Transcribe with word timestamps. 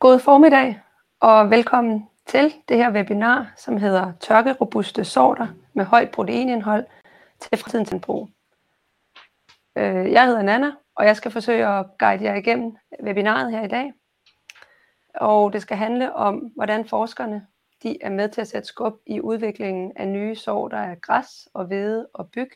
God 0.00 0.18
formiddag 0.18 0.80
og 1.20 1.50
velkommen 1.50 2.08
til 2.26 2.54
det 2.68 2.76
her 2.76 2.92
webinar, 2.92 3.52
som 3.56 3.76
hedder 3.76 4.12
Tørkerobuste 4.20 5.04
sorter 5.04 5.46
med 5.72 5.84
højt 5.84 6.10
proteinindhold 6.10 6.86
til 7.40 7.58
fremtidens 7.58 7.90
landbrug. 7.90 8.28
Øh, 9.76 10.12
jeg 10.12 10.26
hedder 10.26 10.42
Nana, 10.42 10.72
og 10.94 11.06
jeg 11.06 11.16
skal 11.16 11.30
forsøge 11.30 11.66
at 11.66 11.86
guide 11.98 12.24
jer 12.24 12.34
igennem 12.34 12.76
webinaret 13.02 13.50
her 13.50 13.62
i 13.62 13.68
dag. 13.68 13.92
Og 15.14 15.52
det 15.52 15.62
skal 15.62 15.76
handle 15.76 16.14
om, 16.14 16.36
hvordan 16.36 16.88
forskerne 16.88 17.46
de 17.82 18.02
er 18.02 18.10
med 18.10 18.28
til 18.28 18.40
at 18.40 18.48
sætte 18.48 18.68
skub 18.68 18.94
i 19.06 19.20
udviklingen 19.20 19.92
af 19.96 20.08
nye 20.08 20.34
sorter 20.34 20.78
af 20.78 21.00
græs 21.00 21.48
og 21.54 21.64
hvede 21.64 22.08
og 22.14 22.30
byg, 22.30 22.50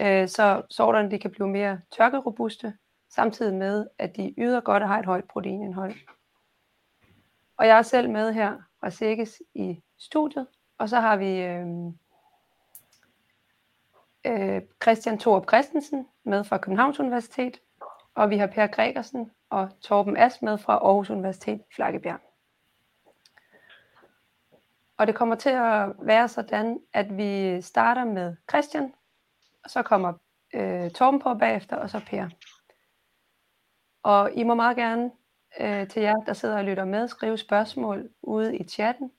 øh, 0.00 0.28
så 0.28 0.62
sorterne 0.70 1.10
de 1.10 1.18
kan 1.18 1.30
blive 1.30 1.48
mere 1.48 1.80
tørkerobuste, 1.96 2.74
samtidig 3.10 3.54
med 3.54 3.86
at 3.98 4.16
de 4.16 4.34
yder 4.38 4.60
godt 4.60 4.82
og 4.82 4.88
har 4.88 4.98
et 4.98 5.06
højt 5.06 5.24
proteinindhold. 5.24 5.94
Og 7.58 7.66
jeg 7.66 7.78
er 7.78 7.82
selv 7.82 8.10
med 8.10 8.32
her 8.32 8.56
fra 8.80 8.90
SEGES 8.90 9.42
i 9.54 9.82
studiet, 9.98 10.46
og 10.78 10.88
så 10.88 11.00
har 11.00 11.16
vi 11.16 11.40
øhm, 11.40 11.98
øh, 14.26 14.62
Christian 14.82 15.18
Thorup 15.18 15.48
Christensen 15.48 16.06
med 16.24 16.44
fra 16.44 16.58
Københavns 16.58 17.00
Universitet, 17.00 17.60
og 18.14 18.30
vi 18.30 18.36
har 18.36 18.46
Per 18.46 18.66
Gregersen 18.66 19.30
og 19.50 19.80
Torben 19.80 20.16
As 20.16 20.42
med 20.42 20.58
fra 20.58 20.72
Aarhus 20.72 21.10
Universitet 21.10 21.62
Flakkebjerg. 21.74 22.20
Og 24.96 25.06
det 25.06 25.14
kommer 25.14 25.34
til 25.34 25.50
at 25.50 25.92
være 25.98 26.28
sådan, 26.28 26.80
at 26.92 27.16
vi 27.16 27.62
starter 27.62 28.04
med 28.04 28.36
Christian, 28.50 28.94
og 29.64 29.70
så 29.70 29.82
kommer 29.82 30.12
øh, 30.54 30.90
Torben 30.90 31.20
på 31.20 31.34
bagefter, 31.34 31.76
og 31.76 31.90
så 31.90 32.00
Per. 32.06 32.28
Og 34.02 34.32
I 34.32 34.42
må 34.42 34.54
meget 34.54 34.76
gerne 34.76 35.10
Øh, 35.60 35.88
til 35.88 36.02
jer, 36.02 36.14
der 36.14 36.32
sidder 36.32 36.56
og 36.56 36.64
lytter 36.64 36.84
med, 36.84 37.08
skrive 37.08 37.38
spørgsmål 37.38 38.10
ude 38.22 38.56
i 38.56 38.64
chatten 38.64 39.10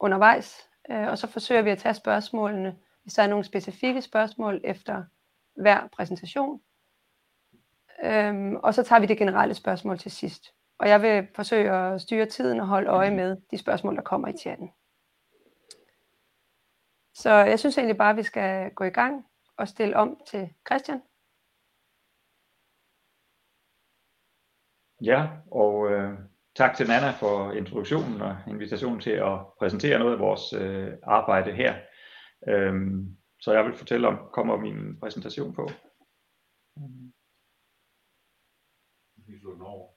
undervejs, 0.00 0.68
øh, 0.90 1.08
og 1.08 1.18
så 1.18 1.26
forsøger 1.26 1.62
vi 1.62 1.70
at 1.70 1.78
tage 1.78 1.94
spørgsmålene, 1.94 2.76
hvis 3.02 3.14
der 3.14 3.22
er 3.22 3.26
nogle 3.26 3.44
specifikke 3.44 4.02
spørgsmål 4.02 4.60
efter 4.64 5.04
hver 5.54 5.88
præsentation. 5.92 6.60
Øhm, 8.04 8.56
og 8.56 8.74
så 8.74 8.82
tager 8.82 9.00
vi 9.00 9.06
det 9.06 9.18
generelle 9.18 9.54
spørgsmål 9.54 9.98
til 9.98 10.10
sidst. 10.10 10.54
Og 10.78 10.88
jeg 10.88 11.02
vil 11.02 11.28
forsøge 11.34 11.70
at 11.70 12.00
styre 12.00 12.26
tiden 12.26 12.60
og 12.60 12.66
holde 12.66 12.88
øje 12.88 13.10
med 13.10 13.36
de 13.50 13.58
spørgsmål, 13.58 13.96
der 13.96 14.02
kommer 14.02 14.28
i 14.28 14.36
chatten. 14.36 14.70
Så 17.14 17.30
jeg 17.30 17.58
synes 17.58 17.78
egentlig 17.78 17.96
bare, 17.96 18.10
at 18.10 18.16
vi 18.16 18.22
skal 18.22 18.70
gå 18.70 18.84
i 18.84 18.90
gang 18.90 19.26
og 19.56 19.68
stille 19.68 19.96
om 19.96 20.20
til 20.26 20.50
Christian. 20.66 21.02
Ja, 25.06 25.28
og 25.50 25.90
øh, 25.92 26.18
tak 26.56 26.76
til 26.76 26.86
Nana 26.86 27.10
for 27.10 27.52
introduktionen 27.52 28.20
og 28.20 28.36
invitationen 28.48 29.00
til 29.00 29.10
at 29.10 29.38
præsentere 29.58 29.98
noget 29.98 30.12
af 30.12 30.18
vores 30.18 30.52
øh, 30.52 30.92
arbejde 31.02 31.52
her. 31.52 31.74
Øhm, 32.48 33.16
så 33.40 33.52
jeg 33.52 33.64
vil 33.64 33.74
fortælle 33.74 34.08
om, 34.08 34.18
kommer 34.32 34.56
min 34.56 35.00
præsentation 35.00 35.54
på. 35.54 35.68
Vi 39.26 39.38
slår 39.40 39.52
den 39.52 39.62
over. 39.62 39.95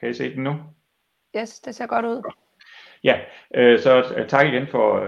Kan 0.00 0.10
I 0.10 0.14
se 0.14 0.34
den 0.34 0.42
nu? 0.42 0.54
Yes, 1.36 1.60
det 1.60 1.74
ser 1.74 1.86
godt 1.86 2.04
ud. 2.04 2.22
Ja, 3.04 3.20
så 3.78 4.24
tak 4.28 4.46
igen 4.46 4.66
for 4.66 5.06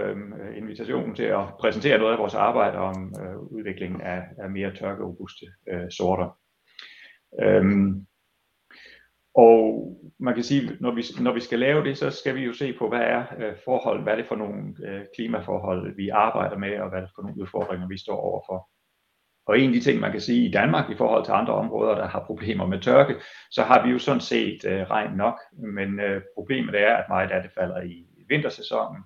invitationen 0.55 1.15
til 1.15 1.23
at 1.23 1.45
præsentere 1.59 1.97
noget 1.97 2.13
af 2.13 2.19
vores 2.19 2.35
arbejde 2.35 2.77
om 2.77 3.13
udviklingen 3.49 4.01
af 4.01 4.49
mere 4.49 4.75
tørkerobuste 4.75 5.45
sorter. 5.89 6.37
Og 9.33 9.95
man 10.19 10.33
kan 10.33 10.43
sige, 10.43 10.77
når 11.19 11.33
vi 11.33 11.39
skal 11.39 11.59
lave 11.59 11.83
det, 11.83 11.97
så 11.97 12.11
skal 12.11 12.35
vi 12.35 12.41
jo 12.41 12.53
se 12.53 12.73
på, 12.73 12.89
hvad 12.89 13.01
er 13.01 13.25
forholdet, 13.65 14.03
hvad 14.03 14.13
er 14.13 14.17
det 14.17 14.27
for 14.27 14.35
nogle 14.35 14.75
klimaforhold, 15.15 15.95
vi 15.95 16.09
arbejder 16.09 16.57
med, 16.57 16.79
og 16.79 16.89
hvad 16.89 16.99
er 16.99 17.03
det 17.03 17.13
for 17.15 17.21
nogle 17.21 17.41
udfordringer, 17.41 17.87
vi 17.87 17.97
står 17.97 18.15
overfor. 18.15 18.69
Og 19.49 19.59
en 19.59 19.69
af 19.69 19.73
de 19.73 19.81
ting, 19.81 19.99
man 19.99 20.11
kan 20.11 20.21
sige 20.21 20.47
i 20.47 20.51
Danmark 20.51 20.89
i 20.89 20.95
forhold 20.95 21.25
til 21.25 21.31
andre 21.31 21.53
områder, 21.53 21.95
der 21.95 22.07
har 22.07 22.25
problemer 22.25 22.65
med 22.65 22.79
tørke, 22.79 23.15
så 23.51 23.63
har 23.63 23.85
vi 23.85 23.91
jo 23.91 23.99
sådan 23.99 24.21
set 24.21 24.65
øh, 24.65 24.81
regn 24.81 25.17
nok, 25.17 25.39
men 25.51 25.99
øh, 25.99 26.21
problemet 26.35 26.81
er, 26.81 26.95
at 26.95 27.09
meget 27.09 27.31
af 27.31 27.41
det 27.43 27.51
falder 27.51 27.81
i 27.81 28.05
vintersæsonen. 28.27 29.03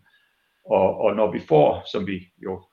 Og 0.66 1.02
og 1.02 1.16
når 1.16 1.32
vi 1.32 1.40
får, 1.40 1.84
som 1.92 2.08
vi 2.08 2.28
jo 2.38 2.64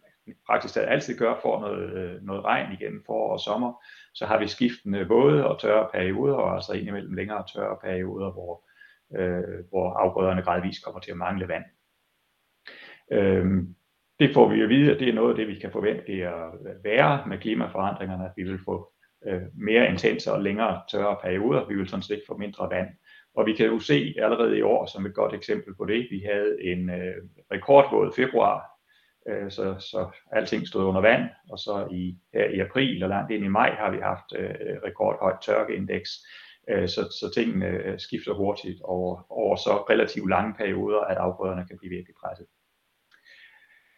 praktisk 0.47 0.75
talt 0.75 0.89
altid 0.89 1.19
gør, 1.19 1.35
får 1.43 1.61
noget 1.61 1.93
øh, 1.93 2.23
noget 2.23 2.45
regn 2.45 2.73
igen 2.73 3.03
forår 3.07 3.33
og 3.33 3.41
sommer, 3.41 3.83
så 4.15 4.27
har 4.27 4.39
vi 4.39 4.47
skiftende 4.47 5.09
våde 5.09 5.47
og 5.47 5.61
tørre 5.61 5.89
perioder, 5.93 6.35
og 6.35 6.55
altså 6.55 6.73
indimellem 6.73 7.15
længere 7.15 7.45
tørre 7.55 7.77
perioder, 7.85 8.31
hvor 9.71 9.93
afgrøderne 9.99 10.43
gradvist 10.43 10.85
kommer 10.85 11.01
til 11.01 11.11
at 11.11 11.17
mangle 11.17 11.49
vand. 11.49 11.65
Øhm, 13.13 13.75
det 14.21 14.35
får 14.35 14.49
vi 14.49 14.63
at 14.63 14.69
vide, 14.69 14.93
at 14.93 15.01
det 15.01 15.09
er 15.09 15.13
noget 15.13 15.31
af 15.31 15.37
det, 15.37 15.49
vi 15.49 15.55
kan 15.55 15.73
forvente 15.73 16.13
at 16.13 16.53
være 16.85 17.27
med 17.27 17.39
klimaforandringerne, 17.39 18.25
at 18.25 18.33
vi 18.37 18.43
vil 18.43 18.59
få 18.65 18.93
øh, 19.27 19.43
mere 19.55 19.91
intense 19.91 20.33
og 20.33 20.43
længere 20.43 20.81
tørre 20.91 21.17
perioder. 21.23 21.69
Vi 21.69 21.75
vil 21.75 21.89
sådan 21.89 22.03
set 22.03 22.23
få 22.27 22.37
mindre 22.37 22.71
vand. 22.71 22.89
Og 23.37 23.47
vi 23.47 23.53
kan 23.53 23.67
jo 23.67 23.79
se 23.79 24.15
allerede 24.19 24.59
i 24.59 24.63
år 24.63 24.87
som 24.87 25.07
et 25.07 25.15
godt 25.15 25.35
eksempel 25.35 25.75
på 25.75 25.85
det. 25.85 26.09
Vi 26.11 26.23
havde 26.33 26.57
en 26.63 26.91
øh, 26.91 27.15
rekordvåd 27.53 28.13
februar, 28.17 28.67
øh, 29.29 29.51
så 29.51 29.77
så 29.79 30.11
alting 30.33 30.69
stod 30.69 30.85
under 30.85 31.01
vand, 31.01 31.25
og 31.51 31.59
så 31.59 31.89
her 32.35 32.45
i 32.45 32.61
april 32.61 33.03
og 33.03 33.09
langt 33.09 33.31
ind 33.33 33.45
i 33.45 33.49
maj 33.49 33.71
har 33.71 33.91
vi 33.91 33.99
haft 33.99 34.33
rekordhøjt 34.87 35.41
tørkeindeks, 35.43 36.11
så 36.69 37.01
så 37.21 37.31
tingene 37.35 37.99
skifter 37.99 38.35
hurtigt 38.35 38.81
over, 38.83 39.27
over 39.31 39.57
så 39.57 39.71
relativt 39.91 40.31
lange 40.31 40.55
perioder, 40.55 41.01
at 41.01 41.17
afgrøderne 41.17 41.67
kan 41.69 41.79
blive 41.79 41.91
virkelig 41.91 42.15
presset. 42.25 42.47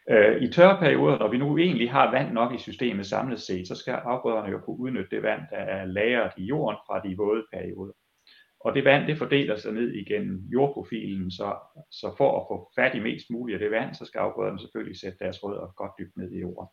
Øh, 0.09 0.41
I 0.41 0.47
tørre 0.51 0.79
perioder, 0.79 1.19
når 1.19 1.27
vi 1.27 1.37
nu 1.37 1.57
egentlig 1.57 1.91
har 1.91 2.11
vand 2.11 2.31
nok 2.31 2.53
i 2.53 2.57
systemet 2.57 3.05
samlet 3.05 3.41
set, 3.41 3.67
så 3.67 3.75
skal 3.75 3.91
afgrøderne 3.91 4.51
jo 4.51 4.59
kunne 4.59 4.79
udnytte 4.79 5.15
det 5.15 5.23
vand, 5.23 5.41
der 5.51 5.57
er 5.57 5.85
lagret 5.85 6.31
i 6.37 6.43
jorden 6.43 6.77
fra 6.87 6.99
de 6.99 7.17
våde 7.17 7.43
perioder. 7.53 7.93
Og 8.59 8.75
det 8.75 8.85
vand, 8.85 9.07
det 9.07 9.17
fordeler 9.17 9.55
sig 9.55 9.73
ned 9.73 9.93
igennem 9.93 10.43
jordprofilen, 10.53 11.31
så 11.31 11.55
så 11.91 12.13
for 12.17 12.39
at 12.39 12.45
få 12.49 12.71
fat 12.81 12.95
i 12.95 12.99
mest 12.99 13.25
muligt 13.29 13.55
af 13.55 13.59
det 13.59 13.71
vand, 13.71 13.95
så 13.95 14.05
skal 14.05 14.19
afgrøderne 14.19 14.59
selvfølgelig 14.59 14.99
sætte 14.99 15.17
deres 15.19 15.43
rødder 15.43 15.73
godt 15.75 15.91
dybt 15.99 16.17
ned 16.17 16.31
i 16.31 16.39
jorden. 16.39 16.67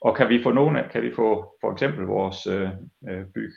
Og 0.00 0.16
kan 0.16 0.28
vi 0.28 0.42
få 0.42 0.52
nogle 0.52 0.84
af, 0.84 0.90
kan 0.90 1.02
vi 1.02 1.12
få 1.12 1.56
for 1.60 1.72
eksempel 1.72 2.04
vores 2.04 2.46
øh, 2.46 2.70
øh, 3.10 3.24
byg, 3.34 3.52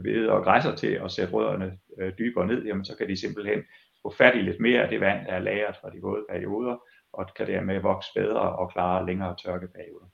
hvede 0.00 0.32
og 0.32 0.44
græsser 0.44 0.74
til 0.74 0.92
at 1.04 1.10
sætte 1.10 1.32
rødderne 1.32 1.78
dybere 2.18 2.46
ned, 2.46 2.64
jamen 2.64 2.84
så 2.84 2.96
kan 2.96 3.08
de 3.08 3.20
simpelthen 3.20 3.62
få 4.02 4.14
fat 4.18 4.36
i 4.36 4.42
lidt 4.42 4.60
mere 4.60 4.82
af 4.82 4.88
det 4.88 5.00
vand, 5.00 5.26
der 5.26 5.32
er 5.32 5.38
lagret 5.38 5.76
fra 5.80 5.90
de 5.90 6.00
våde 6.02 6.24
perioder, 6.30 6.76
og 7.16 7.26
kan 7.36 7.46
dermed 7.46 7.80
vokse 7.80 8.10
bedre 8.14 8.56
og 8.56 8.72
klare 8.72 9.06
længere 9.06 9.36
tørkeperioder. 9.44 10.06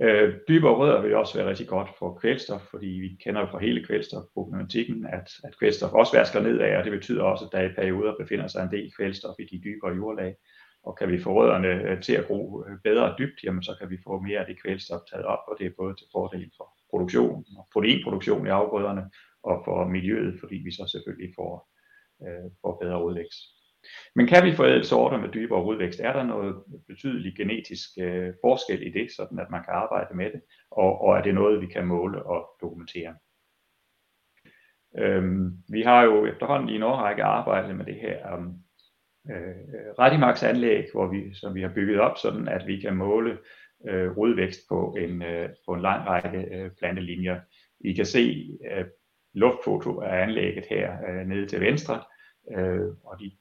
Øh, 0.00 0.34
dybere 0.48 0.74
rødder 0.74 1.02
vil 1.02 1.16
også 1.16 1.38
være 1.38 1.48
rigtig 1.48 1.68
godt 1.68 1.88
for 1.98 2.18
kvælstof, 2.20 2.60
fordi 2.60 2.86
vi 2.86 3.16
kender 3.24 3.40
jo 3.40 3.46
fra 3.46 3.58
hele 3.58 3.84
kvælstofproblematikken, 3.84 5.06
at 5.06 5.28
at 5.44 5.58
kvælstof 5.58 5.92
også 5.92 6.16
vasker 6.16 6.40
nedad, 6.40 6.76
og 6.76 6.84
det 6.84 6.92
betyder 6.92 7.22
også, 7.22 7.44
at 7.44 7.52
der 7.52 7.68
i 7.68 7.74
perioder 7.74 8.14
befinder 8.20 8.46
sig 8.46 8.62
en 8.62 8.70
del 8.70 8.92
kvælstof 8.96 9.34
i 9.38 9.44
de 9.44 9.60
dybere 9.64 9.94
jordlag. 9.96 10.34
Og 10.82 10.96
kan 10.98 11.08
vi 11.12 11.22
få 11.22 11.32
rødderne 11.34 11.68
øh, 11.68 12.02
til 12.02 12.12
at 12.12 12.26
gro 12.26 12.64
øh, 12.64 12.78
bedre 12.84 13.14
dybt, 13.18 13.44
jamen 13.44 13.62
så 13.62 13.76
kan 13.80 13.90
vi 13.90 13.98
få 14.06 14.20
mere 14.20 14.40
af 14.40 14.46
det 14.46 14.62
kvælstof 14.62 15.00
taget 15.10 15.26
op, 15.26 15.42
og 15.48 15.56
det 15.58 15.66
er 15.66 15.78
både 15.78 15.94
til 15.94 16.06
fordel 16.12 16.50
for 16.56 16.68
produktion 16.90 17.44
og 17.58 17.68
proteinproduktion 17.72 18.46
i 18.46 18.50
afgrøderne 18.50 19.10
og 19.42 19.62
for 19.64 19.88
miljøet, 19.88 20.40
fordi 20.40 20.56
vi 20.56 20.70
så 20.70 20.84
selvfølgelig 20.92 21.34
får 21.36 22.78
bedre 22.82 23.04
udvækst. 23.04 23.57
Men 24.14 24.26
kan 24.26 24.44
vi 24.44 24.56
forædle 24.56 24.84
sorter 24.84 25.18
med 25.18 25.28
dybere 25.28 25.62
rodvækst, 25.62 26.00
er 26.00 26.12
der 26.12 26.22
noget 26.22 26.62
betydelig 26.86 27.36
genetisk 27.36 27.88
øh, 27.98 28.34
forskel 28.44 28.86
i 28.86 28.90
det, 28.90 29.12
sådan 29.12 29.38
at 29.38 29.50
man 29.50 29.64
kan 29.64 29.74
arbejde 29.74 30.16
med 30.16 30.30
det, 30.32 30.40
og 30.70 31.00
og 31.00 31.18
er 31.18 31.22
det 31.22 31.34
noget, 31.34 31.60
vi 31.60 31.66
kan 31.66 31.86
måle 31.86 32.22
og 32.22 32.48
dokumentere. 32.60 33.14
Øhm, 34.98 35.52
vi 35.68 35.82
har 35.82 36.02
jo 36.02 36.26
efterhånden 36.26 36.68
i 36.68 36.74
en 36.76 36.82
årrække 36.82 37.22
arbejdet 37.22 37.76
med 37.76 37.84
det 37.84 37.94
her 37.94 38.34
um, 38.34 38.62
øh, 39.30 39.54
Redimax 39.98 40.42
anlæg, 40.42 40.84
hvor 40.92 41.06
vi, 41.06 41.34
som 41.34 41.54
vi 41.54 41.62
har 41.62 41.72
bygget 41.74 42.00
op, 42.00 42.18
sådan 42.18 42.48
at 42.48 42.66
vi 42.66 42.80
kan 42.80 42.96
måle 42.96 43.38
øh, 43.88 44.16
rodvækst 44.16 44.60
på 44.68 44.96
en 44.98 45.22
på 45.66 45.72
en 45.74 45.80
lang 45.80 46.06
række 46.06 46.70
plantelinjer. 46.78 47.40
I 47.80 47.92
kan 47.92 48.06
se 48.06 48.48
luftfoto 49.34 50.00
af 50.00 50.22
anlægget 50.22 50.66
her 50.66 51.24
nede 51.24 51.46
til 51.46 51.60
venstre, 51.60 52.02
øh, 52.56 52.88
og 53.04 53.20
de 53.20 53.32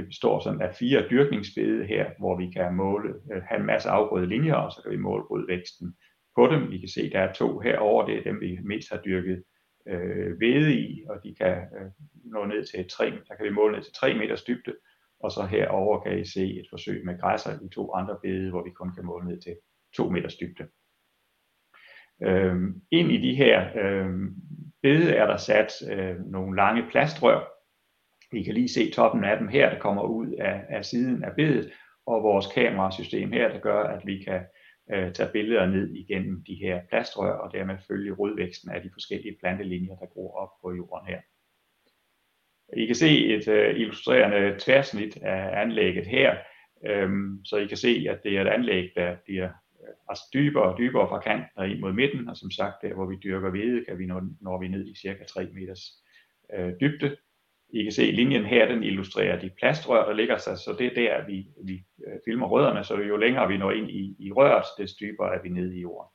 det 0.00 0.08
består 0.08 0.40
sådan 0.40 0.62
af 0.62 0.74
fire 0.74 1.06
dyrkningsbede 1.10 1.84
her, 1.86 2.10
hvor 2.18 2.36
vi 2.36 2.50
kan 2.56 2.74
måle, 2.74 3.14
øh, 3.32 3.42
have 3.42 3.60
en 3.60 3.66
masse 3.66 3.88
afgrøde 3.88 4.26
linjer, 4.26 4.54
og 4.54 4.72
så 4.72 4.82
kan 4.82 4.92
vi 4.92 4.96
måle 4.96 5.24
rodvæksten 5.24 5.96
på 6.36 6.46
dem. 6.46 6.70
Vi 6.70 6.78
kan 6.78 6.88
se, 6.88 7.10
der 7.10 7.20
er 7.20 7.32
to 7.32 7.58
herover, 7.58 8.06
det 8.06 8.18
er 8.18 8.22
dem, 8.22 8.40
vi 8.40 8.58
mest 8.64 8.90
har 8.90 9.00
dyrket 9.04 9.42
øh, 9.88 10.36
hvede 10.36 10.74
i, 10.74 11.04
og 11.08 11.16
de 11.24 11.34
kan 11.40 11.56
øh, 11.56 11.90
nå 12.24 12.44
ned 12.44 12.64
til 12.64 12.88
3, 12.90 13.10
der 13.28 13.34
kan 13.34 13.44
vi 13.44 13.50
måle 13.50 13.74
ned 13.74 13.82
til 13.82 13.92
3 13.92 14.14
meters 14.14 14.42
dybde, 14.42 14.74
og 15.20 15.30
så 15.32 15.46
herover 15.46 16.00
kan 16.00 16.18
I 16.18 16.24
se 16.24 16.44
et 16.60 16.66
forsøg 16.70 17.04
med 17.04 17.20
græsser 17.20 17.50
i 17.64 17.68
to 17.68 17.94
andre 17.94 18.16
bede, 18.22 18.50
hvor 18.50 18.64
vi 18.64 18.70
kun 18.70 18.94
kan 18.94 19.04
måle 19.04 19.28
ned 19.28 19.40
til 19.40 19.56
2 19.96 20.10
meters 20.10 20.36
dybde. 20.36 20.68
Øhm, 22.22 22.82
ind 22.90 23.12
i 23.12 23.16
de 23.16 23.34
her 23.34 23.70
øhm, 23.82 24.34
bede 24.82 25.14
er 25.14 25.26
der 25.26 25.36
sat 25.36 25.72
øh, 25.90 26.16
nogle 26.26 26.56
lange 26.56 26.82
plastrør. 26.90 27.59
Vi 28.32 28.42
kan 28.42 28.54
lige 28.54 28.68
se 28.68 28.90
toppen 28.90 29.24
af 29.24 29.38
dem 29.38 29.48
her, 29.48 29.70
der 29.70 29.78
kommer 29.78 30.02
ud 30.02 30.32
af, 30.32 30.64
af 30.68 30.84
siden 30.84 31.24
af 31.24 31.34
bedet, 31.36 31.72
og 32.06 32.22
vores 32.22 32.46
kamerasystem 32.46 33.32
her, 33.32 33.48
der 33.48 33.58
gør, 33.58 33.82
at 33.82 34.06
vi 34.06 34.22
kan 34.24 34.40
øh, 34.92 35.12
tage 35.12 35.32
billeder 35.32 35.66
ned 35.66 35.94
igennem 35.94 36.44
de 36.46 36.54
her 36.54 36.80
plastrør, 36.88 37.32
og 37.32 37.52
dermed 37.52 37.76
følge 37.88 38.12
rodvæksten 38.12 38.70
af 38.70 38.82
de 38.82 38.90
forskellige 38.92 39.36
plantelinjer, 39.40 39.96
der 39.96 40.06
gror 40.06 40.36
op 40.36 40.50
på 40.62 40.74
jorden 40.74 41.06
her. 41.06 41.20
I 42.76 42.86
kan 42.86 42.94
se 42.94 43.26
et 43.26 43.48
øh, 43.48 43.80
illustrerende 43.80 44.54
tværsnit 44.58 45.16
af 45.16 45.62
anlægget 45.62 46.06
her, 46.06 46.36
øhm, 46.86 47.44
så 47.44 47.56
I 47.56 47.66
kan 47.66 47.76
se, 47.76 48.06
at 48.10 48.22
det 48.22 48.36
er 48.36 48.42
et 48.42 48.48
anlæg, 48.48 48.90
der 48.96 49.16
bliver 49.24 49.48
øh, 49.82 49.94
altså 50.08 50.24
dybere 50.34 50.72
og 50.72 50.78
dybere 50.78 51.08
fra 51.08 51.20
kanten 51.20 51.48
og 51.56 51.68
ind 51.68 51.80
mod 51.80 51.92
midten, 51.92 52.28
og 52.28 52.36
som 52.36 52.50
sagt, 52.50 52.82
der 52.82 52.94
hvor 52.94 53.06
vi 53.06 53.16
dyrker 53.24 53.50
hvede, 53.50 53.84
kan 53.84 53.98
vi 53.98 54.06
nå, 54.06 54.20
når 54.40 54.60
vi 54.60 54.68
ned 54.68 54.86
i 54.86 54.94
cirka 54.94 55.24
3 55.24 55.46
meters 55.52 56.04
øh, 56.54 56.72
dybde. 56.80 57.16
I 57.72 57.82
kan 57.82 57.92
se 57.92 58.10
linjen 58.10 58.44
her, 58.44 58.68
den 58.68 58.82
illustrerer 58.82 59.40
de 59.40 59.50
plastrør, 59.58 60.06
der 60.06 60.12
ligger 60.12 60.36
sig, 60.36 60.58
så 60.58 60.76
det 60.78 60.86
er 60.86 60.94
der, 60.94 61.26
vi, 61.26 61.46
vi 61.64 61.84
øh, 62.06 62.18
filmer 62.24 62.46
rødderne, 62.46 62.84
så 62.84 62.96
jo 62.96 63.16
længere 63.16 63.48
vi 63.48 63.58
når 63.58 63.70
ind 63.70 63.90
i, 63.90 64.16
i 64.18 64.32
røret, 64.32 64.64
desto 64.78 64.96
dybere 65.00 65.34
er 65.34 65.42
vi 65.42 65.48
nede 65.48 65.76
i 65.76 65.80
jorden. 65.80 66.10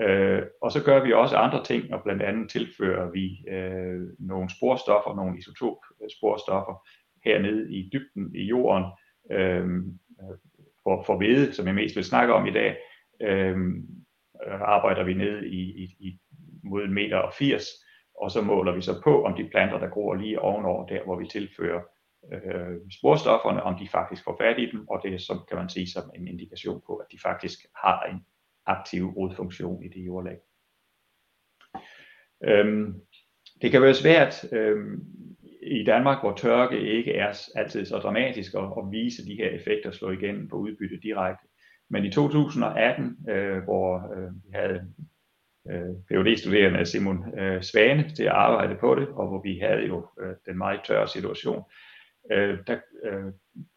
Øh, 0.00 0.42
og 0.62 0.72
så 0.72 0.84
gør 0.84 1.04
vi 1.04 1.12
også 1.12 1.36
andre 1.36 1.64
ting, 1.64 1.94
og 1.94 2.02
blandt 2.02 2.22
andet 2.22 2.50
tilfører 2.50 3.10
vi 3.10 3.44
øh, 3.48 4.00
nogle 4.18 4.50
sporstoffer, 4.50 5.16
nogle 5.16 5.38
isotopsporstoffer 5.38 6.86
hernede 7.24 7.72
i 7.74 7.90
dybden 7.92 8.34
i 8.34 8.44
jorden 8.44 8.84
øh, 9.32 9.66
for, 10.82 11.02
for 11.02 11.16
hvede, 11.16 11.52
som 11.52 11.66
jeg 11.66 11.74
mest 11.74 11.96
vil 11.96 12.04
snakke 12.04 12.34
om 12.34 12.46
i 12.46 12.52
dag. 12.52 12.76
Øh, 13.22 13.56
arbejder 14.60 15.04
vi 15.04 15.14
ned 15.14 15.42
i, 15.42 15.82
i, 15.82 15.96
i 16.00 16.18
mod 16.64 16.84
en 16.84 16.94
meter 16.94 17.16
og 17.16 17.32
80, 17.32 17.64
og 18.20 18.30
så 18.30 18.42
måler 18.42 18.72
vi 18.72 18.82
så 18.82 19.00
på, 19.04 19.24
om 19.24 19.34
de 19.36 19.48
planter, 19.50 19.78
der 19.78 19.88
gror 19.88 20.14
lige 20.14 20.40
ovenover 20.40 20.86
der, 20.86 21.04
hvor 21.04 21.16
vi 21.16 21.26
tilfører 21.26 21.80
øh, 22.32 22.76
sporstofferne, 22.90 23.62
om 23.62 23.78
de 23.78 23.88
faktisk 23.88 24.24
får 24.24 24.36
fat 24.40 24.58
i 24.58 24.70
dem, 24.70 24.88
og 24.88 25.00
det 25.02 25.14
er, 25.14 25.18
som 25.18 25.38
kan 25.48 25.56
man 25.56 25.68
sige 25.68 25.90
som 25.90 26.10
en 26.14 26.28
indikation 26.28 26.82
på, 26.86 26.96
at 26.96 27.06
de 27.12 27.18
faktisk 27.22 27.58
har 27.76 28.02
en 28.02 28.24
aktiv 28.66 29.06
rodfunktion 29.06 29.84
i 29.84 29.88
det 29.88 30.06
jordlag. 30.06 30.38
Øhm, 32.44 32.94
det 33.62 33.70
kan 33.70 33.82
være 33.82 33.94
svært 33.94 34.52
øhm, 34.52 35.04
i 35.62 35.84
Danmark, 35.84 36.22
hvor 36.22 36.34
tørke 36.36 36.80
ikke 36.80 37.14
er 37.14 37.50
altid 37.54 37.86
så 37.86 37.98
dramatisk 37.98 38.54
at, 38.54 38.62
at 38.62 38.90
vise 38.90 39.26
de 39.26 39.34
her 39.34 39.48
effekter 39.48 39.90
slå 39.90 40.10
igennem 40.10 40.48
på 40.48 40.56
udbytte 40.56 41.00
direkte. 41.02 41.46
Men 41.90 42.04
i 42.04 42.10
2018, 42.10 43.16
øh, 43.28 43.62
hvor 43.62 44.14
øh, 44.14 44.32
vi 44.44 44.50
havde 44.54 44.94
Øh, 45.70 45.94
PhD-studerende 46.08 46.86
Simon 46.86 47.38
øh, 47.38 47.62
Svane 47.62 48.10
til 48.16 48.22
at 48.22 48.32
arbejde 48.32 48.76
på 48.80 48.94
det, 48.94 49.08
og 49.08 49.28
hvor 49.28 49.42
vi 49.42 49.58
havde 49.58 49.86
jo 49.86 50.06
øh, 50.20 50.34
den 50.46 50.58
meget 50.58 50.80
tørre 50.84 51.08
situation, 51.08 51.62
der 52.66 52.78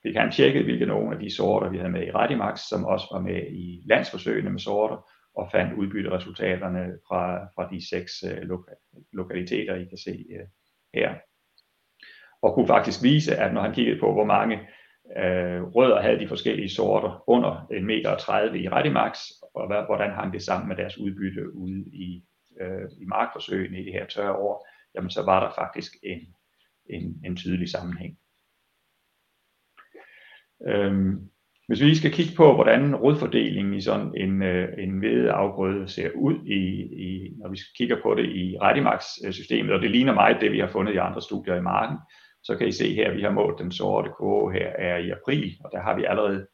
fik 0.04 0.16
han 0.16 0.32
tjekket, 0.32 0.64
hvilke 0.64 0.86
nogle 0.86 1.16
af 1.16 1.20
de 1.20 1.36
sorter, 1.36 1.70
vi 1.70 1.78
havde 1.78 1.92
med 1.92 2.08
i 2.08 2.12
Radimax, 2.12 2.60
som 2.60 2.86
også 2.86 3.08
var 3.12 3.22
med 3.22 3.48
i 3.52 3.84
landsforsøgene 3.86 4.50
med 4.50 4.60
sorter, 4.60 5.10
og 5.36 5.50
fandt 5.52 5.74
udbytteresultaterne 5.74 6.98
fra, 7.08 7.46
fra 7.56 7.70
de 7.72 7.90
seks 7.90 8.24
loka- 8.24 9.08
lokaliteter, 9.14 9.76
I 9.76 9.86
kan 9.86 9.98
se 9.98 10.26
her. 10.94 11.16
Og 12.42 12.54
kunne 12.54 12.68
faktisk 12.68 13.04
vise, 13.04 13.36
at 13.36 13.54
når 13.54 13.62
han 13.62 13.74
kiggede 13.74 14.00
på, 14.00 14.14
hvor 14.14 14.26
mange 14.26 14.60
øh, 15.18 15.64
rødder 15.64 16.02
havde 16.02 16.20
de 16.20 16.28
forskellige 16.28 16.70
sorter 16.70 17.24
under 17.28 17.68
1,30 17.72 17.80
meter 17.80 18.54
i 18.54 18.70
Redimax, 18.70 19.20
og 19.54 19.86
hvordan 19.86 20.12
hang 20.12 20.34
det 20.34 20.42
sammen 20.42 20.68
med 20.68 20.76
deres 20.76 20.98
udbytte 20.98 21.56
ude 21.56 21.86
i, 21.94 22.24
øh, 22.62 22.90
i 23.02 23.06
markforsøgene 23.06 23.82
i 23.82 23.86
det 23.86 23.94
her 23.94 24.06
tørre 24.06 24.36
år, 24.36 24.68
jamen 24.96 25.10
så 25.10 25.26
var 25.26 25.40
der 25.44 25.52
faktisk 25.56 25.96
en, 26.04 26.36
en, 26.90 27.22
en 27.26 27.36
tydelig 27.36 27.70
sammenhæng. 27.70 28.18
Øhm, 30.68 31.32
hvis 31.68 31.82
vi 31.82 31.86
lige 31.86 31.98
skal 31.98 32.12
kigge 32.12 32.36
på, 32.38 32.54
hvordan 32.54 32.96
rodfordelingen 32.96 33.74
i 33.74 33.82
sådan 33.82 34.14
en, 34.18 34.44
øh, 34.44 34.70
en 34.78 35.00
hvedeafgrøde 35.00 35.88
ser 35.88 36.10
ud, 36.16 36.46
i, 36.46 36.60
i, 37.08 37.34
når 37.38 37.50
vi 37.50 37.58
kigger 37.78 37.98
på 38.04 38.16
det 38.16 38.26
i 38.26 38.58
Redimax-systemet, 38.62 39.74
og 39.74 39.82
det 39.82 39.92
ligner 39.92 40.14
meget 40.14 40.42
det, 40.42 40.52
vi 40.52 40.60
har 40.60 40.68
fundet 40.68 40.94
i 40.94 40.98
andre 40.98 41.22
studier 41.22 41.56
i 41.56 41.62
marken, 41.62 41.98
så 42.44 42.58
kan 42.58 42.68
I 42.68 42.72
se 42.72 42.96
her, 42.96 43.10
at 43.10 43.18
vi 43.18 43.22
har 43.22 43.32
målt 43.32 43.60
den 43.60 43.72
sorte 43.72 44.10
kurve 44.10 44.54
her 44.54 44.68
er 44.68 44.98
i 44.98 45.10
april, 45.10 45.58
og 45.64 45.72
der 45.72 45.80
har 45.80 45.96
vi 45.96 46.04
allerede 46.06 46.48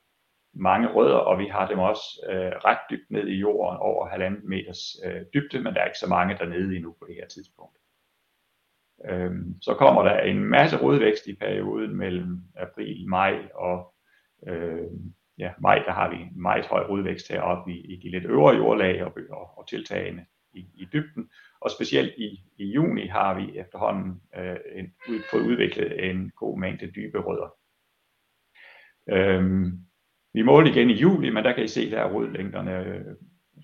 mange 0.54 0.88
rødder, 0.88 1.18
og 1.18 1.40
vi 1.40 1.46
har 1.46 1.68
dem 1.68 1.80
også 1.80 2.26
øh, 2.30 2.52
ret 2.66 2.80
dybt 2.90 3.12
ned 3.12 3.28
i 3.28 3.40
jorden, 3.40 3.78
over 3.80 4.08
halvanden 4.08 4.50
meters 4.50 4.96
øh, 5.06 5.22
dybde, 5.34 5.60
men 5.60 5.74
der 5.74 5.82
er 5.82 5.86
ikke 5.86 6.00
så 6.00 6.10
mange 6.10 6.38
dernede 6.38 6.76
endnu 6.76 6.96
på 7.00 7.06
det 7.08 7.16
her 7.16 7.28
tidspunkt. 7.28 7.78
Øhm, 9.06 9.62
så 9.62 9.74
kommer 9.74 10.04
der 10.04 10.20
en 10.20 10.46
masse 10.46 10.78
rodvækst 10.82 11.28
i 11.28 11.36
perioden 11.36 11.96
mellem 11.96 12.42
april, 12.56 13.08
maj 13.08 13.40
og 13.54 13.94
øh, 14.48 14.88
ja, 15.38 15.52
maj, 15.60 15.84
der 15.86 15.92
har 15.92 16.10
vi 16.10 16.18
meget 16.36 16.66
høj 16.66 16.84
rodvækst 16.90 17.28
heroppe 17.28 17.72
i, 17.72 17.94
i 17.94 17.96
de 17.96 18.10
lidt 18.10 18.26
øvre 18.26 18.56
jordlag 18.56 19.04
og, 19.04 19.18
og, 19.30 19.58
og 19.58 19.68
tiltagende 19.68 20.26
i, 20.54 20.60
i 20.74 20.88
dybden. 20.94 21.30
Og 21.62 21.72
specielt 21.72 22.14
i, 22.18 22.44
i 22.58 22.66
juni 22.66 23.08
har 23.08 23.40
vi 23.40 23.58
efterhånden 23.60 24.22
øh, 24.38 24.58
en, 24.76 24.94
fået 25.32 25.42
udviklet 25.42 26.10
en 26.10 26.32
god 26.36 26.60
mængde 26.60 26.92
dybe 26.96 27.20
rødder. 27.20 27.56
Øhm, 29.10 29.72
vi 30.34 30.42
måler 30.42 30.72
igen 30.72 30.90
i 30.90 30.94
juli, 30.94 31.30
men 31.30 31.44
der 31.44 31.54
kan 31.54 31.64
I 31.64 31.68
se, 31.68 31.92
der 31.92 32.00
er 32.00 32.14
rødlængderne, 32.14 32.86
øh, 32.86 33.16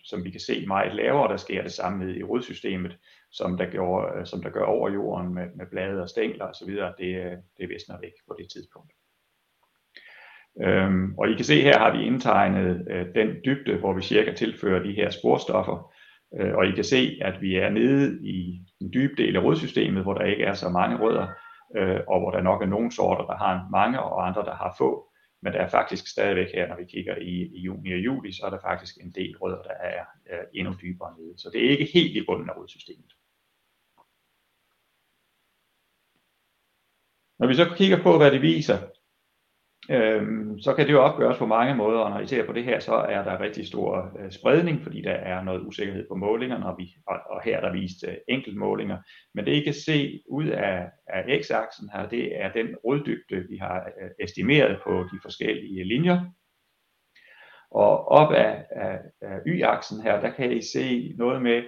som 0.03 0.23
vi 0.23 0.31
kan 0.31 0.39
se 0.39 0.65
meget 0.67 0.95
lavere. 0.95 1.31
Der 1.31 1.37
sker 1.37 1.61
det 1.61 1.71
samme 1.71 2.05
ned 2.05 2.15
i 2.15 2.23
rodsystemet, 2.23 2.97
som 3.31 3.57
der, 3.57 3.65
gør, 3.65 4.19
øh, 4.19 4.25
som 4.25 4.41
der 4.41 4.49
gør 4.49 4.65
over 4.65 4.89
jorden 4.89 5.33
med, 5.33 5.47
med 5.55 5.65
blade 5.71 6.01
og 6.01 6.09
stængler 6.09 6.45
osv. 6.45 6.69
Det, 6.97 7.25
øh, 7.25 7.37
det 7.57 7.69
visner 7.69 7.99
væk 8.01 8.13
på 8.27 8.35
det 8.39 8.47
tidspunkt. 8.51 8.91
Øhm, 10.61 11.17
og 11.17 11.29
I 11.29 11.35
kan 11.35 11.45
se 11.45 11.61
her 11.61 11.79
har 11.79 11.97
vi 11.97 12.05
indtegnet 12.05 12.87
øh, 12.89 13.15
den 13.15 13.35
dybde, 13.45 13.77
hvor 13.77 13.93
vi 13.93 14.01
cirka 14.01 14.33
tilfører 14.33 14.83
de 14.83 14.93
her 14.93 15.09
sporstoffer. 15.09 15.92
Øh, 16.39 16.55
og 16.55 16.67
I 16.67 16.71
kan 16.71 16.83
se, 16.83 17.19
at 17.21 17.41
vi 17.41 17.55
er 17.55 17.69
nede 17.69 18.27
i 18.27 18.61
den 18.79 18.93
dybe 18.93 19.15
del 19.23 19.35
af 19.35 19.43
rodsystemet, 19.43 20.03
hvor 20.03 20.13
der 20.13 20.25
ikke 20.25 20.43
er 20.43 20.53
så 20.53 20.69
mange 20.69 20.97
rødder, 20.97 21.27
øh, 21.77 21.99
og 22.07 22.19
hvor 22.19 22.31
der 22.31 22.41
nok 22.41 22.61
er 22.61 22.65
nogle 22.65 22.91
sorter, 22.91 23.25
der 23.25 23.37
har 23.37 23.67
mange, 23.71 23.99
og 23.99 24.27
andre, 24.27 24.45
der 24.45 24.55
har 24.55 24.75
få. 24.77 25.09
Men 25.41 25.53
der 25.53 25.59
er 25.59 25.67
faktisk 25.67 26.07
stadigvæk 26.07 26.47
her, 26.53 26.67
når 26.67 26.75
vi 26.75 26.85
kigger 26.85 27.15
i, 27.15 27.35
i 27.55 27.59
juni 27.59 27.93
og 27.93 27.99
juli, 27.99 28.31
så 28.31 28.45
er 28.45 28.49
der 28.49 28.59
faktisk 28.61 28.97
en 29.01 29.11
del 29.11 29.37
rødder, 29.37 29.61
der 29.61 29.73
er, 29.73 30.05
er 30.25 30.41
endnu 30.53 30.73
dybere 30.81 31.15
nede. 31.19 31.33
Så 31.37 31.49
det 31.53 31.65
er 31.65 31.69
ikke 31.69 31.89
helt 31.93 32.17
i 32.17 32.25
bunden 32.27 32.49
af 32.49 32.57
rodsystemet. 32.57 33.13
Når 37.39 37.47
vi 37.47 37.55
så 37.55 37.75
kigger 37.77 38.03
på, 38.03 38.17
hvad 38.17 38.31
det 38.31 38.41
viser, 38.41 38.77
Øhm, 39.89 40.59
så 40.59 40.73
kan 40.73 40.87
det 40.87 40.93
jo 40.93 41.01
opgøres 41.01 41.37
på 41.37 41.45
mange 41.45 41.75
måder, 41.75 41.99
og 41.99 42.09
når 42.09 42.19
I 42.19 42.27
ser 42.27 42.45
på 42.45 42.53
det 42.53 42.63
her, 42.63 42.79
så 42.79 42.93
er 42.93 43.23
der 43.23 43.41
rigtig 43.41 43.67
stor 43.67 44.17
øh, 44.19 44.31
spredning, 44.31 44.83
fordi 44.83 45.01
der 45.01 45.11
er 45.11 45.43
noget 45.43 45.61
usikkerhed 45.61 46.07
på 46.07 46.15
målingerne, 46.15 46.65
og, 46.65 46.75
vi, 46.77 46.95
og, 47.07 47.19
og 47.29 47.41
her 47.41 47.57
er 47.57 47.61
der 47.61 47.71
vist 47.71 48.05
øh, 48.07 48.15
enkelt 48.27 48.57
målinger. 48.57 48.97
Men 49.33 49.45
det 49.45 49.51
I 49.51 49.63
kan 49.63 49.73
se 49.73 50.21
ud 50.29 50.47
af, 50.47 50.89
af 51.07 51.39
x-aksen 51.41 51.89
her, 51.93 52.09
det 52.09 52.41
er 52.43 52.51
den 52.51 52.67
roddybde, 52.85 53.45
vi 53.49 53.57
har 53.57 53.89
øh, 54.01 54.09
estimeret 54.19 54.79
på 54.83 55.03
de 55.03 55.19
forskellige 55.21 55.83
linjer. 55.83 56.21
Og 57.71 58.07
op 58.07 58.33
af, 58.33 58.65
af, 58.71 58.99
af 59.21 59.39
y-aksen 59.47 60.01
her, 60.01 60.21
der 60.21 60.29
kan 60.29 60.51
I 60.51 60.61
se 60.61 61.13
noget 61.17 61.41
med, 61.41 61.63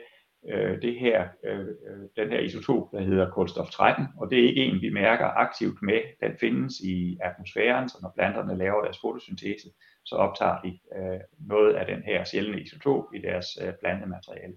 øh, 0.50 0.82
det 0.82 1.00
her, 1.00 1.28
øh, 1.44 1.60
øh, 1.60 2.04
den 2.16 2.30
her 2.32 2.40
isotop, 2.40 2.92
der 2.92 3.02
hedder 3.02 3.32
kulstof 3.32 3.70
13, 3.70 4.06
og 4.18 4.30
det 4.30 4.40
er 4.40 4.48
ikke 4.50 4.66
en, 4.66 4.82
vi 4.82 4.90
mærker 4.90 5.25
aktivt 5.25 5.82
med. 5.82 6.02
Den 6.24 6.38
findes 6.40 6.74
i 6.80 7.18
atmosfæren, 7.22 7.90
så 7.90 7.98
når 8.02 8.12
planterne 8.16 8.58
laver 8.58 8.82
deres 8.82 9.00
fotosyntese, 9.02 9.70
så 10.06 10.16
optager 10.16 10.62
de 10.62 10.80
øh, 10.98 11.20
noget 11.40 11.74
af 11.74 11.86
den 11.86 12.04
her 12.04 12.24
sjældne 12.24 12.62
isotop 12.62 13.04
i 13.16 13.20
deres 13.20 13.48
øh, 13.64 13.74
plantemateriale. 13.82 14.54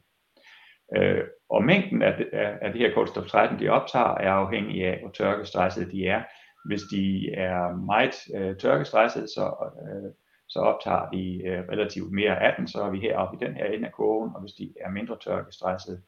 Øh, 0.97 1.25
og 1.51 1.65
mængden 1.65 2.03
af, 2.03 2.25
af, 2.33 2.59
af 2.63 2.73
det 2.73 2.81
her 2.81 2.95
kulstof 2.95 3.27
13, 3.27 3.61
de 3.61 3.69
optager, 3.69 4.15
er 4.15 4.33
afhængig 4.33 4.85
af, 4.87 5.01
hvor 5.01 5.11
tørkestressede 5.11 5.93
de 5.93 6.07
er. 6.07 6.23
Hvis 6.67 6.83
de 6.93 7.31
er 7.35 7.77
meget 7.77 8.15
øh, 8.37 8.57
tørkestressede, 8.57 9.27
så 9.27 9.73
øh, 9.83 10.11
så 10.49 10.61
optager 10.61 11.11
de 11.11 11.43
øh, 11.45 11.69
relativt 11.69 12.13
mere 12.13 12.43
af 12.43 12.55
den, 12.59 12.69
så 12.69 12.83
er 12.83 12.91
vi 12.91 13.01
heroppe 13.01 13.37
i 13.37 13.47
den 13.47 13.55
her 13.55 13.65
ende 13.65 13.87
af 13.87 13.93
kurven, 13.93 14.35
og 14.35 14.41
hvis 14.41 14.53
de 14.53 14.75
er 14.81 14.91
mindre 14.91 15.19
tørkestresset, 15.25 16.03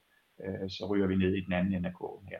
øh, 0.44 0.70
så 0.70 0.86
ryger 0.90 1.06
vi 1.06 1.16
ned 1.16 1.34
i 1.34 1.44
den 1.44 1.52
anden 1.52 1.74
ende 1.74 1.88
af 1.88 1.94
kurven 1.94 2.28
her. 2.28 2.38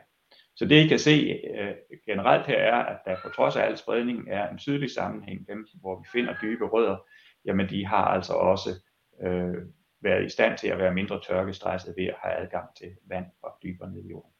Så 0.55 0.65
det 0.65 0.75
I 0.75 0.87
kan 0.87 0.99
se 0.99 1.41
øh, 1.57 1.75
generelt 2.05 2.47
her 2.47 2.57
er, 2.57 2.83
at 2.83 2.97
der 3.05 3.15
på 3.23 3.29
trods 3.29 3.55
af 3.55 3.63
al 3.65 3.77
spredning 3.77 4.29
er 4.29 4.49
en 4.49 4.57
tydelig 4.57 4.91
sammenhæng, 4.91 5.47
dem 5.47 5.67
hvor 5.81 5.99
vi 5.99 6.05
finder 6.11 6.35
dybe 6.41 6.65
rødder, 6.65 6.97
jamen 7.45 7.69
de 7.69 7.85
har 7.85 8.05
altså 8.05 8.33
også 8.33 8.69
øh, 9.23 9.55
været 10.01 10.25
i 10.25 10.29
stand 10.29 10.57
til 10.57 10.67
at 10.67 10.77
være 10.77 10.93
mindre 10.93 11.21
tørkestresset 11.27 11.93
ved 11.97 12.05
at 12.05 12.15
have 12.23 12.35
adgang 12.35 12.75
til 12.75 12.95
vand 13.07 13.25
fra 13.41 13.49
dybere 13.63 13.91
ned 13.91 14.03
i 14.05 14.09
jorden. 14.09 14.31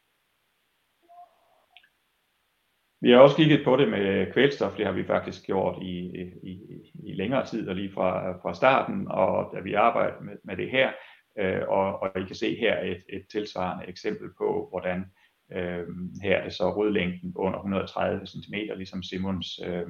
Vi 3.02 3.12
har 3.12 3.20
også 3.20 3.36
kigget 3.36 3.64
på 3.64 3.76
det 3.76 3.90
med 3.90 4.34
kvælstof, 4.34 4.76
det 4.78 4.86
har 4.86 4.94
vi 4.94 5.04
faktisk 5.04 5.46
gjort 5.46 5.84
i, 5.84 5.98
i, 6.44 6.60
i 7.04 7.14
længere 7.14 7.46
tid 7.46 7.68
og 7.70 7.76
lige 7.76 7.92
fra, 7.92 8.32
fra 8.32 8.54
starten, 8.54 9.08
og 9.08 9.52
da 9.56 9.60
vi 9.60 9.74
arbejder 9.74 10.22
med, 10.22 10.34
med 10.44 10.58
det 10.58 10.72
her, 10.72 10.92
øh, 11.40 11.62
og, 11.68 12.02
og 12.02 12.22
I 12.22 12.26
kan 12.26 12.36
se 12.36 12.56
her 12.56 12.80
et, 12.80 13.04
et 13.10 13.26
tilsvarende 13.32 13.86
eksempel 13.88 14.30
på, 14.38 14.68
hvordan 14.70 15.06
øh, 15.52 15.88
her 16.24 16.38
er 16.38 16.44
det 16.44 16.54
så 16.54 16.76
rødlængden 16.76 17.34
under 17.36 17.60
130 17.60 18.26
cm, 18.26 18.54
ligesom 18.54 19.04
Simons 19.04 19.60
øh, 19.66 19.88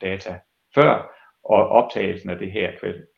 data 0.00 0.40
før, 0.74 1.16
og 1.44 1.68
optagelsen 1.68 2.30
af 2.30 2.38
det 2.38 2.52
her 2.52 2.70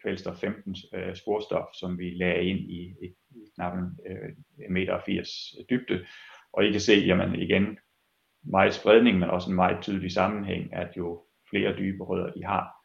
kvælstof 0.03 0.37
15 0.37 0.77
øh, 0.95 1.17
sporstof, 1.17 1.67
som 1.81 1.99
vi 1.99 2.11
lagde 2.11 2.45
ind 2.45 2.59
i, 2.59 2.95
i, 3.03 3.07
i 3.31 3.51
knap 3.55 3.73
øh, 4.07 4.29
1,80 4.59 4.73
meter 4.73 5.01
dybde. 5.71 6.07
Og 6.53 6.65
I 6.65 6.71
kan 6.71 6.81
se, 6.81 6.93
jamen 6.93 7.35
igen, 7.35 7.79
meget 8.45 8.75
spredning, 8.75 9.19
men 9.19 9.31
også 9.31 9.51
en 9.51 9.57
meget 9.57 9.83
tydelig 9.83 10.13
sammenhæng, 10.13 10.75
at 10.75 10.97
jo 10.97 11.25
flere 11.51 11.77
dybe 11.77 12.05
rødder 12.05 12.33
de 12.33 12.45
har, 12.45 12.85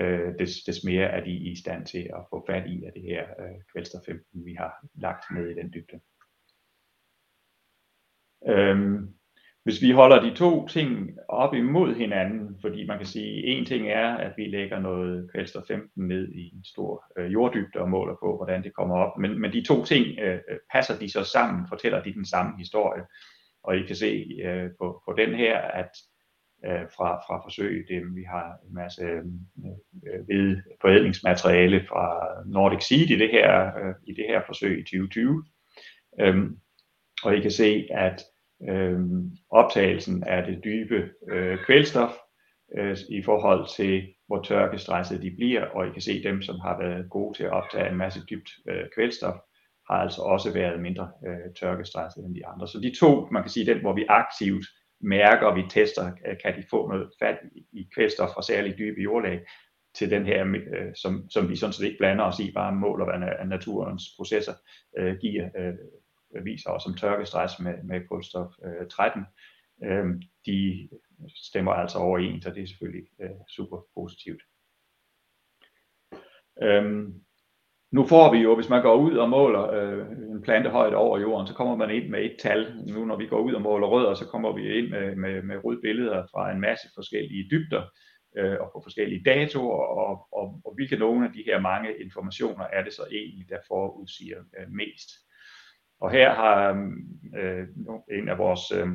øh, 0.00 0.38
des, 0.38 0.62
des 0.66 0.84
mere 0.84 1.06
er 1.06 1.24
de 1.24 1.30
i 1.30 1.56
stand 1.56 1.86
til 1.86 2.10
at 2.14 2.26
få 2.30 2.44
fat 2.46 2.70
i 2.70 2.84
af 2.84 2.92
det 2.92 3.02
her 3.02 3.22
øh, 3.22 3.60
kvælstof 3.72 4.02
15, 4.06 4.44
vi 4.44 4.54
har 4.54 4.86
lagt 4.94 5.24
ned 5.30 5.48
i 5.50 5.54
den 5.54 5.72
dybde. 5.72 6.00
Øhm, 8.48 9.14
hvis 9.64 9.82
vi 9.82 9.90
holder 9.90 10.20
de 10.22 10.34
to 10.34 10.68
ting 10.68 11.18
op 11.28 11.54
imod 11.54 11.94
hinanden, 11.94 12.58
fordi 12.60 12.86
man 12.86 12.98
kan 12.98 13.06
sige, 13.06 13.38
at 13.38 13.42
en 13.46 13.64
ting 13.64 13.88
er, 13.88 14.14
at 14.14 14.32
vi 14.36 14.46
lægger 14.46 14.78
noget 14.78 15.30
kvælstof 15.32 15.62
15 15.68 16.08
ned 16.08 16.32
i 16.32 16.54
en 16.56 16.64
stor 16.64 17.04
øh, 17.18 17.32
jorddybde 17.32 17.80
og 17.80 17.90
måler 17.90 18.14
på, 18.22 18.36
hvordan 18.36 18.62
det 18.62 18.74
kommer 18.74 18.96
op, 18.96 19.18
men, 19.18 19.40
men 19.40 19.52
de 19.52 19.64
to 19.64 19.84
ting 19.84 20.18
øh, 20.18 20.40
øh 20.48 20.58
passer 20.72 20.98
de 20.98 21.10
så 21.10 21.24
sammen, 21.24 21.68
fortæller 21.68 22.02
de 22.02 22.14
den 22.14 22.24
samme 22.24 22.58
historie. 22.58 23.02
Og 23.64 23.76
I 23.76 23.82
kan 23.86 23.96
se 23.96 24.40
øh, 24.44 24.70
på, 24.78 25.02
på 25.06 25.14
den 25.18 25.34
her, 25.34 25.58
at 25.58 25.90
øh, 26.66 26.86
fra, 26.96 27.16
fra 27.26 27.42
forsøg, 27.44 27.86
det, 27.88 28.14
vi 28.14 28.22
har 28.22 28.58
en 28.68 28.74
masse 28.74 29.02
øh, 29.02 29.24
øh 30.06 30.28
ved 30.28 30.62
forædlingsmateriale 30.80 31.86
fra 31.88 32.26
Nordic 32.46 32.84
Seed 32.84 33.10
i 33.10 33.18
det 33.18 33.30
her, 33.30 33.66
øh, 33.66 33.94
i 34.06 34.12
det 34.14 34.24
her 34.28 34.42
forsøg 34.46 34.78
i 34.78 34.82
2020. 34.82 35.44
Øhm, 36.20 36.58
og 37.24 37.36
I 37.36 37.40
kan 37.40 37.50
se, 37.50 37.86
at 37.90 38.22
øh, 38.68 39.00
optagelsen 39.50 40.24
af 40.24 40.46
det 40.46 40.64
dybe 40.64 41.10
øh, 41.28 41.58
kvælstof 41.66 42.10
øh, 42.78 42.96
i 43.08 43.22
forhold 43.22 43.76
til, 43.76 44.14
hvor 44.26 44.42
tørkestresset 44.42 45.22
de 45.22 45.30
bliver, 45.30 45.64
og 45.66 45.86
I 45.86 45.90
kan 45.90 46.02
se 46.02 46.22
dem, 46.22 46.42
som 46.42 46.60
har 46.60 46.78
været 46.78 47.10
gode 47.10 47.38
til 47.38 47.44
at 47.44 47.50
optage 47.50 47.88
en 47.88 47.96
masse 47.96 48.20
dybt 48.30 48.50
øh, 48.68 48.84
kvælstof, 48.94 49.34
har 49.90 49.96
altså 49.96 50.22
også 50.22 50.52
været 50.52 50.80
mindre 50.80 51.10
øh, 51.26 51.54
tørkestresset 51.60 52.24
end 52.24 52.34
de 52.34 52.46
andre. 52.46 52.68
Så 52.68 52.78
de 52.80 52.98
to, 52.98 53.28
man 53.32 53.42
kan 53.42 53.50
sige, 53.50 53.66
den 53.66 53.80
hvor 53.80 53.94
vi 53.94 54.06
aktivt 54.08 54.66
mærker, 55.00 55.46
og 55.46 55.56
vi 55.56 55.62
tester, 55.70 56.12
øh, 56.26 56.36
kan 56.42 56.56
de 56.56 56.64
få 56.70 56.88
noget 56.88 57.10
fat 57.18 57.38
i 57.72 57.88
kvælstof 57.94 58.28
fra 58.34 58.42
særligt 58.42 58.78
dybe 58.78 59.00
jordlag, 59.00 59.40
til 59.94 60.10
den 60.10 60.26
her, 60.26 60.46
øh, 60.46 60.94
som, 60.94 61.30
som 61.30 61.48
vi 61.48 61.56
sådan 61.56 61.72
set 61.72 61.86
ikke 61.86 61.98
blander 61.98 62.24
os 62.24 62.38
i, 62.38 62.52
bare 62.52 62.74
måler, 62.74 63.04
hvad 63.04 63.46
naturens 63.46 64.02
processer 64.16 64.54
øh, 64.98 65.16
giver, 65.16 65.48
øh, 65.58 65.74
viser 66.44 66.70
os 66.70 66.82
som 66.82 66.94
tørkestress 66.94 67.60
med, 67.60 67.82
med 67.82 68.08
kulstof 68.08 68.52
øh, 68.64 68.88
13, 68.90 69.22
øh, 69.84 70.06
de 70.46 70.88
stemmer 71.36 71.72
altså 71.72 71.98
overens, 71.98 72.46
og 72.46 72.54
det 72.54 72.62
er 72.62 72.66
selvfølgelig 72.66 73.06
øh, 73.20 73.30
super 73.48 73.86
positivt. 73.94 74.42
Øhm, 76.62 77.23
nu 77.94 78.06
får 78.06 78.32
vi 78.32 78.38
jo, 78.38 78.54
hvis 78.54 78.68
man 78.68 78.82
går 78.82 78.94
ud 78.94 79.16
og 79.16 79.28
måler 79.28 79.70
øh, 79.70 80.06
en 80.10 80.42
plantehøjde 80.42 80.96
over 80.96 81.18
jorden, 81.18 81.46
så 81.46 81.54
kommer 81.54 81.76
man 81.76 81.90
ind 81.90 82.08
med 82.08 82.24
et 82.24 82.36
tal. 82.42 82.82
Nu 82.86 83.04
når 83.04 83.16
vi 83.16 83.26
går 83.26 83.40
ud 83.40 83.52
og 83.52 83.62
måler 83.62 83.86
rødder, 83.86 84.14
så 84.14 84.26
kommer 84.26 84.52
vi 84.52 84.78
ind 84.78 84.88
med, 84.90 85.16
med, 85.16 85.42
med 85.42 85.64
rødbilleder 85.64 86.26
fra 86.30 86.52
en 86.52 86.60
masse 86.60 86.88
forskellige 86.94 87.48
dybder 87.50 87.82
øh, 88.36 88.56
og 88.60 88.70
på 88.72 88.80
forskellige 88.82 89.22
datoer, 89.24 89.84
og, 89.86 90.28
og, 90.32 90.60
og 90.64 90.74
hvilke 90.74 90.96
nogle 90.96 91.26
af 91.26 91.32
de 91.32 91.42
her 91.46 91.60
mange 91.60 91.88
informationer 92.04 92.64
er 92.64 92.84
det 92.84 92.92
så 92.92 93.02
egentlig, 93.12 93.48
der 93.48 93.58
forudsiger 93.68 94.40
øh, 94.58 94.70
mest. 94.70 95.08
Og 96.00 96.10
her 96.10 96.34
har 96.34 96.70
øh, 97.38 97.66
en 98.18 98.28
af 98.28 98.38
vores 98.38 98.72
øh, 98.72 98.88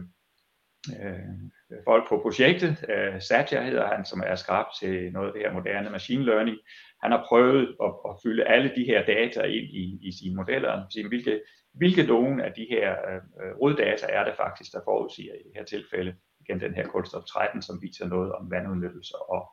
øh, 1.01 1.83
folk 1.83 2.09
på 2.09 2.19
projektet, 2.21 2.85
øh, 2.89 3.21
Satya 3.21 3.63
hedder 3.63 3.87
han, 3.87 4.05
som 4.05 4.23
er 4.25 4.35
skarp 4.35 4.65
til 4.79 5.11
noget 5.11 5.27
af 5.27 5.33
det 5.33 5.41
her 5.41 5.53
moderne 5.53 5.89
machine 5.89 6.23
learning, 6.23 6.57
han 7.03 7.11
har 7.11 7.25
prøvet 7.29 7.75
at, 7.83 7.93
at 8.09 8.15
fylde 8.23 8.43
alle 8.43 8.71
de 8.75 8.83
her 8.83 9.05
data 9.05 9.41
ind 9.41 9.67
i, 9.83 9.99
i 10.01 10.11
sine 10.19 10.35
modeller, 10.35 10.83
sige, 10.89 11.07
hvilke, 11.07 11.41
hvilke 11.73 12.03
nogle 12.03 12.45
af 12.45 12.53
de 12.53 12.67
her 12.69 12.91
øh, 12.91 13.51
roddata 13.61 14.05
er 14.09 14.23
det 14.23 14.33
faktisk, 14.37 14.71
der 14.73 14.81
forudsiger 14.83 15.33
i 15.33 15.43
det 15.43 15.51
her 15.55 15.63
tilfælde, 15.63 16.15
igen 16.39 16.59
den 16.59 16.73
her 16.73 16.87
kulstof 16.87 17.23
13, 17.23 17.61
som 17.61 17.81
viser 17.81 18.07
noget 18.07 18.31
om 18.31 18.51
vandudnyttelse 18.51 19.15
og, 19.29 19.51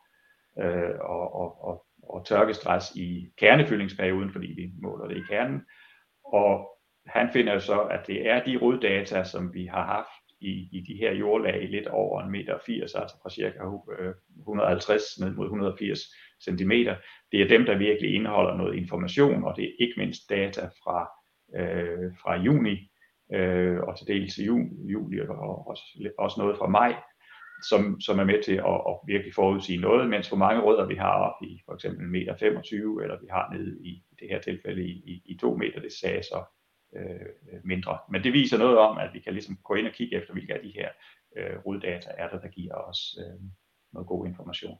øh, 0.62 0.98
og, 1.00 1.34
og, 1.34 1.64
og, 1.64 1.86
og 2.02 2.26
tørkestress 2.26 2.96
i 2.96 3.26
kernefyldningsperioden, 3.38 4.32
fordi 4.32 4.46
vi 4.46 4.70
måler 4.82 5.08
det 5.08 5.16
i 5.16 5.26
kernen. 5.28 5.62
Og 6.24 6.68
han 7.06 7.32
finder 7.32 7.52
jo 7.52 7.60
så, 7.60 7.80
at 7.80 8.06
det 8.06 8.28
er 8.28 8.44
de 8.44 8.58
roddata, 8.62 9.24
som 9.24 9.54
vi 9.54 9.66
har 9.66 9.84
haft 9.84 10.26
i, 10.40 10.68
i 10.72 10.84
de 10.88 10.94
her 10.94 11.12
jordlag 11.12 11.68
lidt 11.68 11.86
over 11.86 12.22
en 12.22 12.30
meter 12.30 12.58
80, 12.66 12.94
altså 12.94 13.16
fra 13.22 13.30
cirka 13.30 13.58
øh, 13.98 14.14
150 14.38 15.02
ned 15.20 15.30
mod 15.30 15.44
180 15.44 16.00
cm. 16.44 16.70
Det 17.32 17.42
er 17.42 17.48
dem, 17.48 17.64
der 17.64 17.78
virkelig 17.78 18.14
indeholder 18.14 18.56
noget 18.56 18.76
information, 18.76 19.44
og 19.44 19.56
det 19.56 19.64
er 19.64 19.72
ikke 19.78 19.94
mindst 19.96 20.30
data 20.30 20.66
fra, 20.66 21.10
øh, 21.56 22.12
fra 22.22 22.36
juni 22.36 22.90
øh, 23.32 23.78
og 23.80 23.98
til 23.98 24.06
dels 24.06 24.38
i 24.38 24.44
juli, 24.44 24.92
juli 24.92 25.20
og 25.20 25.68
også, 25.68 26.12
også 26.18 26.40
noget 26.40 26.58
fra 26.58 26.66
maj, 26.66 26.94
som, 27.68 28.00
som 28.00 28.18
er 28.18 28.24
med 28.24 28.42
til 28.42 28.54
at, 28.54 28.78
at 28.90 28.96
virkelig 29.06 29.34
forudsige 29.34 29.80
noget, 29.80 30.10
mens 30.10 30.28
hvor 30.28 30.36
mange 30.36 30.62
rødder 30.62 30.86
vi 30.86 30.94
har 30.94 31.12
op 31.12 31.42
i 31.42 31.62
for 31.64 31.74
eksempel 31.74 32.08
meter 32.08 32.36
25, 32.36 33.02
eller 33.02 33.20
vi 33.20 33.26
har 33.30 33.54
nede 33.54 33.78
i, 33.80 33.88
i 33.88 34.14
det 34.20 34.28
her 34.30 34.40
tilfælde 34.40 34.82
i, 34.84 34.92
i, 34.92 35.22
i 35.24 35.36
2 35.36 35.56
meter, 35.56 35.80
det 35.80 35.92
sagde 35.92 36.22
så 36.22 36.44
øh, 36.96 37.60
mindre. 37.64 37.98
Men 38.10 38.24
det 38.24 38.32
viser 38.32 38.58
noget 38.58 38.78
om, 38.78 38.98
at 38.98 39.10
vi 39.14 39.20
kan 39.20 39.32
ligesom 39.32 39.58
gå 39.64 39.74
ind 39.74 39.86
og 39.86 39.92
kigge 39.92 40.16
efter, 40.16 40.32
hvilke 40.32 40.54
af 40.54 40.60
de 40.62 40.72
her 40.74 40.88
øh, 41.36 41.58
roddata 41.66 42.10
er 42.18 42.28
der, 42.28 42.40
der 42.40 42.48
giver 42.48 42.74
os 42.74 43.18
øh, 43.20 43.40
noget 43.92 44.08
god 44.08 44.26
information. 44.26 44.78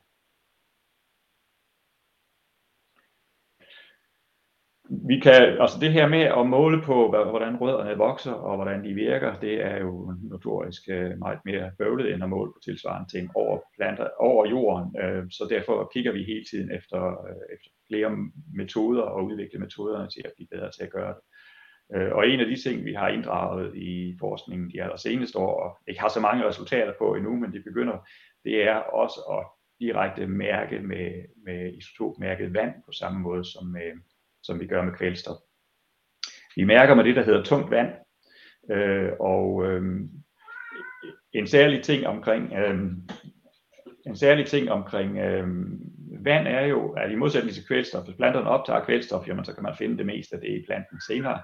Vi 4.88 5.20
kan, 5.20 5.42
altså 5.60 5.76
det 5.80 5.92
her 5.92 6.08
med 6.08 6.20
at 6.20 6.46
måle 6.46 6.82
på, 6.82 7.08
hvordan 7.08 7.56
rødderne 7.56 7.96
vokser 7.96 8.32
og 8.32 8.56
hvordan 8.56 8.84
de 8.84 8.94
virker, 8.94 9.40
det 9.40 9.64
er 9.64 9.78
jo 9.78 10.14
notorisk 10.22 10.82
øh, 10.88 11.18
meget 11.18 11.38
mere 11.44 11.70
bøvlet 11.78 12.14
end 12.14 12.22
at 12.22 12.28
måle 12.28 12.52
på 12.52 12.58
tilsvarende 12.64 13.10
ting 13.10 13.30
over, 13.34 13.58
planter, 13.76 14.08
over 14.18 14.46
jorden. 14.46 14.96
Øh, 15.02 15.24
så 15.30 15.46
derfor 15.50 15.90
kigger 15.92 16.12
vi 16.12 16.24
hele 16.24 16.44
tiden 16.50 16.70
efter, 16.70 17.00
øh, 17.06 17.54
efter 17.54 17.70
flere 17.88 18.16
metoder 18.54 19.02
og 19.02 19.24
udvikle 19.24 19.58
metoderne 19.58 20.08
til 20.10 20.22
at 20.24 20.32
blive 20.36 20.48
bedre 20.52 20.70
til 20.70 20.82
at 20.82 20.90
gøre 20.90 21.14
det. 21.14 21.22
Og 22.12 22.28
en 22.28 22.40
af 22.40 22.46
de 22.46 22.62
ting, 22.62 22.84
vi 22.84 22.92
har 22.92 23.08
inddraget 23.08 23.76
i 23.76 24.16
forskningen 24.20 24.70
de 24.70 24.82
aller 24.82 24.96
seneste 24.96 25.38
år, 25.38 25.60
og 25.62 25.78
ikke 25.88 26.00
har 26.00 26.08
så 26.08 26.20
mange 26.20 26.48
resultater 26.48 26.92
på 26.98 27.14
endnu, 27.14 27.36
men 27.36 27.52
det 27.52 27.64
begynder, 27.64 28.08
det 28.44 28.62
er 28.62 28.74
også 28.74 29.20
at 29.20 29.46
direkte 29.80 30.26
mærke 30.26 30.78
med, 30.78 31.10
med 31.44 31.72
isotopmærket 31.72 32.54
vand 32.54 32.74
på 32.86 32.92
samme 32.92 33.20
måde 33.20 33.44
som 33.44 33.66
med, 33.66 33.90
som 34.46 34.60
vi 34.60 34.66
gør 34.66 34.82
med 34.82 34.92
kvælstof. 34.92 35.36
Vi 36.56 36.64
mærker 36.64 36.94
med 36.94 37.04
det, 37.04 37.16
der 37.16 37.24
hedder 37.24 37.42
tungt 37.42 37.70
vand, 37.70 37.92
øh, 38.70 39.12
og 39.20 39.66
øh, 39.66 40.00
en 41.32 41.46
særlig 41.46 41.82
ting 41.82 42.06
omkring 42.06 42.52
øh, 42.52 42.80
en 44.06 44.16
særlig 44.16 44.46
ting 44.46 44.70
omkring 44.70 45.18
øh, 45.18 45.48
vand 46.24 46.46
er 46.46 46.66
jo, 46.66 46.92
at 46.92 47.12
i 47.12 47.14
modsætning 47.14 47.54
til 47.54 47.66
kvælstof, 47.66 48.04
hvis 48.04 48.16
planterne 48.16 48.48
optager 48.48 48.84
kvælstof, 48.84 49.28
jamen, 49.28 49.44
så 49.44 49.54
kan 49.54 49.62
man 49.62 49.76
finde 49.78 49.98
det 49.98 50.06
meste 50.06 50.36
af 50.36 50.40
det 50.40 50.48
i 50.48 50.64
planten 50.66 51.00
senere. 51.00 51.42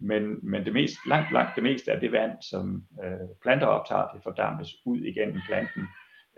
Men, 0.00 0.50
men 0.50 0.64
det 0.64 0.72
mest, 0.72 0.96
langt, 1.08 1.32
langt 1.32 1.54
det 1.54 1.62
meste 1.62 1.92
af 1.92 2.00
det 2.00 2.12
vand, 2.12 2.32
som 2.50 2.82
øh, 3.04 3.28
planter 3.42 3.66
optager, 3.66 4.08
det 4.08 4.22
fordampes 4.22 4.68
ud 4.86 5.00
igennem 5.00 5.40
planten 5.46 5.82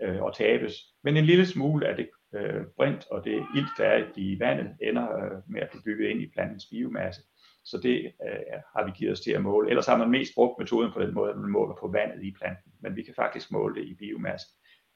øh, 0.01 0.21
og 0.21 0.35
tabes. 0.35 0.73
Men 1.03 1.17
en 1.17 1.25
lille 1.25 1.45
smule 1.45 1.87
af 1.87 1.95
det 1.95 2.09
øh, 2.35 2.65
brint 2.77 3.07
og 3.11 3.25
det 3.25 3.45
ilt, 3.55 3.73
der 3.77 3.85
er 3.85 4.05
i 4.15 4.39
vandet, 4.39 4.75
ender 4.81 5.15
øh, 5.17 5.31
med 5.47 5.61
at 5.61 5.69
blive 5.69 5.83
bygget 5.83 6.09
ind 6.09 6.21
i 6.21 6.31
plantens 6.33 6.65
biomasse. 6.71 7.21
Så 7.65 7.77
det 7.83 7.97
øh, 8.05 8.59
har 8.75 8.85
vi 8.85 8.91
givet 8.91 9.11
os 9.11 9.21
til 9.21 9.31
at 9.31 9.41
måle. 9.41 9.69
Ellers 9.69 9.87
har 9.87 9.97
man 9.97 10.09
mest 10.09 10.31
brugt 10.35 10.59
metoden 10.59 10.91
på 10.93 11.01
den 11.01 11.13
måde, 11.13 11.31
at 11.31 11.37
man 11.37 11.51
måler 11.51 11.75
på 11.81 11.87
vandet 11.87 12.23
i 12.23 12.31
planten. 12.39 12.71
Men 12.81 12.95
vi 12.95 13.03
kan 13.03 13.13
faktisk 13.15 13.51
måle 13.51 13.75
det 13.75 13.85
i 13.87 13.95
biomasse 13.95 14.47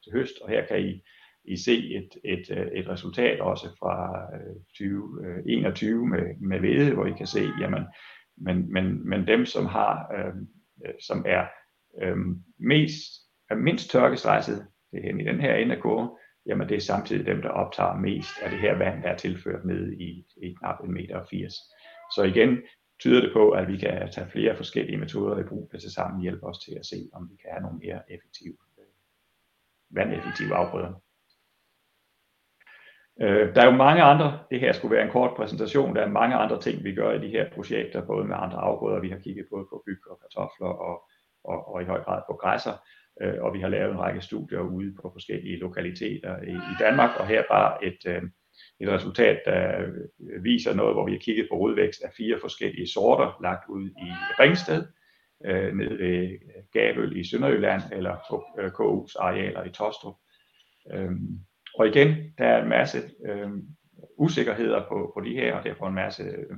til 0.04 0.14
høst, 0.14 0.42
og 0.42 0.50
her 0.50 0.66
kan 0.66 0.80
I, 0.80 1.02
I 1.46 1.58
se 1.58 1.96
et, 1.96 2.10
et, 2.24 2.58
øh, 2.58 2.68
et 2.68 2.90
resultat 2.90 3.40
også 3.40 3.68
fra 3.80 4.28
øh, 4.36 4.56
2021 4.56 5.94
øh, 5.94 6.12
med, 6.12 6.36
med 6.40 6.60
hvede, 6.60 6.94
hvor 6.94 7.06
I 7.06 7.14
kan 7.18 7.28
se, 7.28 7.42
jamen, 7.60 7.84
men, 8.38 8.74
men, 8.74 9.10
men 9.10 9.28
dem, 9.28 9.46
som 9.46 9.66
har, 9.66 10.12
øh, 10.18 10.36
øh 10.86 10.94
som 11.00 11.26
er 11.28 11.46
øh, 12.02 12.18
mest, 12.60 13.04
er 13.50 13.56
mindst 13.56 13.92
tørkestresset, 13.92 14.68
det 14.92 15.00
er 15.00 15.04
hen 15.04 15.22
i 15.22 15.24
den 15.24 15.42
her 15.42 15.56
ende 15.56 15.76
af 15.76 15.82
kurven, 15.82 16.10
jamen 16.46 16.70
det 16.70 16.78
er 16.78 16.82
samtidig 16.82 17.26
dem, 17.26 17.42
der 17.42 17.50
optager 17.50 17.96
mest 17.96 18.32
af 18.44 18.50
det 18.50 18.60
her 18.60 18.78
vand, 18.78 19.04
der 19.04 19.10
er 19.10 19.18
tilført 19.18 19.66
ned 19.66 19.92
i, 19.92 20.26
i 20.38 20.54
knap 20.60 20.80
1,80 20.80 20.88
meter. 20.88 21.50
Så 22.16 22.24
igen 22.24 22.58
tyder 23.00 23.22
det 23.22 23.34
på, 23.34 23.50
at 23.50 23.68
vi 23.68 23.78
kan 23.78 24.12
tage 24.12 24.30
flere 24.30 24.56
forskellige 24.56 24.98
metoder 24.98 25.40
i 25.40 25.44
brug, 25.44 25.70
der 25.72 25.78
til 25.78 25.94
sammen 25.94 26.22
hjælper 26.22 26.48
os 26.48 26.60
til 26.60 26.76
at 26.80 26.86
se, 26.86 27.10
om 27.14 27.30
vi 27.32 27.36
kan 27.36 27.52
have 27.52 27.62
nogle 27.62 27.78
mere 27.78 28.12
effektive, 28.12 28.58
øh, 28.80 28.86
vandeffektive 29.90 30.56
afgrøder. 30.56 30.94
Øh, 33.22 33.56
der 33.56 33.62
er 33.62 33.66
jo 33.66 33.72
mange 33.86 34.04
andre, 34.04 34.40
det 34.52 34.60
her 34.60 34.72
skulle 34.74 34.96
være 34.96 35.06
en 35.06 35.12
kort 35.12 35.36
præsentation, 35.36 35.96
der 35.96 36.02
er 36.02 36.10
mange 36.10 36.36
andre 36.36 36.62
ting, 36.62 36.84
vi 36.84 36.96
gør 36.96 37.12
i 37.12 37.20
de 37.26 37.30
her 37.30 37.50
projekter, 37.54 38.06
både 38.06 38.26
med 38.26 38.36
andre 38.40 38.58
afgrøder, 38.58 39.00
vi 39.00 39.10
har 39.10 39.20
kigget 39.20 39.48
både 39.50 39.66
på 39.70 39.84
byg 39.86 40.02
og 40.10 40.20
kartofler 40.22 40.68
og, 40.68 41.10
og, 41.44 41.68
og 41.68 41.82
i 41.82 41.86
høj 41.86 42.04
grad 42.04 42.22
på 42.30 42.34
græsser, 42.34 42.74
øh, 43.22 43.34
og 43.42 43.54
vi 43.54 43.60
har 43.60 43.68
lavet 43.68 43.92
en 43.92 44.00
række 44.00 44.22
studier 44.22 44.60
ude 44.60 44.96
på 45.02 45.10
forskellige 45.14 45.58
lokaliteter 45.58 46.42
i, 46.42 46.52
i 46.52 46.76
Danmark, 46.80 47.20
og 47.20 47.28
her 47.28 47.44
bare 47.50 47.86
et, 47.86 48.00
øh, 48.08 48.22
et 48.80 48.90
resultat, 48.90 49.42
der 49.46 49.80
øh, 49.80 50.44
viser 50.44 50.74
noget, 50.74 50.96
hvor 50.96 51.06
vi 51.06 51.12
har 51.12 51.20
kigget 51.20 51.48
på 51.52 51.58
rodvækst 51.58 52.02
af 52.04 52.12
fire 52.18 52.38
forskellige 52.42 52.88
sorter, 52.88 53.40
lagt 53.44 53.70
ud 53.70 53.90
i 53.90 54.10
Ringsted, 54.40 54.84
øh, 55.46 55.74
nede 55.74 56.00
ved 56.00 56.24
øh, 56.24 56.40
Gabøl 56.74 57.18
i 57.18 57.24
Sønderjylland, 57.30 57.82
eller 57.92 58.16
på 58.30 58.44
øh, 58.60 58.72
KU's 58.72 59.16
arealer 59.20 59.64
i 59.64 59.70
Tostrup. 59.70 60.16
Øhm, 60.94 61.40
og 61.80 61.88
igen, 61.88 62.34
der 62.38 62.46
er 62.46 62.64
en 62.64 62.70
masse 62.70 62.98
øh, 63.26 63.50
usikkerheder 64.18 64.88
på, 64.88 65.12
på 65.16 65.24
de 65.26 65.34
her, 65.34 65.54
og 65.54 65.64
derfor 65.64 65.88
en 65.88 65.96
masse 65.96 66.24
øh, 66.24 66.58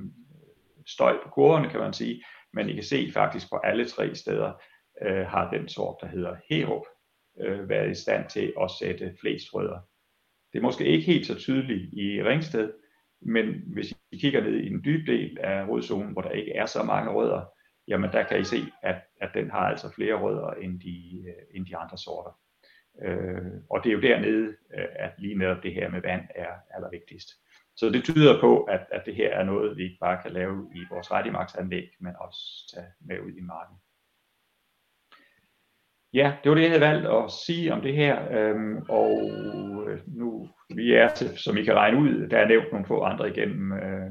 støj 0.86 1.16
på 1.22 1.28
kurverne, 1.28 1.70
kan 1.70 1.80
man 1.80 1.92
sige. 1.92 2.24
Men 2.52 2.68
I 2.68 2.74
kan 2.74 2.82
se 2.82 3.10
faktisk 3.14 3.50
på 3.50 3.56
alle 3.56 3.84
tre 3.84 4.14
steder, 4.14 4.52
øh, 5.02 5.26
har 5.26 5.50
den 5.50 5.68
sort, 5.68 5.96
der 6.00 6.06
hedder 6.06 6.36
Herup, 6.50 6.86
øh, 7.40 7.68
været 7.68 7.90
i 7.90 8.02
stand 8.02 8.30
til 8.30 8.52
at 8.60 8.70
sætte 8.80 9.16
flest 9.20 9.54
rødder. 9.54 9.78
Det 10.52 10.58
er 10.58 10.62
måske 10.62 10.84
ikke 10.84 11.06
helt 11.06 11.26
så 11.26 11.34
tydeligt 11.34 11.94
i 11.94 12.22
Ringsted, 12.22 12.72
men 13.20 13.62
hvis 13.66 13.94
I 14.12 14.18
kigger 14.18 14.40
ned 14.40 14.54
i 14.54 14.68
den 14.68 14.84
dybe 14.84 15.12
del 15.12 15.38
af 15.40 15.68
rodzonen, 15.68 16.12
hvor 16.12 16.22
der 16.22 16.30
ikke 16.30 16.52
er 16.52 16.66
så 16.66 16.82
mange 16.82 17.10
rødder, 17.10 17.44
jamen 17.88 18.12
der 18.12 18.22
kan 18.22 18.40
I 18.40 18.44
se, 18.44 18.56
at, 18.82 18.96
at 19.20 19.30
den 19.34 19.50
har 19.50 19.68
altså 19.68 19.92
flere 19.94 20.14
rødder 20.14 20.50
end 20.50 20.80
de, 20.80 21.24
øh, 21.28 21.56
end 21.56 21.66
de 21.66 21.76
andre 21.76 21.98
sorter. 21.98 22.40
Øh, 23.02 23.52
og 23.70 23.84
det 23.84 23.90
er 23.90 23.94
jo 23.94 24.00
dernede, 24.00 24.48
øh, 24.78 24.86
at 24.96 25.12
lige 25.18 25.38
netop 25.38 25.62
det 25.62 25.74
her 25.74 25.90
med 25.90 26.00
vand 26.00 26.22
er 26.34 26.52
allervigtigst. 26.74 27.28
Så 27.76 27.90
det 27.90 28.04
tyder 28.04 28.40
på, 28.40 28.62
at, 28.62 28.86
at 28.92 29.02
det 29.06 29.14
her 29.14 29.30
er 29.30 29.44
noget, 29.44 29.76
vi 29.76 29.82
ikke 29.82 29.98
bare 30.00 30.22
kan 30.22 30.32
lave 30.32 30.70
i 30.74 30.78
vores 30.90 31.12
rettimarksanlæg, 31.12 31.88
men 32.00 32.14
også 32.18 32.72
tage 32.74 32.86
med 33.00 33.20
ud 33.20 33.32
i 33.32 33.40
marken. 33.40 33.76
Ja, 36.20 36.28
det 36.42 36.48
var 36.48 36.54
det, 36.54 36.62
jeg 36.62 36.70
havde 36.70 36.88
valgt 36.90 37.06
at 37.06 37.32
sige 37.46 37.72
om 37.72 37.80
det 37.80 37.94
her, 37.94 38.14
øhm, 38.36 38.76
og 38.88 39.12
øh, 39.86 40.00
nu 40.06 40.48
vi 40.74 40.92
er, 40.92 41.08
som 41.36 41.56
I 41.56 41.62
kan 41.64 41.74
regne 41.74 41.98
ud, 41.98 42.28
der 42.28 42.38
er 42.38 42.48
nævnt 42.48 42.72
nogle 42.72 42.86
få 42.86 43.02
andre 43.02 43.30
igennem 43.30 43.72
øh, 43.72 44.10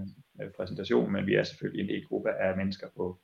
præsentationen, 0.57 1.11
men 1.13 1.25
vi 1.25 1.35
er 1.35 1.43
selvfølgelig 1.43 1.83
en 1.83 1.89
del 1.89 2.05
gruppe 2.07 2.31
af 2.31 2.57
mennesker 2.57 2.87
på, 2.97 3.19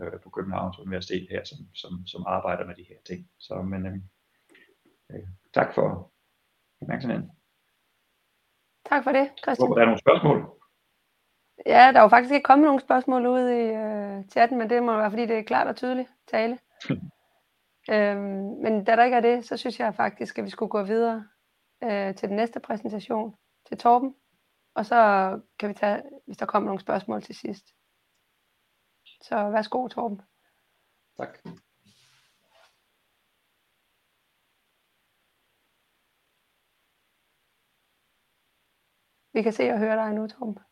øh, 0.00 0.20
på 0.24 0.30
Københavns 0.30 0.78
Universitet 0.78 1.26
her, 1.30 1.44
som, 1.44 1.58
som, 1.74 1.92
som 2.06 2.24
arbejder 2.26 2.64
med 2.66 2.74
de 2.74 2.86
her 2.88 3.00
ting. 3.06 3.20
Så, 3.38 3.62
men, 3.62 3.86
øh, 3.86 3.98
Øh, 5.10 5.26
tak 5.54 5.74
for 5.74 6.12
opmærksomheden. 6.80 7.30
Tak 8.88 9.04
for 9.04 9.12
det, 9.12 9.30
Christian. 9.42 9.68
Håber, 9.68 9.74
der 9.74 9.82
er 9.82 9.86
nogle 9.86 10.00
spørgsmål. 10.00 10.38
Ja, 11.66 11.92
der 11.92 11.98
er 11.98 12.02
jo 12.02 12.08
faktisk 12.08 12.34
ikke 12.34 12.44
kommet 12.44 12.66
nogen 12.66 12.80
spørgsmål 12.80 13.26
ud 13.26 13.48
i 13.48 13.64
øh, 13.84 14.24
chatten, 14.28 14.58
men 14.58 14.70
det 14.70 14.82
må 14.82 14.96
være, 14.96 15.10
fordi 15.10 15.26
det 15.26 15.38
er 15.38 15.42
klart 15.42 15.66
og 15.66 15.76
tydeligt 15.76 16.08
tale. 16.26 16.58
øhm, 17.90 18.62
men 18.62 18.84
da 18.84 18.96
der 18.96 19.04
ikke 19.04 19.16
er 19.16 19.20
det, 19.20 19.44
så 19.44 19.56
synes 19.56 19.80
jeg 19.80 19.94
faktisk, 19.94 20.38
at 20.38 20.44
vi 20.44 20.50
skulle 20.50 20.70
gå 20.70 20.82
videre 20.82 21.28
øh, 21.84 22.14
til 22.14 22.28
den 22.28 22.36
næste 22.36 22.60
præsentation, 22.60 23.36
til 23.68 23.78
Torben. 23.78 24.14
Og 24.74 24.86
så 24.86 24.96
kan 25.58 25.68
vi 25.68 25.74
tage, 25.74 26.02
hvis 26.26 26.36
der 26.36 26.46
kommer 26.46 26.66
nogle 26.66 26.80
spørgsmål 26.80 27.22
til 27.22 27.34
sidst. 27.34 27.66
Så 29.22 29.50
værsgo, 29.50 29.88
Torben. 29.88 30.20
Tak. 31.16 31.38
Vi 39.32 39.42
kan 39.42 39.52
se 39.52 39.70
og 39.70 39.78
høre 39.78 39.96
dig 39.96 40.14
nu, 40.14 40.26
Tom. 40.26 40.65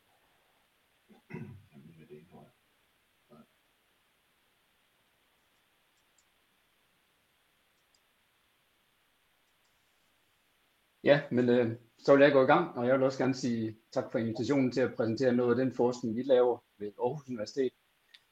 Ja, 11.05 11.21
men 11.31 11.49
øh, 11.49 11.77
så 11.99 12.14
vil 12.14 12.23
jeg 12.23 12.33
gå 12.33 12.43
i 12.43 12.47
gang, 12.47 12.77
og 12.77 12.87
jeg 12.87 12.95
vil 12.95 13.03
også 13.03 13.19
gerne 13.19 13.35
sige 13.35 13.77
tak 13.93 14.12
for 14.12 14.19
invitationen 14.19 14.73
til 14.73 14.81
at 14.81 14.95
præsentere 14.95 15.33
noget 15.33 15.51
af 15.51 15.64
den 15.64 15.75
forskning, 15.75 16.17
vi 16.17 16.23
laver 16.23 16.59
ved 16.79 16.93
Aarhus 16.99 17.29
Universitet. 17.29 17.73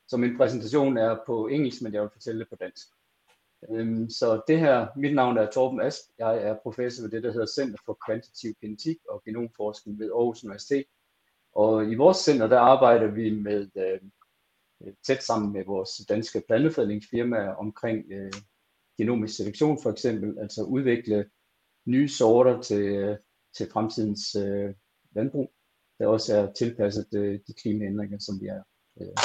Så 0.09 0.17
min 0.17 0.37
præsentation 0.37 0.97
er 0.97 1.19
på 1.27 1.47
engelsk, 1.47 1.83
men 1.83 1.95
jeg 1.95 2.03
vil 2.03 2.11
fortælle 2.13 2.41
det 2.41 2.49
på 2.49 2.57
dansk. 2.57 2.87
Øhm, 3.71 4.11
så 4.11 4.43
det 4.49 4.61
her, 4.61 4.87
mit 4.97 5.15
navn 5.15 5.39
er 5.39 5.51
Torben 5.51 5.81
Asp, 5.81 6.03
Jeg 6.19 6.43
er 6.43 6.57
professor 6.63 7.03
ved 7.03 7.11
det, 7.11 7.23
der 7.23 7.33
hedder 7.33 7.47
Center 7.47 7.79
for 7.87 7.99
Kvantitativ 8.07 8.55
Genetik 8.61 8.97
og 9.09 9.23
Genomforskning 9.25 9.99
ved 9.99 10.11
Aarhus 10.11 10.45
Universitet. 10.45 10.85
Og 11.53 11.91
i 11.91 11.95
vores 11.95 12.17
center, 12.17 12.47
der 12.47 12.59
arbejder 12.59 13.07
vi 13.07 13.31
med 13.31 13.69
øh, 13.77 14.01
tæt 15.07 15.23
sammen 15.23 15.53
med 15.53 15.65
vores 15.65 15.91
danske 16.09 16.43
plantefædlingsfirmaer 16.47 17.55
omkring 17.55 18.13
øh, 18.13 18.33
genomisk 18.99 19.37
selektion 19.37 19.83
for 19.83 19.91
eksempel, 19.91 20.39
altså 20.39 20.63
udvikle 20.63 21.31
nye 21.87 22.09
sorter 22.09 22.61
til, 22.61 22.83
øh, 22.83 23.17
til 23.57 23.71
fremtidens 23.73 24.35
øh, 24.35 24.75
landbrug, 25.11 25.53
der 25.99 26.07
også 26.07 26.37
er 26.37 26.53
tilpasset 26.53 27.15
øh, 27.15 27.41
de 27.47 27.53
klimaændringer, 27.53 28.19
som 28.19 28.41
vi 28.41 28.47
er, 28.47 28.63
øh, 29.01 29.17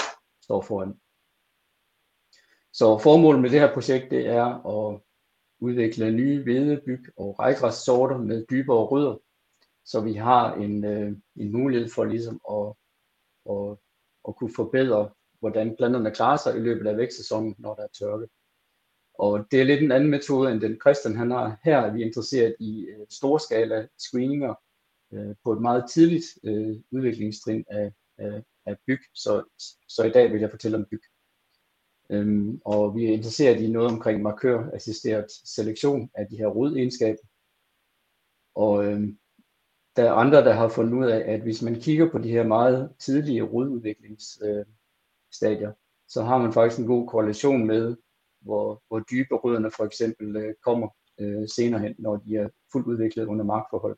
står 0.42 0.62
foran. 0.62 0.94
Så 2.74 2.98
formålet 2.98 3.42
med 3.42 3.50
det 3.50 3.60
her 3.60 3.74
projekt, 3.74 4.12
det 4.12 4.28
er 4.28 4.46
at 4.76 5.02
udvikle 5.60 6.12
nye 6.12 6.44
hvedebyg 6.44 7.04
og 7.18 7.40
rejgræssorter 7.40 8.18
med 8.18 8.46
dybere 8.50 8.86
rødder, 8.86 9.18
så 9.86 10.02
vi 10.02 10.14
har 10.14 10.56
en, 10.56 10.86
øh, 10.86 11.18
en 11.36 11.52
mulighed 11.52 11.90
for 11.90 12.06
ligesom 12.06 12.42
at, 12.52 12.74
at, 13.54 13.78
at 14.28 14.36
kunne 14.36 14.56
forbedre, 14.56 15.10
hvordan 15.40 15.76
planterne 15.78 16.12
klarer 16.12 16.38
sig 16.38 16.56
i 16.56 16.60
løbet 16.60 16.88
af 16.88 16.98
vækstsæsonen, 16.98 17.56
når 17.58 17.76
der 17.76 17.84
er 17.84 17.88
tørke. 18.00 18.28
Og 19.20 19.52
det 19.52 19.62
er 19.62 19.66
lidt 19.66 19.82
en 19.82 19.92
anden 19.92 20.10
metode, 20.10 20.52
end 20.52 20.62
den 20.62 20.78
Christian 20.82 21.16
han 21.16 21.32
har. 21.32 21.60
Her 21.64 21.78
er 21.78 21.94
vi 21.94 22.04
interesseret 22.04 22.56
i 22.60 22.86
øh, 22.86 23.06
storskala 23.10 23.88
screeninger 23.98 24.56
øh, 25.14 25.36
på 25.44 25.54
et 25.54 25.62
meget 25.62 25.90
tidligt 25.90 26.26
øh, 26.44 26.76
udviklingstrin 26.92 27.66
af, 27.70 27.94
af, 28.18 28.44
af 28.66 28.78
byg. 28.88 29.00
Så, 29.14 29.44
så 29.88 30.04
i 30.04 30.12
dag 30.12 30.34
vil 30.34 30.42
jeg 30.42 30.50
fortælle 30.50 30.78
om 30.78 30.86
byg. 30.92 31.02
Øhm, 32.10 32.62
og 32.66 32.96
vi 32.96 33.06
er 33.06 33.14
interesseret 33.14 33.62
i 33.62 33.72
noget 33.72 33.92
omkring 33.92 34.22
markørassisteret 34.22 35.26
selektion 35.46 36.10
af 36.14 36.28
de 36.28 36.38
her 36.38 36.48
rodegenskaber. 36.48 37.24
Og 38.56 38.86
øhm, 38.86 39.18
der 39.96 40.04
er 40.04 40.12
andre, 40.12 40.44
der 40.44 40.54
har 40.54 40.70
fundet 40.70 40.94
ud 40.94 41.06
af, 41.06 41.34
at 41.34 41.42
hvis 41.42 41.62
man 41.62 41.76
kigger 41.76 42.12
på 42.12 42.18
de 42.18 42.32
her 42.32 42.44
meget 42.44 42.94
tidlige 43.00 43.42
rodudviklingsstadier, 43.42 45.70
øh, 45.70 45.76
så 46.08 46.24
har 46.24 46.38
man 46.38 46.54
faktisk 46.54 46.80
en 46.80 46.88
god 46.88 47.08
korrelation 47.08 47.68
med, 47.68 47.96
hvor, 48.42 48.84
hvor 48.88 49.00
dybe 49.00 49.36
rødderne 49.36 49.72
for 49.72 49.86
eksempel 49.86 50.36
øh, 50.36 50.54
kommer 50.64 50.88
øh, 51.20 51.48
senere 51.56 51.82
hen, 51.82 51.96
når 52.00 52.18
de 52.18 52.36
er 52.36 52.50
fuldt 52.72 52.88
udviklet 52.88 53.26
under 53.26 53.46
markforhold. 53.46 53.98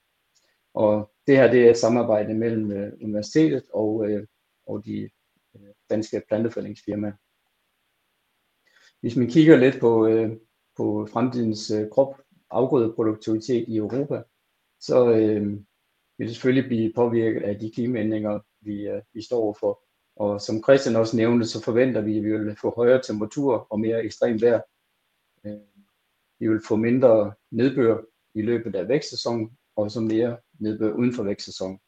Og 0.73 1.12
det 1.28 1.38
her 1.38 1.52
det 1.52 1.65
er 1.65 1.69
et 1.69 1.78
samarbejde 1.78 2.34
mellem 2.34 2.71
øh, 2.71 2.93
universitetet 3.02 3.63
og, 3.73 4.10
øh, 4.10 4.28
og 4.67 4.86
de 4.86 5.10
øh, 5.56 5.73
danske 5.89 6.21
plantefældingsfirmaer. 6.28 7.13
Hvis 9.02 9.15
man 9.15 9.28
kigger 9.28 9.58
lidt 9.58 9.80
på, 9.80 10.08
øh, 10.08 10.38
på 10.78 11.08
fremtidens 11.12 11.71
øh, 11.71 11.89
krop 11.89 12.21
afgrødeproduktivitet 12.49 13.65
i 13.67 13.78
Europa, 13.78 14.23
så 14.80 15.12
øh, 15.12 15.60
vil 16.17 16.28
det 16.28 16.36
selvfølgelig 16.36 16.69
blive 16.69 16.93
påvirket 16.95 17.43
af 17.43 17.60
de 17.60 17.71
klimaændringer, 17.71 18.39
vi, 18.62 18.88
øh, 18.88 19.02
vi 19.13 19.21
står 19.21 19.39
overfor. 19.39 19.84
Og 20.20 20.42
som 20.42 20.64
Christian 20.64 20.96
også 20.96 21.18
nævnte, 21.18 21.48
så 21.48 21.64
forventer 21.64 22.02
vi, 22.02 22.18
at 22.18 22.24
vi 22.24 22.38
vil 22.38 22.56
få 22.62 22.74
højere 22.76 23.02
temperaturer 23.02 23.60
og 23.70 23.80
mere 23.80 24.04
ekstrem 24.04 24.42
vejr. 24.42 24.62
Øh, 25.46 25.60
vi 26.40 26.48
vil 26.48 26.62
få 26.68 26.76
mindre 26.76 27.34
nedbør 27.52 27.98
i 28.34 28.42
løbet 28.42 28.76
af 28.76 28.88
vækstsæsonen, 28.88 29.58
og 29.76 29.92
så 29.92 30.00
mere 30.00 30.38
nedbør 30.60 30.94
uden 30.94 31.14
for 31.14 31.24
vækstsæsonen. 31.24 31.80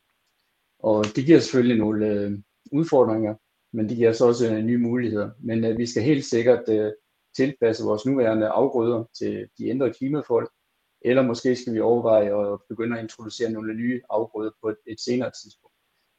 Og 0.80 1.06
det 1.16 1.26
giver 1.26 1.40
selvfølgelig 1.40 1.78
nogle 1.78 2.08
øh, 2.08 2.40
udfordringer, 2.72 3.36
men 3.72 3.90
det 3.90 3.98
giver 3.98 4.10
os 4.10 4.22
også 4.22 4.54
øh, 4.54 4.64
nye 4.64 4.78
muligheder. 4.78 5.30
Men 5.40 5.78
vi 5.78 5.86
skal 5.86 6.04
helt 6.04 6.26
sikkert 6.26 6.94
tilpasse 7.36 7.84
vores 7.84 8.06
nuværende 8.06 8.48
afgrøder 8.48 9.04
til 9.14 9.48
de 9.58 9.68
ændrede 9.68 9.94
klimaforhold, 9.94 10.48
eller 11.02 11.22
måske 11.22 11.56
skal 11.56 11.74
vi 11.74 11.80
overveje 11.80 12.54
at 12.54 12.60
begynde 12.70 12.98
at 12.98 13.04
introducere 13.04 13.50
nogle 13.52 13.74
nye 13.74 14.02
afgrøder 14.10 14.52
på 14.62 14.70
et, 14.70 14.78
et 14.88 15.00
senere 15.00 15.32
tidspunkt. 15.44 15.76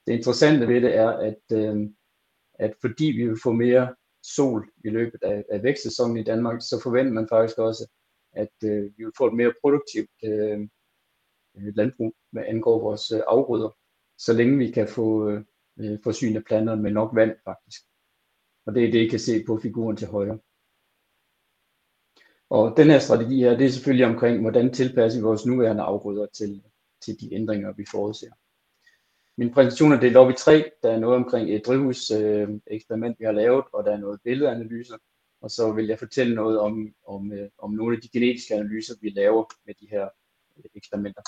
Det 0.06 0.12
interessante 0.12 0.68
ved 0.68 0.80
det 0.80 0.96
er, 0.96 1.10
at, 1.10 1.42
øh, 1.52 1.90
at 2.62 2.74
fordi 2.80 3.04
vi 3.04 3.28
vil 3.28 3.38
få 3.42 3.52
mere 3.52 3.94
sol 4.22 4.70
i 4.84 4.88
løbet 4.88 5.22
af, 5.22 5.44
af 5.50 5.62
vækstsæsonen 5.62 6.16
i 6.16 6.24
Danmark, 6.24 6.60
så 6.60 6.80
forventer 6.82 7.12
man 7.12 7.28
faktisk 7.28 7.58
også, 7.58 7.90
at 8.32 8.54
øh, 8.64 8.84
vi 8.84 9.04
vil 9.04 9.12
få 9.18 9.26
et 9.26 9.34
mere 9.34 9.54
produktivt 9.60 10.10
øh, 10.24 10.60
øh 11.56 11.72
landbrug, 11.76 12.14
hvad 12.32 12.44
angår 12.46 12.80
vores 12.80 13.12
øh, 13.12 13.20
afgrøder, 13.26 13.70
så 14.18 14.32
længe 14.32 14.58
vi 14.58 14.70
kan 14.70 14.88
få 14.88 15.28
øh, 15.28 15.44
øh 15.78 15.98
forsyne 16.04 16.42
planterne 16.42 16.82
med 16.82 16.90
nok 16.90 17.16
vand 17.16 17.36
faktisk. 17.44 17.82
Og 18.66 18.74
det 18.74 18.84
er 18.84 18.92
det, 18.92 18.98
I 18.98 19.08
kan 19.08 19.18
se 19.18 19.44
på 19.46 19.58
figuren 19.62 19.96
til 19.96 20.08
højre. 20.08 20.38
Og 22.50 22.76
den 22.76 22.90
her 22.90 22.98
strategi 22.98 23.40
her, 23.40 23.56
det 23.56 23.66
er 23.66 23.70
selvfølgelig 23.70 24.06
omkring, 24.06 24.40
hvordan 24.40 24.72
tilpasser 24.72 25.20
vi 25.20 25.24
vores 25.24 25.46
nuværende 25.46 25.82
afgrøder 25.82 26.26
til, 26.26 26.62
til 27.04 27.20
de 27.20 27.34
ændringer, 27.34 27.72
vi 27.72 27.84
forudser. 27.90 28.30
Min 29.42 29.52
præsentation 29.52 29.92
er 29.92 30.00
delt 30.00 30.16
op 30.16 30.30
i 30.30 30.34
tre. 30.38 30.70
Der 30.82 30.90
er 30.90 30.98
noget 30.98 31.16
omkring 31.16 31.54
et 31.54 31.66
drivhus 31.66 32.10
øh, 32.10 32.48
eksperiment, 32.66 33.16
vi 33.18 33.24
har 33.24 33.32
lavet, 33.32 33.64
og 33.72 33.84
der 33.84 33.92
er 33.92 33.96
noget 33.96 34.20
billedanalyser. 34.24 34.96
Og 35.40 35.50
så 35.50 35.72
vil 35.72 35.86
jeg 35.86 35.98
fortælle 35.98 36.34
noget 36.34 36.60
om, 36.60 36.94
om, 37.06 37.32
øh, 37.32 37.48
om 37.58 37.70
nogle 37.70 37.96
af 37.96 38.02
de 38.02 38.08
genetiske 38.08 38.54
analyser, 38.54 38.94
vi 39.00 39.08
laver 39.08 39.44
med 39.66 39.74
de 39.80 39.86
her 39.90 40.08
øh, 40.56 40.64
eksperimenter. 40.74 41.22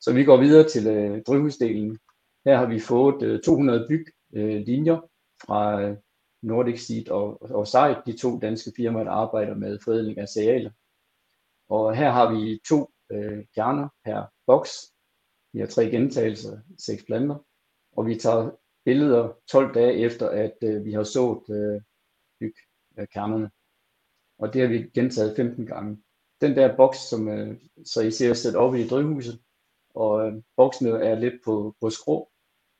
Så 0.00 0.12
vi 0.12 0.24
går 0.24 0.36
videre 0.36 0.68
til 0.68 0.86
øh, 0.86 1.22
drivhusdelen. 1.22 1.98
Her 2.46 2.56
har 2.56 2.66
vi 2.66 2.80
fået 2.80 3.22
øh, 3.22 3.40
200 3.40 3.86
byglinjer 3.88 4.96
øh, 4.96 5.08
fra 5.46 5.82
øh, 5.82 5.96
Nordic 6.42 6.86
Seed 6.86 7.10
og, 7.10 7.42
og 7.42 7.66
Site, 7.66 8.02
de 8.06 8.18
to 8.18 8.38
danske 8.38 8.72
firmaer, 8.76 9.04
der 9.04 9.10
arbejder 9.10 9.54
med 9.54 9.78
forædling 9.84 10.18
af 10.18 10.28
cerealer. 10.28 10.70
Og 11.68 11.96
her 11.96 12.10
har 12.10 12.34
vi 12.34 12.60
to 12.68 12.90
øh, 13.12 13.44
kerner 13.54 13.88
per 14.04 14.22
boks. 14.46 14.97
Vi 15.52 15.60
har 15.60 15.66
tre 15.66 15.90
gentagelser, 15.90 16.58
seks 16.78 17.04
planter. 17.04 17.46
Og 17.92 18.06
vi 18.06 18.16
tager 18.16 18.50
billeder 18.84 19.32
12 19.48 19.74
dage 19.74 19.94
efter, 19.94 20.28
at 20.28 20.56
øh, 20.62 20.84
vi 20.84 20.92
har 20.92 21.04
sået 21.04 21.50
øh, 21.50 21.80
bygkernerne. 22.40 23.44
Øh, 23.44 23.50
og 24.38 24.52
det 24.52 24.60
har 24.60 24.68
vi 24.68 24.90
gentaget 24.94 25.36
15 25.36 25.66
gange. 25.66 26.02
Den 26.40 26.56
der 26.56 26.76
boks, 26.76 26.98
som 26.98 27.28
øh, 27.28 27.56
så 27.84 28.00
I 28.00 28.10
ser 28.10 28.34
sat 28.34 28.54
op 28.54 28.74
i 28.74 28.88
drivhuset, 28.88 29.40
og 29.94 30.26
øh, 30.26 30.42
boksene 30.56 30.90
er 30.90 31.14
lidt 31.14 31.34
på, 31.44 31.76
på 31.80 31.90
skrå, 31.90 32.30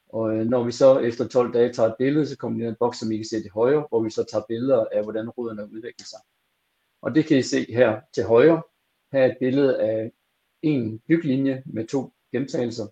og 0.08 0.36
øh, 0.36 0.46
når 0.46 0.64
vi 0.64 0.72
så 0.72 0.98
efter 0.98 1.28
12 1.28 1.54
dage 1.54 1.72
tager 1.72 1.88
et 1.88 1.96
billede, 1.98 2.26
så 2.26 2.36
kommer 2.36 2.60
der 2.60 2.68
en 2.68 2.76
boks, 2.80 2.98
som 2.98 3.12
I 3.12 3.16
kan 3.16 3.24
se 3.24 3.42
til 3.42 3.50
højre, 3.50 3.86
hvor 3.88 4.02
vi 4.02 4.10
så 4.10 4.24
tager 4.24 4.44
billeder 4.48 4.86
af, 4.92 5.02
hvordan 5.02 5.30
rødderne 5.30 5.72
udvikler 5.72 6.06
sig. 6.06 6.18
Og 7.02 7.14
det 7.14 7.26
kan 7.26 7.38
I 7.38 7.42
se 7.42 7.72
her 7.72 8.00
til 8.14 8.24
højre. 8.24 8.62
Her 9.12 9.20
er 9.20 9.26
et 9.26 9.36
billede 9.40 9.80
af 9.80 10.12
en 10.62 10.98
byglinje 10.98 11.62
med 11.66 11.86
to 11.86 12.12
gentagelser, 12.32 12.86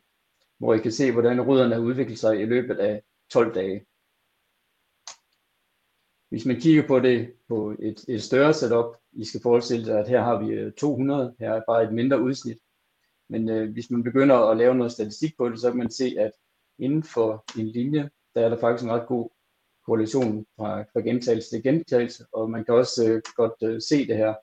hvor 0.58 0.74
I 0.74 0.78
kan 0.78 0.92
se, 0.92 1.12
hvordan 1.12 1.40
rødderne 1.40 1.74
har 1.74 1.82
udviklet 1.82 2.18
sig 2.18 2.40
i 2.40 2.44
løbet 2.44 2.78
af 2.78 3.02
12 3.30 3.54
dage. 3.54 3.86
Hvis 6.28 6.46
man 6.46 6.60
kigger 6.60 6.86
på 6.86 7.00
det 7.00 7.32
på 7.48 7.76
et, 7.78 8.04
et 8.08 8.22
større 8.22 8.54
setup, 8.54 8.96
I 9.12 9.24
skal 9.24 9.40
forestille 9.42 9.84
sig, 9.84 9.98
at 9.98 10.08
her 10.08 10.22
har 10.22 10.44
vi 10.44 10.52
øh, 10.52 10.72
200, 10.72 11.34
her 11.38 11.52
er 11.52 11.62
bare 11.68 11.84
et 11.84 11.92
mindre 11.92 12.22
udsnit. 12.22 12.58
Men 13.28 13.48
øh, 13.48 13.72
hvis 13.72 13.90
man 13.90 14.02
begynder 14.02 14.36
at 14.36 14.56
lave 14.56 14.74
noget 14.74 14.92
statistik 14.92 15.36
på 15.38 15.48
det, 15.48 15.60
så 15.60 15.70
kan 15.70 15.78
man 15.78 15.90
se, 15.90 16.16
at 16.18 16.32
inden 16.78 17.02
for 17.02 17.44
en 17.58 17.66
linje, 17.66 18.10
der 18.34 18.44
er 18.44 18.48
der 18.48 18.60
faktisk 18.60 18.84
en 18.84 18.92
ret 18.92 19.08
god 19.08 19.30
korrelation 19.86 20.46
fra, 20.56 20.82
fra 20.82 21.00
gentagelse 21.00 21.50
til 21.50 21.62
gentagelse, 21.62 22.26
og 22.32 22.50
man 22.50 22.64
kan 22.64 22.74
også 22.74 23.12
øh, 23.12 23.22
godt 23.36 23.62
øh, 23.62 23.80
se 23.82 24.06
det 24.06 24.16
her, 24.16 24.34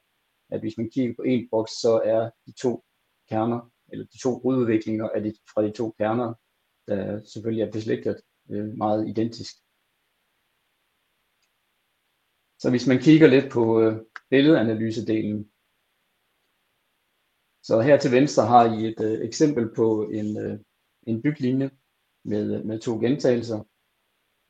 at 0.52 0.60
hvis 0.60 0.78
man 0.78 0.90
kigger 0.90 1.16
på 1.16 1.22
en 1.22 1.48
boks, 1.52 1.72
så 1.72 2.02
er 2.06 2.30
de 2.46 2.52
to 2.52 2.84
kerner, 3.30 3.73
eller 3.94 4.06
de 4.06 4.18
to 4.18 4.30
rodudviklinger 4.30 5.10
af 5.10 5.24
de, 5.24 5.34
fra 5.54 5.64
de 5.64 5.72
to 5.72 5.92
kerner, 5.92 6.34
der 6.88 7.24
selvfølgelig 7.26 7.64
er 7.64 7.72
beslægtet 7.72 8.22
øh, 8.52 8.66
meget 8.66 9.08
identisk. 9.08 9.54
Så 12.60 12.70
hvis 12.70 12.88
man 12.88 13.00
kigger 13.00 13.28
lidt 13.28 13.52
på 13.52 13.82
øh, 13.82 13.94
billedanalysedelen, 14.30 15.52
så 17.64 17.82
her 17.82 17.98
til 17.98 18.12
venstre 18.12 18.46
har 18.48 18.66
I 18.78 18.88
et 18.88 19.00
øh, 19.02 19.28
eksempel 19.28 19.76
på 19.76 20.10
en, 20.10 20.38
øh, 20.38 20.60
en 21.08 21.22
byglinje, 21.22 21.70
med, 22.26 22.60
øh, 22.60 22.66
med 22.66 22.80
to 22.80 23.00
gentagelser. 23.00 23.64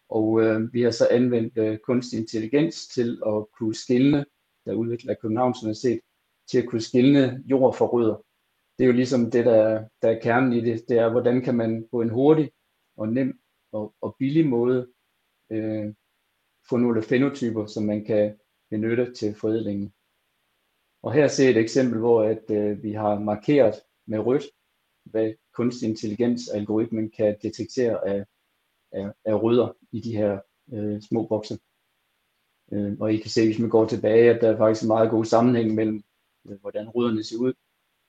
Og 0.09 0.41
øh, 0.41 0.73
vi 0.73 0.81
har 0.81 0.91
så 0.91 1.07
anvendt 1.11 1.57
øh, 1.57 1.77
kunstig 1.77 2.19
intelligens 2.19 2.87
til 2.87 3.21
at 3.25 3.45
kunne 3.57 3.75
skille, 3.75 4.25
der 4.65 4.73
udvikler 4.73 5.15
Københavns 5.21 5.63
Universitet, 5.63 5.99
til 6.49 6.61
at 6.61 6.67
kunne 6.69 6.81
skille 6.81 7.43
jord 7.45 7.75
for 7.75 7.87
rødder. 7.87 8.25
Det 8.77 8.83
er 8.83 8.87
jo 8.87 8.93
ligesom 8.93 9.31
det, 9.31 9.45
der, 9.45 9.87
der 10.01 10.09
er 10.09 10.19
kernen 10.19 10.53
i 10.53 10.61
det. 10.61 10.89
Det 10.89 10.97
er, 10.97 11.11
hvordan 11.11 11.41
kan 11.41 11.55
man 11.55 11.87
på 11.91 12.01
en 12.01 12.09
hurtig 12.09 12.51
og 12.97 13.07
nem 13.07 13.39
og, 13.71 13.95
og 14.01 14.15
billig 14.19 14.47
måde 14.47 14.87
øh, 15.49 15.93
få 16.69 16.77
nogle 16.77 17.03
fenotyper, 17.03 17.65
som 17.65 17.83
man 17.83 18.05
kan 18.05 18.37
benytte 18.69 19.13
til 19.13 19.35
forædlingen. 19.35 19.93
Og 21.01 21.13
her 21.13 21.27
ser 21.27 21.49
et 21.49 21.57
eksempel, 21.57 21.99
hvor 21.99 22.23
at, 22.23 22.51
øh, 22.51 22.83
vi 22.83 22.91
har 22.91 23.19
markeret 23.19 23.73
med 24.07 24.19
rødt, 24.19 24.43
hvad 25.03 25.33
kunstig 25.53 25.89
intelligens 25.89 26.49
algoritmen 26.49 27.11
kan 27.11 27.37
detektere 27.41 28.07
af, 28.07 28.25
af, 28.91 29.11
af 29.25 29.43
rødder 29.43 29.77
i 29.91 30.01
de 30.01 30.17
her 30.17 30.39
øh, 30.73 31.01
små 31.01 31.27
bokse. 31.27 31.59
Øh, 32.73 32.97
og 32.99 33.13
I 33.13 33.17
kan 33.17 33.31
se, 33.31 33.45
hvis 33.45 33.59
man 33.59 33.69
går 33.69 33.87
tilbage, 33.87 34.29
at 34.29 34.41
der 34.41 34.49
er 34.51 34.57
faktisk 34.57 34.83
en 34.83 34.87
meget 34.87 35.09
god 35.09 35.25
sammenhæng 35.25 35.75
mellem, 35.75 36.03
øh, 36.47 36.59
hvordan 36.61 36.89
rødderne 36.89 37.23
ser 37.23 37.37
ud, 37.37 37.53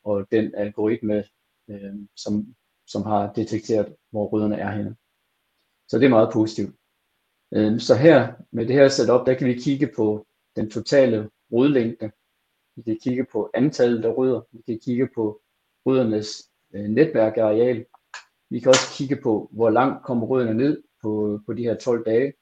og 0.05 0.27
den 0.33 0.55
algoritme, 0.55 1.25
øh, 1.71 1.95
som, 2.17 2.55
som 2.87 3.03
har 3.03 3.33
detekteret, 3.33 3.97
hvor 4.11 4.27
rødderne 4.27 4.57
er 4.57 4.71
henne. 4.71 4.97
Så 5.89 5.99
det 5.99 6.05
er 6.05 6.11
meget 6.11 6.33
positivt. 6.33 6.77
Øh, 7.55 7.81
så 7.81 7.95
her, 7.95 8.33
med 8.51 8.67
det 8.67 8.77
her 8.77 8.89
setup, 8.89 9.27
der 9.27 9.35
kan 9.35 9.47
vi 9.47 9.55
kigge 9.55 9.91
på 9.97 10.27
den 10.57 10.71
totale 10.71 11.31
rodlængde. 11.53 12.11
Vi 12.77 12.83
kan 12.83 12.99
kigge 13.03 13.27
på 13.33 13.51
antallet 13.55 14.05
af 14.05 14.17
rødder. 14.17 14.41
Vi 14.53 14.63
kan 14.67 14.79
kigge 14.85 15.09
på 15.15 15.43
røddernes 15.87 16.51
øh, 16.75 16.85
netværkareal. 16.85 17.87
Vi 18.51 18.61
kan 18.61 18.69
også 18.69 18.93
kigge 18.97 19.17
på, 19.17 19.51
hvor 19.53 19.71
langt 19.71 20.05
kommer 20.05 20.27
rødderne 20.27 20.55
ned 20.55 20.83
på, 21.03 21.41
på 21.47 21.53
de 21.53 21.63
her 21.63 21.77
12 21.77 22.05
dage. 22.05 22.33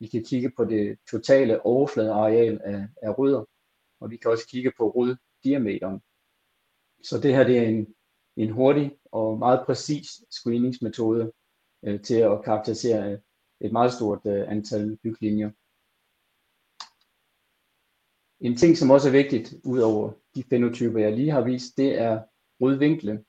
Vi 0.00 0.06
kan 0.06 0.24
kigge 0.24 0.50
på 0.56 0.64
det 0.64 0.98
totale 1.10 1.66
overfladeareal 1.66 2.60
af, 2.64 2.88
af 3.02 3.18
rødder, 3.18 3.44
og 4.00 4.10
vi 4.10 4.16
kan 4.16 4.30
også 4.30 4.48
kigge 4.48 4.72
på 4.78 4.90
roddiameteren. 4.90 6.00
Så 7.02 7.20
det 7.22 7.34
her 7.34 7.44
det 7.44 7.58
er 7.58 7.68
en, 7.68 7.94
en 8.36 8.50
hurtig 8.50 8.98
og 9.12 9.38
meget 9.38 9.66
præcis 9.66 10.06
screeningsmetode 10.30 11.32
øh, 11.84 12.00
til 12.00 12.14
at 12.14 12.44
karakterisere 12.44 13.12
øh, 13.12 13.18
et 13.60 13.72
meget 13.72 13.92
stort 13.92 14.20
øh, 14.26 14.50
antal 14.50 14.98
byglinjer. 15.02 15.50
En 18.40 18.56
ting, 18.56 18.76
som 18.76 18.90
også 18.90 19.08
er 19.08 19.12
vigtigt, 19.12 19.54
ud 19.64 19.78
over 19.78 20.12
de 20.34 20.44
fenotyper, 20.50 20.98
jeg 20.98 21.12
lige 21.12 21.30
har 21.30 21.40
vist, 21.40 21.76
det 21.76 21.98
er 21.98 22.22
rødvinkle. 22.60 23.24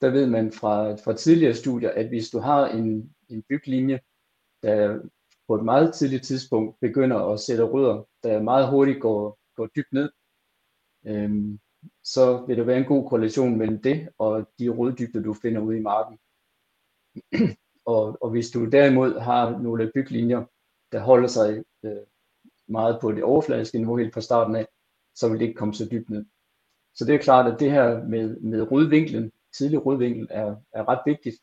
der 0.00 0.10
ved 0.10 0.26
man 0.26 0.52
fra, 0.52 0.94
fra 0.94 1.16
tidligere 1.16 1.54
studier, 1.54 1.90
at 1.90 2.08
hvis 2.08 2.30
du 2.30 2.38
har 2.38 2.68
en, 2.68 3.14
en 3.28 3.42
byglinje, 3.42 4.00
der 4.62 5.00
på 5.48 5.54
et 5.54 5.64
meget 5.64 5.94
tidligt 5.94 6.24
tidspunkt 6.24 6.80
begynder 6.80 7.16
at 7.16 7.40
sætte 7.40 7.64
rødder, 7.64 8.08
der 8.22 8.42
meget 8.42 8.70
hurtigt 8.70 9.00
går, 9.00 9.38
går 9.56 9.66
dybt 9.66 9.92
ned, 9.92 10.10
øhm, 11.06 11.60
så 12.04 12.44
vil 12.46 12.56
der 12.56 12.64
være 12.64 12.78
en 12.78 12.84
god 12.84 13.08
korrelation 13.08 13.58
mellem 13.58 13.82
det 13.82 14.08
og 14.18 14.48
de 14.58 14.68
roddybder, 14.68 15.20
du 15.22 15.34
finder 15.34 15.60
ude 15.60 15.78
i 15.78 15.80
marken. 15.80 16.18
og, 17.94 18.18
og 18.20 18.30
hvis 18.30 18.50
du 18.50 18.64
derimod 18.64 19.20
har 19.20 19.58
nogle 19.58 19.90
byglinjer, 19.94 20.44
der 20.92 21.00
holder 21.00 21.28
sig 21.28 21.64
øh, 21.84 21.96
meget 22.68 22.98
på 23.00 23.12
det 23.12 23.24
overfladiske 23.24 23.78
niveau 23.78 23.96
helt 23.96 24.14
fra 24.14 24.20
starten 24.20 24.56
af, 24.56 24.66
så 25.14 25.28
vil 25.28 25.38
det 25.38 25.46
ikke 25.46 25.58
komme 25.58 25.74
så 25.74 25.88
dybt 25.90 26.10
ned. 26.10 26.24
Så 26.94 27.04
det 27.04 27.14
er 27.14 27.18
klart, 27.18 27.52
at 27.52 27.60
det 27.60 27.70
her 27.70 28.04
med, 28.04 28.40
med 28.40 28.70
rodvinklen, 28.70 29.32
tidlig 29.56 29.86
rodvinkel 29.86 30.28
er, 30.30 30.56
er 30.72 30.88
ret 30.88 31.02
vigtigt. 31.06 31.36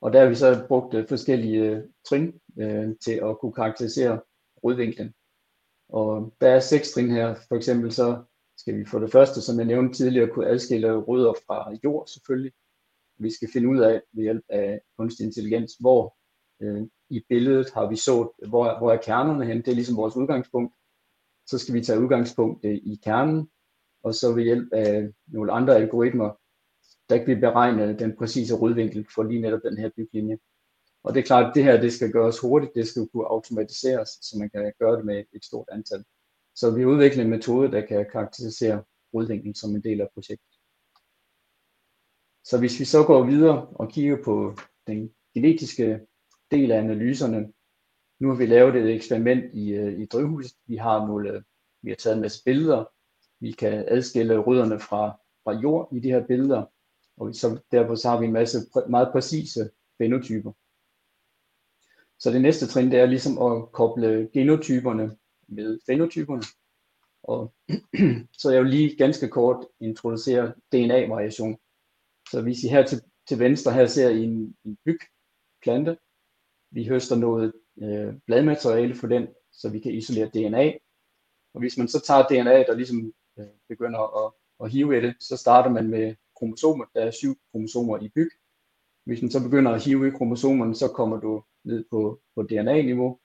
Og 0.00 0.12
der 0.12 0.20
har 0.20 0.28
vi 0.28 0.34
så 0.34 0.64
brugt 0.68 0.94
øh, 0.94 1.08
forskellige 1.08 1.70
øh, 1.70 1.82
trin 2.08 2.40
øh, 2.58 2.96
til 3.04 3.12
at 3.12 3.38
kunne 3.38 3.52
karakterisere 3.52 4.20
rodvinklen. 4.64 5.14
Og 5.88 6.34
der 6.40 6.48
er 6.48 6.60
seks 6.60 6.92
trin 6.92 7.10
her. 7.10 7.34
For 7.48 7.56
eksempel 7.56 7.92
så 7.92 8.24
skal 8.60 8.78
vi 8.78 8.84
for 8.84 8.98
det 8.98 9.12
første, 9.12 9.42
som 9.42 9.58
jeg 9.58 9.66
nævnte 9.66 9.94
tidligere, 9.94 10.28
kunne 10.28 10.48
adskille 10.48 10.96
rødder 10.96 11.32
fra 11.46 11.76
jord 11.84 12.06
selvfølgelig. 12.06 12.52
Vi 13.18 13.30
skal 13.30 13.48
finde 13.52 13.68
ud 13.68 13.78
af 13.78 14.02
ved 14.12 14.22
hjælp 14.22 14.44
af 14.48 14.80
kunstig 14.98 15.26
intelligens, 15.26 15.72
hvor 15.80 16.16
øh, 16.62 16.82
i 17.10 17.24
billedet 17.28 17.70
har 17.74 17.86
vi 17.88 17.96
så, 17.96 18.32
hvor, 18.48 18.78
hvor 18.78 18.92
er 18.92 18.96
kernerne 18.96 19.46
hen. 19.46 19.56
Det 19.56 19.68
er 19.68 19.74
ligesom 19.74 19.96
vores 19.96 20.16
udgangspunkt. 20.16 20.74
Så 21.46 21.58
skal 21.58 21.74
vi 21.74 21.80
tage 21.80 22.00
udgangspunkt 22.00 22.64
øh, 22.64 22.74
i 22.74 23.00
kernen, 23.04 23.50
og 24.02 24.14
så 24.14 24.32
ved 24.34 24.42
hjælp 24.42 24.72
af 24.72 25.08
nogle 25.26 25.52
andre 25.52 25.76
algoritmer 25.76 26.40
der 27.10 27.18
kan 27.18 27.26
vi 27.26 27.40
beregne 27.40 27.98
den 27.98 28.16
præcise 28.16 28.54
rødvinkel 28.54 29.06
for 29.14 29.22
lige 29.22 29.40
netop 29.40 29.60
den 29.62 29.78
her 29.78 29.90
byglinje. 29.96 30.38
Og 31.04 31.14
det 31.14 31.20
er 31.20 31.24
klart, 31.24 31.46
at 31.46 31.54
det 31.54 31.64
her 31.64 31.80
det 31.80 31.92
skal 31.92 32.12
gøres 32.12 32.38
hurtigt, 32.38 32.74
det 32.74 32.88
skal 32.88 33.08
kunne 33.08 33.26
automatiseres, 33.26 34.08
så 34.08 34.36
man 34.38 34.50
kan 34.50 34.72
gøre 34.78 34.96
det 34.96 35.04
med 35.04 35.24
et 35.32 35.44
stort 35.44 35.68
antal. 35.72 36.04
Så 36.54 36.70
vi 36.76 36.84
udvikler 36.84 37.24
en 37.24 37.30
metode, 37.30 37.72
der 37.72 37.86
kan 37.86 38.06
karakterisere 38.12 38.84
rodvinklen 39.14 39.54
som 39.54 39.74
en 39.74 39.82
del 39.82 40.00
af 40.00 40.08
projektet. 40.14 40.56
Så 42.44 42.58
hvis 42.58 42.80
vi 42.80 42.84
så 42.84 43.04
går 43.04 43.24
videre 43.24 43.66
og 43.66 43.90
kigger 43.90 44.24
på 44.24 44.56
den 44.86 45.14
genetiske 45.34 46.00
del 46.50 46.72
af 46.72 46.78
analyserne, 46.78 47.52
nu 48.20 48.28
har 48.28 48.36
vi 48.36 48.46
lavet 48.46 48.76
et 48.76 48.94
eksperiment 48.94 49.54
i, 49.54 49.70
øh, 49.70 50.00
i 50.00 50.06
drivhuset. 50.06 50.56
Vi 50.66 50.76
har, 50.76 51.06
nogle, 51.06 51.44
vi 51.82 51.90
har 51.90 51.96
taget 51.96 52.14
en 52.14 52.22
masse 52.22 52.44
billeder. 52.44 52.84
Vi 53.40 53.52
kan 53.52 53.84
adskille 53.88 54.38
rødderne 54.38 54.80
fra, 54.80 55.20
fra 55.44 55.52
jord 55.52 55.88
i 55.92 56.00
de 56.00 56.10
her 56.10 56.26
billeder 56.26 56.66
og 57.20 57.34
så 57.34 57.60
derfor 57.70 57.94
så 57.94 58.08
har 58.08 58.20
vi 58.20 58.26
en 58.26 58.32
masse 58.32 58.58
præ- 58.58 58.88
meget 58.88 59.08
præcise 59.12 59.70
fenotyper. 59.98 60.52
Så 62.18 62.30
det 62.30 62.42
næste 62.42 62.66
trin, 62.66 62.90
det 62.90 63.00
er 63.00 63.06
ligesom 63.06 63.38
at 63.38 63.72
koble 63.72 64.30
genotyperne 64.32 65.16
med 65.50 65.78
fænotyperne. 65.86 66.42
Og 67.22 67.54
så 68.40 68.50
jeg 68.50 68.62
vil 68.62 68.70
lige 68.70 68.96
ganske 68.96 69.28
kort 69.28 69.66
introducere 69.80 70.54
DNA-variation. 70.72 71.58
Så 72.30 72.42
hvis 72.42 72.64
I 72.64 72.68
her 72.68 72.86
til, 72.86 73.02
til 73.28 73.38
venstre 73.38 73.72
her 73.72 73.86
ser 73.86 74.08
I 74.08 74.24
en, 74.24 74.56
en 74.64 74.78
bygplante, 74.84 75.96
vi 76.70 76.86
høster 76.86 77.16
noget 77.16 77.52
øh, 77.82 78.14
bladmateriale 78.26 78.94
for 78.94 79.06
den, 79.06 79.28
så 79.52 79.68
vi 79.68 79.78
kan 79.78 79.92
isolere 79.92 80.28
DNA. 80.28 80.72
Og 81.54 81.60
hvis 81.60 81.78
man 81.78 81.88
så 81.88 82.00
tager 82.00 82.28
DNA, 82.28 82.62
der 82.62 82.74
ligesom 82.74 83.12
øh, 83.38 83.46
begynder 83.68 84.26
at, 84.26 84.32
at 84.64 84.70
hive 84.72 84.98
i 84.98 85.00
det, 85.00 85.14
så 85.20 85.36
starter 85.36 85.70
man 85.70 85.88
med 85.88 86.14
kromosomer. 86.36 86.84
Der 86.94 87.00
er 87.00 87.10
syv 87.10 87.38
kromosomer 87.50 87.98
i 87.98 88.08
byg. 88.08 88.30
Hvis 89.04 89.22
man 89.22 89.30
så 89.30 89.42
begynder 89.42 89.72
at 89.72 89.84
hive 89.84 90.08
i 90.08 90.10
kromosomerne, 90.10 90.74
så 90.74 90.88
kommer 90.88 91.20
du 91.20 91.44
ned 91.64 91.84
på, 91.90 92.20
på 92.34 92.42
DNA-niveau. 92.42 93.18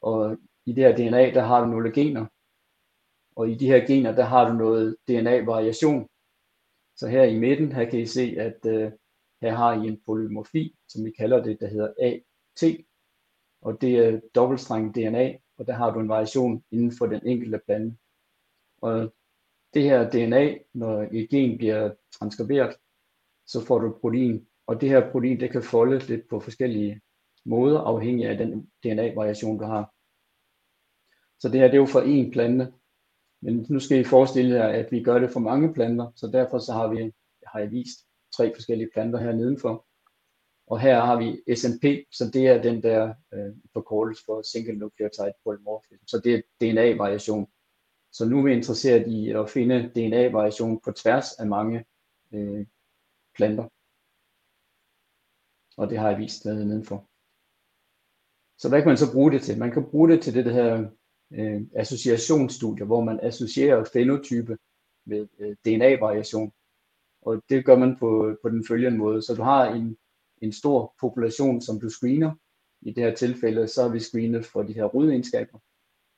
Og 0.00 0.38
i 0.66 0.72
det 0.72 0.84
her 0.84 0.96
DNA, 0.96 1.30
der 1.30 1.42
har 1.42 1.64
du 1.64 1.66
nogle 1.70 1.92
gener. 1.92 2.26
Og 3.36 3.50
i 3.50 3.54
de 3.54 3.66
her 3.66 3.86
gener, 3.86 4.14
der 4.14 4.24
har 4.24 4.48
du 4.48 4.54
noget 4.54 4.96
DNA-variation. 5.08 6.08
Så 6.96 7.08
her 7.08 7.22
i 7.22 7.38
midten, 7.38 7.72
her 7.72 7.90
kan 7.90 8.00
I 8.00 8.06
se, 8.06 8.36
at 8.38 8.66
øh, 8.66 8.92
her 9.42 9.54
har 9.54 9.82
I 9.82 9.88
en 9.88 10.00
polymorfi, 10.06 10.76
som 10.88 11.04
vi 11.04 11.10
kalder 11.10 11.42
det, 11.42 11.60
der 11.60 11.68
hedder 11.68 11.94
AT. 12.00 12.62
Og 13.60 13.80
det 13.80 13.98
er 13.98 14.20
dobbeltstrenget 14.34 14.94
DNA, 14.94 15.36
og 15.58 15.66
der 15.66 15.72
har 15.72 15.90
du 15.90 16.00
en 16.00 16.08
variation 16.08 16.64
inden 16.70 16.92
for 16.98 17.06
den 17.06 17.26
enkelte 17.26 17.60
plante. 17.66 17.96
Og 18.82 19.14
det 19.74 19.82
her 19.82 20.10
DNA, 20.10 20.58
når 20.74 21.08
et 21.12 21.28
gen 21.30 21.58
bliver 21.58 21.94
transkriberet, 22.12 22.76
så 23.46 23.64
får 23.66 23.78
du 23.78 23.98
protein. 24.00 24.46
Og 24.66 24.80
det 24.80 24.88
her 24.88 25.10
protein, 25.12 25.40
det 25.40 25.50
kan 25.50 25.62
folde 25.62 26.06
lidt 26.06 26.28
på 26.28 26.40
forskellige 26.40 27.00
måder, 27.44 27.80
afhængig 27.80 28.26
af 28.26 28.38
den 28.38 28.70
DNA-variation, 28.82 29.58
du 29.58 29.64
har. 29.64 29.95
Så 31.46 31.52
det 31.52 31.60
her, 31.60 31.66
det 31.66 31.74
er 31.74 31.80
jo 31.80 31.86
for 31.86 32.00
én 32.00 32.30
plante. 32.32 32.72
Men 33.42 33.66
nu 33.68 33.80
skal 33.80 34.00
I 34.00 34.04
forestille 34.04 34.54
jer, 34.54 34.68
at 34.68 34.92
vi 34.92 35.02
gør 35.02 35.18
det 35.18 35.30
for 35.30 35.40
mange 35.40 35.74
planter, 35.74 36.12
så 36.16 36.26
derfor 36.26 36.58
så 36.58 36.72
har 36.72 36.88
vi, 36.88 37.12
har 37.46 37.58
jeg 37.58 37.70
vist 37.70 37.98
tre 38.36 38.54
forskellige 38.54 38.90
planter 38.94 39.18
her 39.18 39.32
nedenfor. 39.32 39.86
Og 40.66 40.80
her 40.80 41.00
har 41.00 41.16
vi 41.18 41.54
SNP, 41.56 41.84
så 42.12 42.30
det 42.32 42.46
er 42.46 42.62
den 42.62 42.82
der 42.82 43.14
øh, 43.34 43.54
forkortelse 43.72 44.22
for 44.26 44.42
single 44.42 44.78
nucleotide 44.78 45.32
polymorphism. 45.44 46.06
Så 46.06 46.20
det 46.24 46.34
er 46.34 46.42
DNA-variation. 46.60 47.48
Så 48.12 48.28
nu 48.28 48.38
er 48.38 48.44
vi 48.44 48.52
interesseret 48.52 49.06
i 49.06 49.30
at 49.30 49.50
finde 49.50 49.90
DNA-variation 49.94 50.80
på 50.80 50.92
tværs 50.92 51.32
af 51.32 51.46
mange 51.46 51.84
øh, 52.32 52.66
planter. 53.36 53.68
Og 55.76 55.90
det 55.90 55.98
har 55.98 56.08
jeg 56.10 56.18
vist 56.18 56.44
nedenfor. 56.44 57.08
Så 58.58 58.68
hvad 58.68 58.80
kan 58.82 58.88
man 58.88 58.96
så 58.96 59.12
bruge 59.12 59.32
det 59.32 59.42
til? 59.42 59.58
Man 59.58 59.70
kan 59.70 59.90
bruge 59.90 60.08
det 60.08 60.22
til 60.22 60.34
det 60.34 60.52
her 60.52 60.90
øh, 61.32 61.62
associationsstudier, 61.76 62.86
hvor 62.86 63.04
man 63.04 63.20
associerer 63.22 63.84
fænotype 63.92 64.58
med 65.06 65.26
øh, 65.38 65.56
DNA-variation. 65.64 66.52
Og 67.22 67.42
det 67.48 67.64
gør 67.64 67.76
man 67.76 67.96
på, 67.96 68.36
på 68.42 68.48
den 68.48 68.64
følgende 68.68 68.98
måde. 68.98 69.22
Så 69.22 69.34
du 69.34 69.42
har 69.42 69.74
en, 69.74 69.96
en 70.42 70.52
stor 70.52 70.94
population, 71.00 71.60
som 71.60 71.80
du 71.80 71.88
screener. 71.88 72.34
I 72.80 72.92
det 72.92 73.04
her 73.04 73.14
tilfælde, 73.14 73.68
så 73.68 73.82
har 73.82 73.88
vi 73.88 74.00
screenet 74.00 74.46
for 74.46 74.62
de 74.62 74.72
her 74.72 74.84
rodegenskaber. 74.84 75.58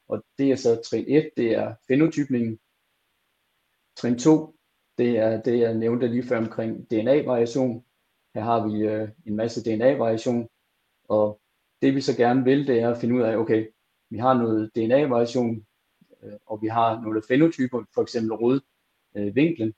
Og 0.08 0.24
det 0.38 0.50
er 0.50 0.56
så 0.56 0.80
trin 0.84 1.04
1, 1.08 1.30
det 1.36 1.50
er 1.50 1.74
fænotypningen. 1.88 2.58
Trin 3.96 4.18
2, 4.18 4.54
det 4.98 5.18
er 5.18 5.42
det, 5.42 5.58
jeg 5.58 5.74
nævnte 5.74 6.08
lige 6.08 6.22
før 6.22 6.38
omkring 6.38 6.90
DNA-variation. 6.90 7.84
Her 8.34 8.42
har 8.42 8.68
vi 8.68 8.80
øh, 8.80 9.08
en 9.26 9.36
masse 9.36 9.64
DNA-variation, 9.64 10.48
og 11.04 11.40
det 11.82 11.94
vi 11.94 12.00
så 12.00 12.16
gerne 12.16 12.44
vil, 12.44 12.66
det 12.66 12.80
er 12.80 12.90
at 12.90 12.98
finde 13.00 13.14
ud 13.14 13.20
af, 13.20 13.36
okay, 13.36 13.66
vi 14.10 14.18
har 14.18 14.34
noget 14.34 14.70
DNA-variation, 14.74 15.66
øh, 16.22 16.32
og 16.46 16.62
vi 16.62 16.66
har 16.66 17.00
nogle 17.00 17.22
fænotyper, 17.28 17.84
for 17.94 18.02
eksempel 18.02 18.32
rodvinklen. 18.32 19.68
Øh, 19.68 19.74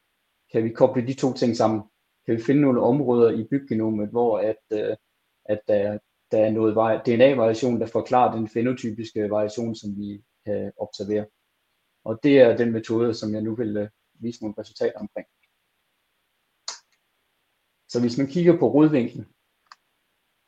kan 0.53 0.64
vi 0.64 0.69
koble 0.69 1.07
de 1.07 1.14
to 1.14 1.33
ting 1.33 1.57
sammen? 1.57 1.83
Kan 2.27 2.37
vi 2.37 2.43
finde 2.43 2.61
nogle 2.61 2.81
områder 2.81 3.31
i 3.31 3.45
byggenomet, 3.45 4.09
hvor 4.09 4.38
at, 4.38 4.62
øh, 4.73 4.97
at 5.45 5.61
der, 5.69 5.99
der 6.31 6.38
er 6.38 6.51
noget 6.51 7.07
DNA-variation, 7.07 7.81
der 7.81 7.87
forklarer 7.87 8.37
den 8.37 8.49
fænotypiske 8.49 9.31
variation, 9.31 9.75
som 9.75 9.97
vi 9.97 10.12
øh, 10.12 10.23
kan 10.47 10.73
observere. 10.77 11.27
Og 12.05 12.21
det 12.23 12.40
er 12.40 12.57
den 12.57 12.73
metode, 12.73 13.14
som 13.14 13.35
jeg 13.35 13.43
nu 13.43 13.55
vil 13.55 13.77
øh, 13.77 13.88
vise 14.14 14.43
nogle 14.43 14.55
resultater 14.59 14.99
omkring. 14.99 15.27
Så 17.88 18.01
hvis 18.01 18.19
man 18.19 18.27
kigger 18.27 18.59
på 18.59 18.69
rodvinklen, 18.69 19.27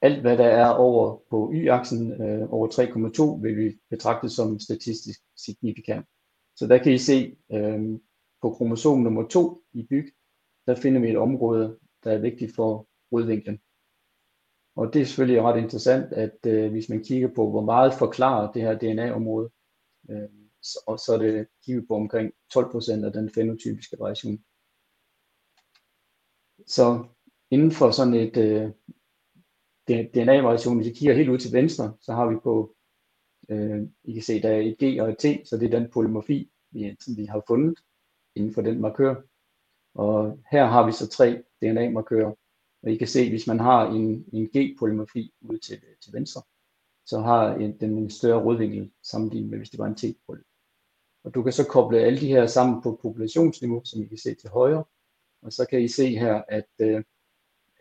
alt 0.02 0.20
hvad 0.20 0.36
der 0.36 0.46
er 0.46 0.68
over 0.68 1.18
på 1.30 1.52
y-aksen 1.54 2.22
øh, 2.22 2.52
over 2.52 2.68
3,2 3.38 3.42
vil 3.42 3.56
vi 3.56 3.78
betragte 3.90 4.28
som 4.28 4.58
statistisk 4.58 5.20
signifikant. 5.36 6.06
Så 6.56 6.66
der 6.66 6.78
kan 6.78 6.92
I 6.92 6.98
se 6.98 7.36
øh, 7.52 7.98
på 8.42 8.50
kromosom 8.50 8.98
nummer 8.98 9.28
2 9.28 9.62
i 9.72 9.86
byg, 9.90 10.14
der 10.66 10.74
finder 10.74 11.00
vi 11.00 11.10
et 11.10 11.16
område, 11.16 11.78
der 12.04 12.12
er 12.12 12.18
vigtigt 12.18 12.54
for 12.54 12.88
rødvinklen. 13.12 13.60
Og 14.76 14.92
det 14.92 15.02
er 15.02 15.06
selvfølgelig 15.06 15.42
ret 15.42 15.62
interessant, 15.62 16.12
at 16.12 16.46
øh, 16.46 16.70
hvis 16.70 16.88
man 16.88 17.04
kigger 17.04 17.28
på, 17.34 17.50
hvor 17.50 17.64
meget 17.64 17.94
forklarer 17.94 18.52
det 18.52 18.62
her 18.62 18.78
DNA-område, 18.78 19.50
øh, 20.10 20.28
så, 20.62 20.78
og 20.86 20.98
så 20.98 21.14
er 21.14 21.18
det 21.18 21.46
kigget 21.64 21.88
på 21.88 21.94
omkring 21.94 22.32
12% 22.54 23.04
af 23.04 23.12
den 23.12 23.30
fænotypiske 23.34 23.96
variation. 23.98 24.44
Så 26.66 27.04
inden 27.50 27.72
for 27.72 27.90
sådan 27.90 28.14
et 28.14 28.36
øh, 28.36 28.70
DNA-variation, 29.88 30.76
hvis 30.76 30.86
I 30.86 30.92
kigger 30.92 31.14
helt 31.14 31.28
ud 31.28 31.38
til 31.38 31.52
venstre, 31.52 31.96
så 32.00 32.12
har 32.12 32.30
vi 32.30 32.36
på, 32.42 32.76
øh, 33.48 33.82
I 34.04 34.12
kan 34.12 34.22
se, 34.22 34.42
der 34.42 34.48
er 34.48 34.60
et 34.60 34.78
G 34.78 35.00
og 35.00 35.10
et 35.10 35.18
T, 35.18 35.48
så 35.48 35.56
det 35.56 35.74
er 35.74 35.78
den 35.78 35.90
polymorfi, 35.90 36.50
vi, 36.70 36.96
som 37.00 37.16
vi 37.16 37.24
har 37.24 37.42
fundet 37.46 37.78
inden 38.34 38.54
for 38.54 38.62
den 38.62 38.80
markør. 38.80 39.14
Og 39.94 40.38
her 40.50 40.66
har 40.66 40.86
vi 40.86 40.92
så 40.92 41.08
tre 41.08 41.42
DNA-markører, 41.62 42.34
og 42.82 42.90
I 42.90 42.96
kan 42.96 43.08
se, 43.08 43.30
hvis 43.30 43.46
man 43.46 43.60
har 43.60 43.90
en, 43.90 44.24
en 44.32 44.46
G-polymorfi 44.56 45.34
ud 45.40 45.58
til, 45.58 45.80
til 46.02 46.12
venstre, 46.12 46.42
så 47.06 47.20
har 47.20 47.54
en, 47.54 47.80
den 47.80 47.98
en 47.98 48.10
større 48.10 48.42
rodvinkel 48.44 48.90
sammenlignet 49.02 49.50
med, 49.50 49.58
hvis 49.58 49.70
det 49.70 49.78
var 49.78 49.86
en 49.86 49.94
T-poly. 49.94 50.42
Og 51.24 51.34
du 51.34 51.42
kan 51.42 51.52
så 51.52 51.66
koble 51.68 51.98
alle 51.98 52.20
de 52.20 52.26
her 52.26 52.46
sammen 52.46 52.82
på 52.82 52.98
populationsniveau, 53.02 53.84
som 53.84 54.02
I 54.02 54.06
kan 54.06 54.18
se 54.18 54.34
til 54.34 54.50
højre, 54.50 54.84
og 55.42 55.52
så 55.52 55.66
kan 55.70 55.82
I 55.82 55.88
se 55.88 56.18
her, 56.18 56.42
at 56.48 56.70
øh, 56.80 57.04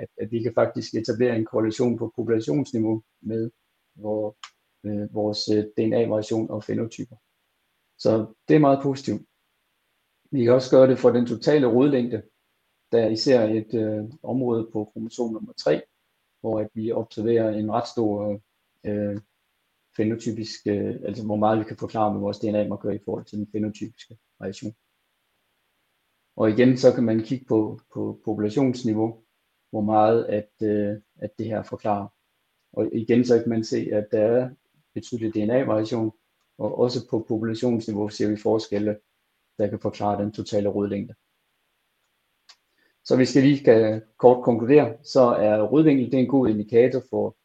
at, 0.01 0.09
at 0.21 0.31
vi 0.31 0.43
kan 0.43 0.53
faktisk 0.53 0.93
etablere 0.93 1.35
en 1.35 1.45
korrelation 1.45 1.97
på 1.97 2.13
populationsniveau 2.15 3.03
med 3.21 3.51
hvor, 3.93 4.37
øh, 4.83 5.13
vores 5.13 5.49
øh, 5.49 5.63
DNA-variation 5.77 6.49
og 6.49 6.63
fenotyper. 6.63 7.15
Så 7.97 8.33
det 8.47 8.55
er 8.55 8.59
meget 8.59 8.79
positivt. 8.83 9.21
Vi 10.31 10.43
kan 10.43 10.53
også 10.53 10.71
gøre 10.71 10.89
det 10.89 10.99
for 10.99 11.09
den 11.09 11.25
totale 11.25 11.67
rodlængde, 11.67 12.21
der 12.91 13.09
især 13.09 13.47
et 13.47 13.73
øh, 13.73 14.03
område 14.23 14.69
på 14.73 14.89
kromosom 14.93 15.33
nummer 15.33 15.53
3, 15.53 15.81
hvor 16.39 16.59
at 16.59 16.69
vi 16.73 16.91
observerer 16.91 17.49
en 17.49 17.71
ret 17.71 17.87
stor 17.87 18.41
øh, 18.85 19.17
fenotypisk, 19.97 20.67
øh, 20.67 20.95
altså 21.05 21.25
hvor 21.25 21.35
meget 21.35 21.59
vi 21.59 21.63
kan 21.63 21.77
forklare 21.77 22.13
med 22.13 22.21
vores 22.21 22.39
DNA-markør 22.39 22.91
i 22.91 23.03
forhold 23.05 23.25
til 23.25 23.37
den 23.37 23.47
fenotypiske 23.51 24.17
variation. 24.39 24.73
Og 26.35 26.49
igen, 26.49 26.77
så 26.77 26.93
kan 26.95 27.03
man 27.03 27.19
kigge 27.19 27.45
på, 27.45 27.79
på 27.93 28.21
populationsniveau, 28.25 29.23
hvor 29.71 29.81
meget 29.81 30.25
at, 30.25 30.51
øh, 30.61 30.97
at 31.15 31.37
det 31.37 31.45
her 31.45 31.63
forklarer. 31.63 32.07
Og 32.73 32.89
igen 32.93 33.25
så 33.25 33.39
kan 33.39 33.49
man 33.49 33.63
se, 33.63 33.89
at 33.93 34.07
der 34.11 34.19
er 34.19 34.49
betydelig 34.93 35.33
DNA-variation, 35.33 36.11
og 36.57 36.79
også 36.79 37.07
på 37.09 37.25
populationsniveau 37.27 38.09
ser 38.09 38.29
vi 38.29 38.37
forskelle, 38.37 38.99
der 39.57 39.67
kan 39.67 39.79
forklare 39.79 40.23
den 40.23 40.31
totale 40.31 40.69
rodlængde. 40.69 41.13
Så 43.03 43.15
hvis 43.15 43.35
jeg 43.35 43.43
lige 43.43 43.63
kan 43.63 44.01
kort 44.17 44.43
konkludere, 44.43 44.97
så 45.03 45.21
er 45.21 45.61
rodvinkel 45.61 46.05
det 46.05 46.13
er 46.13 46.19
en 46.21 46.27
god 46.27 46.49
indikator 46.49 47.01
for 47.09 47.35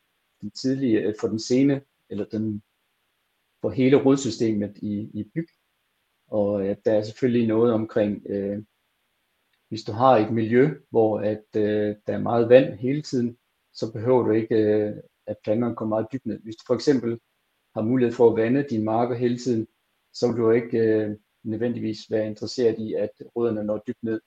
den 0.41 0.51
tidlige, 0.51 1.01
øh, 1.01 1.15
for 1.21 1.29
den 1.29 1.39
sene, 1.39 1.83
eller 2.11 2.25
den, 2.25 2.63
for 3.61 3.71
hele 3.71 4.05
rodsystemet 4.05 4.79
i, 4.79 5.11
i 5.15 5.31
byg. 5.35 5.49
Og 6.29 6.67
at 6.67 6.85
der 6.85 6.93
er 6.93 7.03
selvfølgelig 7.03 7.49
noget 7.49 7.73
omkring 7.73 8.27
øh, 8.29 8.63
hvis 9.77 9.85
du 9.85 9.93
har 9.93 10.17
et 10.17 10.33
miljø, 10.33 10.75
hvor 10.91 11.21
at, 11.21 11.45
øh, 11.57 11.97
der 12.07 12.13
er 12.13 12.19
meget 12.19 12.49
vand 12.49 12.79
hele 12.79 13.03
tiden, 13.03 13.39
så 13.73 13.93
behøver 13.93 14.23
du 14.23 14.31
ikke, 14.31 14.55
øh, 14.55 14.97
at 15.27 15.37
planterne 15.45 15.77
kommer 15.77 15.97
meget 15.97 16.07
dybt 16.13 16.27
ned. 16.27 16.41
Hvis 16.43 16.57
du 16.57 16.65
for 16.67 16.75
eksempel 16.75 17.21
har 17.75 17.83
mulighed 17.83 18.15
for 18.15 18.31
at 18.31 18.37
vande 18.37 18.67
dine 18.71 18.85
marker 18.85 19.15
hele 19.15 19.39
tiden, 19.39 19.67
så 20.13 20.33
vil 20.33 20.37
du 20.37 20.51
ikke 20.51 20.79
øh, 20.79 21.17
nødvendigvis 21.43 22.11
være 22.11 22.27
interesseret 22.27 22.79
i, 22.79 22.95
at 22.95 23.11
rødderne 23.37 23.65
når 23.65 23.83
dybt 23.87 24.03
ned, 24.03 24.21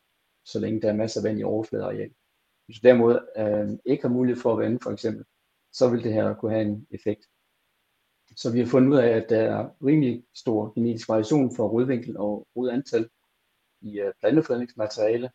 så 0.46 0.60
længe 0.60 0.82
der 0.82 0.90
er 0.90 0.96
masser 0.96 1.22
af 1.22 1.24
vand 1.24 1.40
i 1.40 1.44
overfladeareal. 1.44 2.12
Hvis 2.66 2.80
du 2.80 2.88
derimod 2.88 3.20
øh, 3.38 3.78
ikke 3.86 4.04
har 4.04 4.10
mulighed 4.10 4.42
for 4.42 4.54
at 4.54 4.60
vande 4.60 4.80
for 4.84 4.92
eksempel, 4.92 5.26
så 5.74 5.90
vil 5.90 6.04
det 6.04 6.14
her 6.14 6.34
kunne 6.34 6.52
have 6.52 6.66
en 6.66 6.88
effekt. 6.92 7.26
Så 8.36 8.52
vi 8.52 8.60
har 8.60 8.66
fundet 8.66 8.90
ud 8.90 8.98
af, 8.98 9.08
at 9.08 9.30
der 9.30 9.40
er 9.40 9.70
rimelig 9.86 10.24
stor 10.36 10.74
genetisk 10.74 11.10
variation 11.10 11.56
for 11.56 11.68
rodvinkel 11.68 12.18
og 12.18 12.48
rodantal 12.56 13.10
i 13.82 14.02
uh, 14.02 14.12
plantefredningsmateriale. 14.20 15.30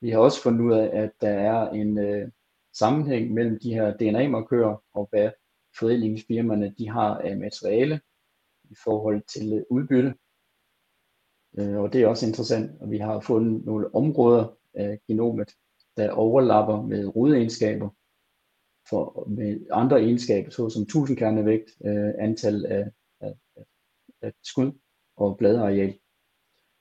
Vi 0.00 0.10
har 0.10 0.18
også 0.18 0.42
fundet 0.42 0.60
ud 0.60 0.72
af, 0.72 0.90
at 1.02 1.10
der 1.20 1.30
er 1.30 1.70
en 1.70 1.98
øh, 1.98 2.30
sammenhæng 2.78 3.32
mellem 3.32 3.58
de 3.58 3.74
her 3.74 3.96
DNA-markører 3.96 4.84
og 4.92 5.08
hvad 5.10 5.30
forædlingsfirmaerne 5.78 6.74
de 6.78 6.88
har 6.88 7.18
af 7.18 7.36
materiale 7.36 8.00
i 8.70 8.74
forhold 8.84 9.22
til 9.22 9.52
øh, 9.52 9.62
udbytte. 9.70 10.14
Øh, 11.58 11.78
og 11.78 11.92
det 11.92 12.02
er 12.02 12.06
også 12.06 12.26
interessant, 12.26 12.80
og 12.80 12.90
vi 12.90 12.98
har 12.98 13.20
fundet 13.20 13.64
nogle 13.64 13.94
områder 13.94 14.56
af 14.74 14.98
genomet, 15.06 15.52
der 15.96 16.10
overlapper 16.10 16.82
med 16.82 17.16
rodeegenskaber 17.16 17.90
for, 18.90 19.28
med 19.28 19.66
andre 19.70 20.00
egenskaber, 20.00 20.50
såsom 20.50 20.86
tusindkernevægt, 20.86 21.70
øh, 21.84 22.12
antal 22.18 22.66
af, 22.66 22.90
af, 23.20 23.34
af 24.22 24.32
skud 24.42 24.72
og 25.16 25.38
bladeareal. 25.38 25.98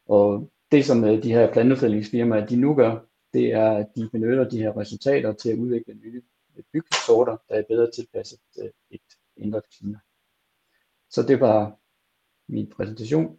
Og 0.06 0.52
det, 0.72 0.86
som 0.86 1.04
øh, 1.04 1.24
de 1.24 1.34
her 1.34 1.54
plantefældningsfirmaer, 1.54 2.46
de 2.46 2.56
nu 2.56 2.76
gør, 2.76 3.00
det 3.34 3.54
er, 3.54 3.72
at 3.72 3.88
de 3.96 4.10
benytter 4.12 4.50
de 4.50 4.58
her 4.58 4.78
resultater 4.78 5.34
til 5.34 5.50
at 5.50 5.58
udvikle 5.58 5.94
nye 5.94 6.22
øh, 6.58 6.64
byggesorter, 6.74 7.38
der 7.50 7.56
er 7.56 7.64
bedre 7.70 7.92
tilpasset 7.92 8.40
øh, 8.60 8.70
et 8.92 9.02
ændret 9.38 9.64
klima. 9.78 10.00
Så 11.10 11.24
det 11.24 11.40
var 11.40 11.80
min 12.48 12.70
præsentation. 12.70 13.38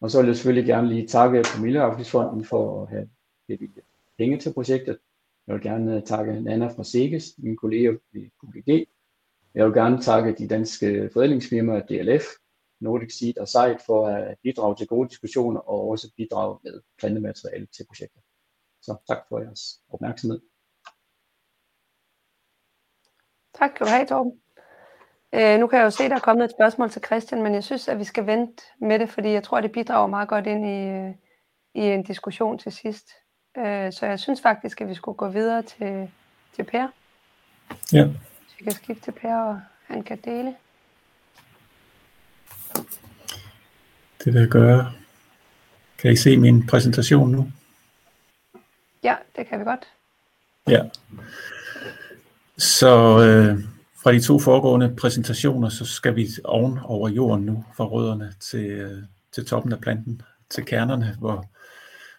Og 0.00 0.10
så 0.10 0.20
vil 0.20 0.26
jeg 0.26 0.36
selvfølgelig 0.36 0.66
gerne 0.66 0.88
lige 0.88 1.06
takke 1.06 1.44
Promilleafgiftsfonden 1.54 2.44
for 2.44 2.82
at 2.82 2.88
have 2.88 3.08
bevilget 3.48 3.84
penge 4.18 4.38
til 4.38 4.52
projektet. 4.52 4.98
Jeg 5.46 5.54
vil 5.54 5.62
gerne 5.62 6.00
takke 6.00 6.40
Nana 6.40 6.66
fra 6.66 6.84
SEGES, 6.84 7.34
min 7.38 7.56
kollega 7.56 7.88
ved 8.12 8.30
QGG. 8.40 8.86
Jeg 9.54 9.66
vil 9.66 9.74
gerne 9.74 10.02
takke 10.02 10.32
de 10.32 10.48
danske 10.48 11.10
forædlingsfirmaer 11.12 11.86
DLF, 11.86 12.24
Nordic 12.80 13.12
Seed 13.18 13.38
og 13.38 13.48
Site 13.48 13.78
for 13.86 14.08
at 14.08 14.38
bidrage 14.42 14.76
til 14.76 14.86
gode 14.86 15.08
diskussioner 15.08 15.60
og 15.60 15.88
også 15.88 16.12
bidrage 16.16 16.58
med 16.64 16.80
plantemateriale 16.98 17.66
til 17.66 17.86
projektet. 17.86 18.22
Så 18.82 18.96
tak 19.08 19.18
for 19.28 19.40
jeres 19.40 19.80
opmærksomhed. 19.88 20.40
Tak 23.54 23.70
skal 23.70 23.86
du 23.86 23.90
have, 23.90 24.06
Torben. 24.06 24.40
Øh, 25.32 25.58
nu 25.60 25.66
kan 25.66 25.78
jeg 25.78 25.84
jo 25.84 25.90
se, 25.90 26.04
at 26.04 26.10
der 26.10 26.16
er 26.16 26.20
kommet 26.20 26.44
et 26.44 26.50
spørgsmål 26.50 26.90
til 26.90 27.02
Christian, 27.04 27.42
men 27.42 27.54
jeg 27.54 27.64
synes, 27.64 27.88
at 27.88 27.98
vi 27.98 28.04
skal 28.04 28.26
vente 28.26 28.62
med 28.80 28.98
det, 28.98 29.10
fordi 29.10 29.28
jeg 29.28 29.42
tror, 29.42 29.56
at 29.56 29.62
det 29.62 29.72
bidrager 29.72 30.06
meget 30.06 30.28
godt 30.28 30.46
ind 30.46 30.66
i, 30.66 30.88
øh, 30.88 31.14
i 31.74 31.80
en 31.80 32.02
diskussion 32.02 32.58
til 32.58 32.72
sidst. 32.72 33.08
Øh, 33.58 33.92
så 33.92 34.06
jeg 34.06 34.20
synes 34.20 34.42
faktisk, 34.42 34.80
at 34.80 34.88
vi 34.88 34.94
skulle 34.94 35.16
gå 35.16 35.28
videre 35.28 35.62
til, 35.62 36.10
til 36.56 36.64
Per. 36.64 36.88
Ja. 37.92 38.08
Så 38.48 38.54
vi 38.58 38.64
kan 38.64 38.72
skifte 38.72 39.02
til 39.02 39.12
Per, 39.12 39.36
og 39.36 39.60
han 39.86 40.02
kan 40.02 40.18
dele. 40.24 40.56
Det 44.24 44.34
vil 44.34 44.40
jeg 44.40 44.48
gøre. 44.48 44.92
Kan 45.98 46.12
I 46.12 46.16
se 46.16 46.36
min 46.36 46.66
præsentation 46.66 47.30
nu? 47.30 47.52
Ja, 49.02 49.14
det 49.36 49.46
kan 49.46 49.60
vi 49.60 49.64
godt. 49.64 49.86
Ja. 50.68 50.82
Så 52.58 53.18
øh, 53.18 53.64
fra 54.02 54.12
de 54.12 54.20
to 54.20 54.38
foregående 54.38 54.96
præsentationer, 54.96 55.68
så 55.68 55.84
skal 55.84 56.16
vi 56.16 56.28
oven 56.44 56.78
over 56.84 57.08
jorden 57.08 57.46
nu, 57.46 57.64
fra 57.76 57.84
rødderne 57.84 58.34
til, 58.40 58.66
øh, 58.66 59.02
til 59.32 59.46
toppen 59.46 59.72
af 59.72 59.80
planten, 59.80 60.22
til 60.50 60.64
kernerne, 60.64 61.16
hvor, 61.18 61.50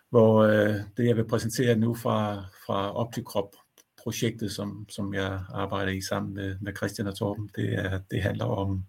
hvor 0.10 0.44
øh, 0.44 0.76
det 0.98 1.08
jeg 1.08 1.16
vil 1.16 1.28
præsentere 1.28 1.76
nu 1.76 1.96
fra, 1.96 2.46
fra 2.66 2.96
Optikrop 2.96 3.56
projektet, 4.04 4.52
som, 4.52 4.86
som 4.90 5.14
jeg 5.14 5.40
arbejder 5.54 5.92
i 5.92 6.02
sammen 6.02 6.34
med, 6.34 6.56
med 6.62 6.76
Christian 6.78 7.08
og 7.08 7.16
Torben, 7.16 7.50
det, 7.56 7.74
er, 7.74 8.00
det 8.12 8.22
handler 8.22 8.46
om, 8.46 8.84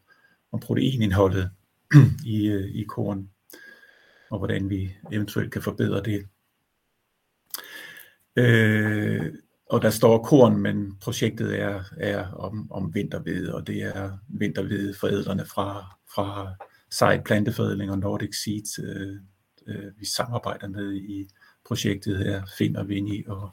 om 0.52 0.60
proteinindholdet 0.60 1.50
i, 2.36 2.46
øh, 2.46 2.74
i 2.74 2.84
korn, 2.84 3.30
og 4.30 4.38
hvordan 4.38 4.70
vi 4.70 4.92
eventuelt 5.12 5.52
kan 5.52 5.62
forbedre 5.62 6.02
det. 6.02 6.28
Øh, 8.36 9.34
og 9.66 9.82
der 9.82 9.90
står 9.90 10.22
korn, 10.22 10.56
men 10.56 10.96
projektet 11.00 11.60
er, 11.60 11.84
er 11.96 12.28
om, 12.32 12.72
om 12.72 12.94
vintervede, 12.94 13.54
og 13.54 13.66
det 13.66 13.82
er 13.82 14.18
vintervede 14.28 14.94
forædlerne 14.94 15.44
fra, 15.46 15.96
fra 16.14 16.54
Sejt 16.90 17.24
Planteforædling 17.24 17.90
og 17.90 17.98
Nordic 17.98 18.42
Seeds, 18.42 18.78
øh, 18.78 19.16
øh, 19.66 19.98
vi 19.98 20.04
samarbejder 20.06 20.68
med 20.68 20.94
i 20.94 21.28
projektet 21.64 22.18
her, 22.18 22.42
Finn 22.58 22.76
og 22.76 22.88
Vinnie 22.88 23.24
og, 23.26 23.50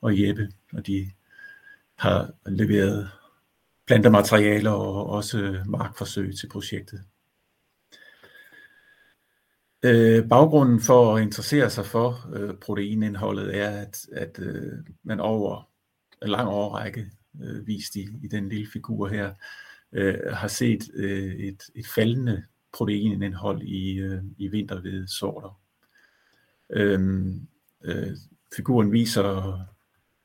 og 0.00 0.20
Jeppe, 0.20 0.48
og 0.72 0.86
de 0.86 1.10
har 1.96 2.32
leveret 2.46 3.10
plantematerialer 3.86 4.70
og 4.70 5.06
også 5.06 5.62
markforsøg 5.66 6.34
til 6.36 6.48
projektet. 6.48 7.04
Øh, 9.86 10.28
baggrunden 10.28 10.80
for 10.80 11.16
at 11.16 11.22
interessere 11.22 11.70
sig 11.70 11.86
for 11.86 12.30
øh, 12.34 12.54
proteinindholdet 12.54 13.56
er, 13.56 13.70
at, 13.70 14.06
at 14.12 14.38
øh, 14.38 14.72
man 15.02 15.20
over 15.20 15.68
en 16.22 16.28
lang 16.28 16.48
årrække, 16.48 17.06
øh, 17.42 17.66
vist 17.66 17.96
i, 17.96 18.08
i 18.22 18.28
den 18.28 18.48
lille 18.48 18.66
figur 18.72 19.08
her, 19.08 19.34
øh, 19.92 20.32
har 20.32 20.48
set 20.48 20.90
øh, 20.94 21.34
et, 21.34 21.62
et 21.74 21.86
faldende 21.94 22.44
proteinindhold 22.72 23.62
i, 23.62 23.98
øh, 23.98 24.22
i 24.38 24.48
vintervede 24.48 25.08
sorter. 25.08 25.60
Øh, 26.70 27.26
øh, 27.84 28.16
figuren 28.56 28.92
viser, 28.92 29.60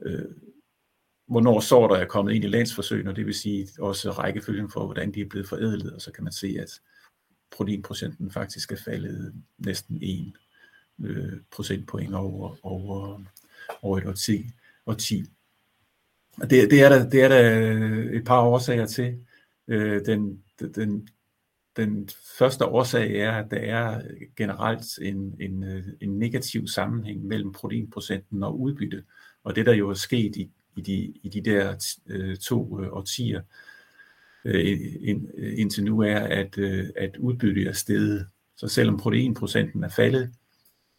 øh, 0.02 0.26
hvornår 1.28 1.60
sorter 1.60 1.96
er 1.96 2.06
kommet 2.06 2.34
ind 2.34 2.44
i 2.44 2.48
landsforsøgene, 2.48 3.10
og 3.10 3.16
det 3.16 3.26
vil 3.26 3.34
sige 3.36 3.68
også 3.80 4.12
rækkefølgen 4.12 4.70
for, 4.70 4.86
hvordan 4.86 5.14
de 5.14 5.22
er 5.22 5.30
blevet 5.30 5.50
forædlet, 5.50 5.94
og 5.94 6.02
så 6.02 6.12
kan 6.12 6.24
man 6.24 6.34
se, 6.34 6.58
at 6.60 6.82
proteinprocenten 7.52 8.32
faktisk 8.32 8.72
er 8.72 8.76
faldet 8.76 9.34
næsten 9.58 10.00
1 10.02 10.34
øh, 11.04 11.34
procentpoint 11.52 12.14
over, 12.14 12.56
over, 12.64 13.22
over 13.82 13.98
et 13.98 14.08
årti. 14.08 14.46
årti. 14.86 15.26
Og 16.38 16.50
det, 16.50 16.72
det, 16.72 16.82
er 16.82 16.90
der, 16.90 17.10
det 17.10 17.24
er 17.24 17.28
der 17.28 17.70
øh, 17.70 18.14
et 18.14 18.26
par 18.26 18.42
årsager 18.42 18.86
til. 18.86 19.20
Øh, 19.68 20.06
den, 20.06 20.44
den, 20.76 21.10
den 21.78 22.10
første 22.38 22.66
årsag 22.66 23.16
er, 23.16 23.32
at 23.32 23.52
der 23.52 23.58
er 23.58 24.02
generelt 24.38 24.98
en, 25.02 25.36
en, 25.40 25.64
øh, 25.64 25.84
en 26.02 26.20
negativ 26.20 26.68
sammenhæng 26.68 27.26
mellem 27.26 27.52
proteinprocenten 27.52 28.44
og 28.44 28.60
udbytte. 28.60 29.04
Og 29.44 29.56
det 29.56 29.66
der 29.66 29.74
jo 29.74 29.90
er 29.90 29.94
sket 29.94 30.36
i, 30.36 30.52
i, 30.76 30.82
de, 30.82 31.14
i 31.24 31.30
de 31.30 31.42
der 31.42 31.96
øh, 32.08 32.38
to 32.38 32.80
øh, 32.80 32.94
årtier, 32.94 33.40
øh, 33.40 33.71
Øh, 34.46 34.80
ind, 35.02 35.28
øh, 35.38 35.60
indtil 35.60 35.84
nu 35.84 36.00
er, 36.00 36.20
at, 36.20 36.58
øh, 36.58 36.86
at 36.96 37.18
udbyttet 37.18 37.68
er 37.68 37.74
steget. 37.74 38.28
Så 38.58 38.68
selvom 38.68 38.98
proteinprocenten 38.98 39.84
er 39.84 39.90
faldet, 39.90 40.32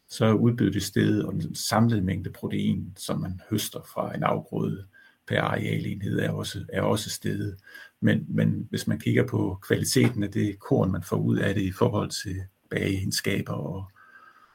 så 0.09 0.25
er 0.25 0.33
udbyttet 0.33 0.83
steget, 0.83 1.25
og 1.25 1.33
den 1.33 1.55
samlede 1.55 2.01
mængde 2.01 2.29
protein, 2.29 2.93
som 2.97 3.19
man 3.21 3.41
høster 3.49 3.79
fra 3.93 4.15
en 4.15 4.23
afgrøde 4.23 4.85
per 5.27 5.41
arealenhed, 5.41 6.19
er 6.19 6.29
også, 6.29 6.65
er 6.73 6.81
også 6.81 7.09
steget. 7.09 7.57
Men, 8.01 8.25
men 8.27 8.67
hvis 8.69 8.87
man 8.87 8.99
kigger 8.99 9.27
på 9.27 9.59
kvaliteten 9.67 10.23
af 10.23 10.31
det 10.31 10.59
korn, 10.59 10.91
man 10.91 11.03
får 11.03 11.17
ud 11.17 11.37
af 11.37 11.53
det 11.53 11.61
i 11.61 11.71
forhold 11.71 12.09
til 12.09 12.35
bageegenskaber 12.69 13.53
og, 13.53 13.85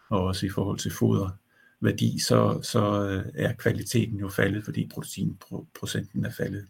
og 0.09 0.24
også 0.24 0.46
i 0.46 0.48
forhold 0.48 0.79
til 0.79 0.92
foderværdi, 0.92 2.18
så, 2.18 2.61
så 2.62 3.09
øh, 3.09 3.24
er 3.35 3.53
kvaliteten 3.53 4.18
jo 4.18 4.29
faldet, 4.29 4.64
fordi 4.64 4.90
proteinprocenten 4.94 6.24
er 6.24 6.31
faldet. 6.31 6.66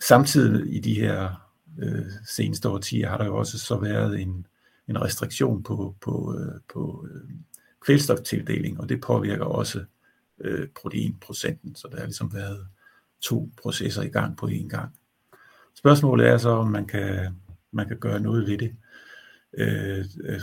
Samtidig 0.00 0.76
i 0.76 0.80
de 0.80 0.94
her 0.94 1.48
øh, 1.78 2.06
seneste 2.26 2.68
årtier 2.68 3.08
har 3.08 3.18
der 3.18 3.24
jo 3.24 3.36
også 3.36 3.58
så 3.58 3.76
været 3.76 4.20
en, 4.20 4.46
en 4.88 5.02
restriktion 5.02 5.62
på, 5.62 5.96
på, 6.00 6.38
øh, 6.38 6.60
på 6.72 7.06
øh, 7.10 7.30
kvælstoftildeling, 7.80 8.80
og 8.80 8.88
det 8.88 9.00
påvirker 9.00 9.44
også 9.44 9.84
øh, 10.40 10.68
proteinprocenten, 10.68 11.74
så 11.74 11.88
der 11.90 11.96
har 11.96 12.04
ligesom 12.04 12.34
været 12.34 12.66
to 13.20 13.50
processer 13.62 14.02
i 14.02 14.08
gang 14.08 14.36
på 14.36 14.46
én 14.46 14.68
gang. 14.68 14.94
Spørgsmålet 15.74 16.26
er 16.26 16.38
så, 16.38 16.48
om 16.48 16.68
man 16.68 16.86
kan, 16.86 17.36
man 17.72 17.88
kan 17.88 17.98
gøre 17.98 18.20
noget 18.20 18.46
ved 18.46 18.58
det. 18.58 18.76
Øh, 19.52 20.04
øh 20.24 20.40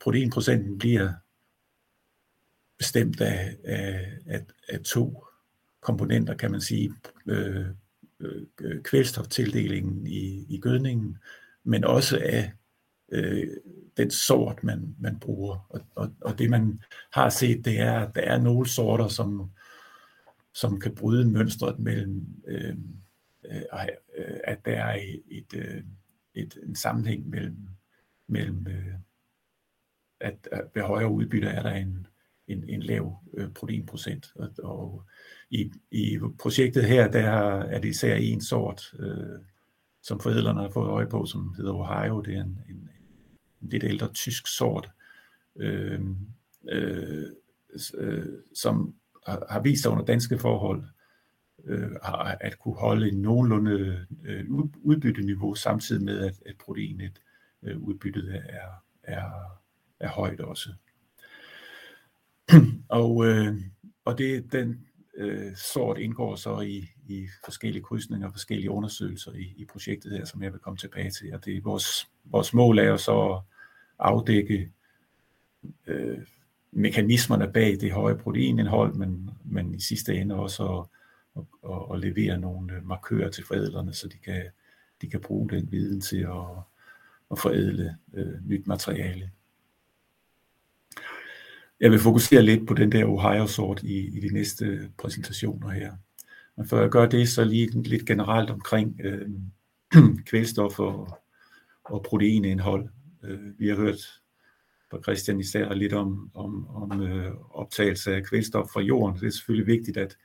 proteinprocenten 0.00 0.78
bliver 0.78 1.12
bestemt 2.78 3.20
af, 3.20 3.56
af, 3.64 4.18
af, 4.26 4.44
af 4.68 4.80
to 4.80 5.24
komponenter, 5.80 6.34
kan 6.34 6.50
man 6.50 6.60
sige. 6.60 6.94
Øh, 7.26 7.66
Øh, 8.20 8.46
øh, 8.60 8.82
kvælstoftildelingen 8.82 10.06
i, 10.06 10.46
i 10.48 10.60
gødningen, 10.60 11.18
men 11.64 11.84
også 11.84 12.18
af 12.22 12.52
øh, 13.12 13.48
den 13.96 14.10
sort, 14.10 14.64
man, 14.64 14.96
man 14.98 15.18
bruger. 15.18 15.66
Og, 15.70 15.80
og, 15.94 16.14
og 16.20 16.38
det 16.38 16.50
man 16.50 16.80
har 17.12 17.28
set, 17.28 17.64
det 17.64 17.80
er, 17.80 17.98
at 18.00 18.14
der 18.14 18.20
er 18.20 18.38
nogle 18.38 18.68
sorter, 18.68 19.08
som, 19.08 19.50
som 20.54 20.80
kan 20.80 20.94
bryde 20.94 21.30
mønstret 21.30 21.78
mellem, 21.78 22.26
øh, 22.46 22.76
øh, 23.44 23.62
øh 24.18 24.38
at 24.44 24.58
der 24.64 24.84
er 24.84 25.00
et, 25.30 25.54
øh, 25.54 25.82
et, 26.34 26.58
en 26.62 26.74
sammenhæng 26.74 27.28
mellem, 27.28 27.68
mellem 28.26 28.66
øh, 28.68 28.94
at, 30.20 30.48
at 30.52 30.64
ved 30.74 30.82
højere 30.82 31.10
udbytte 31.10 31.48
er 31.48 31.62
der 31.62 31.72
en, 31.72 32.06
en, 32.48 32.64
en 32.68 32.82
lav 32.82 33.22
øh, 33.34 33.50
proteinprocent. 33.50 34.32
Og, 34.34 34.48
og 34.62 35.04
i, 35.50 35.72
i 35.90 36.18
projektet 36.38 36.84
her, 36.84 37.10
der 37.10 37.30
er 37.60 37.80
det 37.80 37.88
især 37.88 38.14
en 38.14 38.40
sort, 38.40 38.94
øh, 38.98 39.40
som 40.02 40.20
forædlerne 40.20 40.60
har 40.60 40.70
fået 40.70 40.88
øje 40.88 41.06
på, 41.06 41.26
som 41.26 41.54
hedder 41.56 41.72
Ohio. 41.72 42.20
Det 42.20 42.34
er 42.34 42.40
en, 42.40 42.58
en, 42.68 42.90
en 43.62 43.68
lidt 43.68 43.84
ældre 43.84 44.12
tysk 44.12 44.46
sort, 44.46 44.90
øh, 45.56 46.00
øh, 46.68 47.26
øh, 47.94 48.26
som 48.54 48.94
har, 49.26 49.46
har 49.50 49.60
vist 49.60 49.82
sig 49.82 49.90
under 49.90 50.04
danske 50.04 50.38
forhold 50.38 50.84
øh, 51.64 51.90
at 52.40 52.58
kunne 52.58 52.76
holde 52.76 53.08
en 53.08 53.22
nogenlunde 53.22 54.06
øh, 54.24 54.44
udbytteniveau, 54.82 55.54
samtidig 55.54 56.04
med, 56.04 56.18
at, 56.18 56.34
at 56.46 56.56
proteinet 56.58 57.22
øh, 57.62 57.78
udbyttet 57.78 58.34
er, 58.34 58.84
er, 59.02 59.30
er 60.00 60.08
højt 60.08 60.40
også. 60.40 60.70
og, 62.88 63.26
øh, 63.26 63.56
og 64.04 64.18
det, 64.18 64.52
den 64.52 64.86
øh, 65.16 65.56
sort 65.56 65.98
indgår 65.98 66.36
så 66.36 66.60
i, 66.60 66.88
i 67.06 67.26
forskellige 67.44 67.82
krydsninger 67.82 68.26
og 68.26 68.32
forskellige 68.32 68.70
undersøgelser 68.70 69.32
i, 69.32 69.54
i 69.56 69.64
projektet 69.64 70.12
her, 70.12 70.24
som 70.24 70.42
jeg 70.42 70.52
vil 70.52 70.60
komme 70.60 70.76
tilbage 70.76 71.10
til. 71.10 71.34
Og 71.34 71.44
det 71.44 71.56
er 71.56 71.60
vores, 71.62 72.08
vores 72.24 72.54
mål 72.54 72.78
er 72.78 72.84
jo 72.84 72.96
så 72.96 73.32
at 73.32 73.42
afdække 73.98 74.70
øh, 75.86 76.18
mekanismerne 76.72 77.52
bag 77.52 77.80
det 77.80 77.92
høje 77.92 78.18
proteinindhold, 78.18 78.94
men, 78.94 79.30
men 79.44 79.74
i 79.74 79.80
sidste 79.80 80.14
ende 80.14 80.34
også 80.34 80.78
at, 80.78 80.86
at, 81.36 81.72
at, 81.72 81.94
at 81.94 82.00
levere 82.00 82.38
nogle 82.38 82.74
øh, 82.74 82.86
markører 82.86 83.30
til 83.30 83.44
forædlerne, 83.44 83.92
så 83.92 84.08
de 84.08 84.18
kan, 84.18 84.42
de 85.02 85.10
kan 85.10 85.20
bruge 85.20 85.50
den 85.50 85.72
viden 85.72 86.00
til 86.00 86.20
at, 86.20 86.62
at 87.30 87.38
forædle 87.38 87.96
øh, 88.14 88.46
nyt 88.46 88.66
materiale. 88.66 89.30
Jeg 91.80 91.90
vil 91.90 91.98
fokusere 91.98 92.42
lidt 92.42 92.66
på 92.68 92.74
den 92.74 92.92
der 92.92 93.04
Ohio-sort 93.04 93.82
i, 93.82 94.16
i 94.16 94.20
de 94.20 94.34
næste 94.34 94.90
præsentationer 94.98 95.70
her. 95.70 95.92
Men 96.56 96.68
før 96.68 96.80
jeg 96.80 96.90
gør 96.90 97.06
det, 97.06 97.28
så 97.28 97.44
lige 97.44 97.82
lidt 97.82 98.06
generelt 98.06 98.50
omkring 98.50 99.00
øh, 99.04 99.28
kvælstof 100.28 100.78
og, 100.78 101.18
og 101.84 102.02
proteinindhold. 102.02 102.88
Øh, 103.24 103.58
vi 103.58 103.68
har 103.68 103.76
hørt 103.76 104.20
fra 104.90 105.02
Christian 105.02 105.40
især 105.40 105.74
lidt 105.74 105.92
om, 105.92 106.30
om, 106.34 106.68
om 106.68 107.02
øh, 107.02 107.32
optagelse 107.50 108.14
af 108.14 108.24
kvælstof 108.24 108.68
fra 108.68 108.80
jorden. 108.80 109.20
Det 109.20 109.26
er 109.26 109.30
selvfølgelig 109.30 109.66
vigtigt, 109.66 109.96
at, 109.96 110.16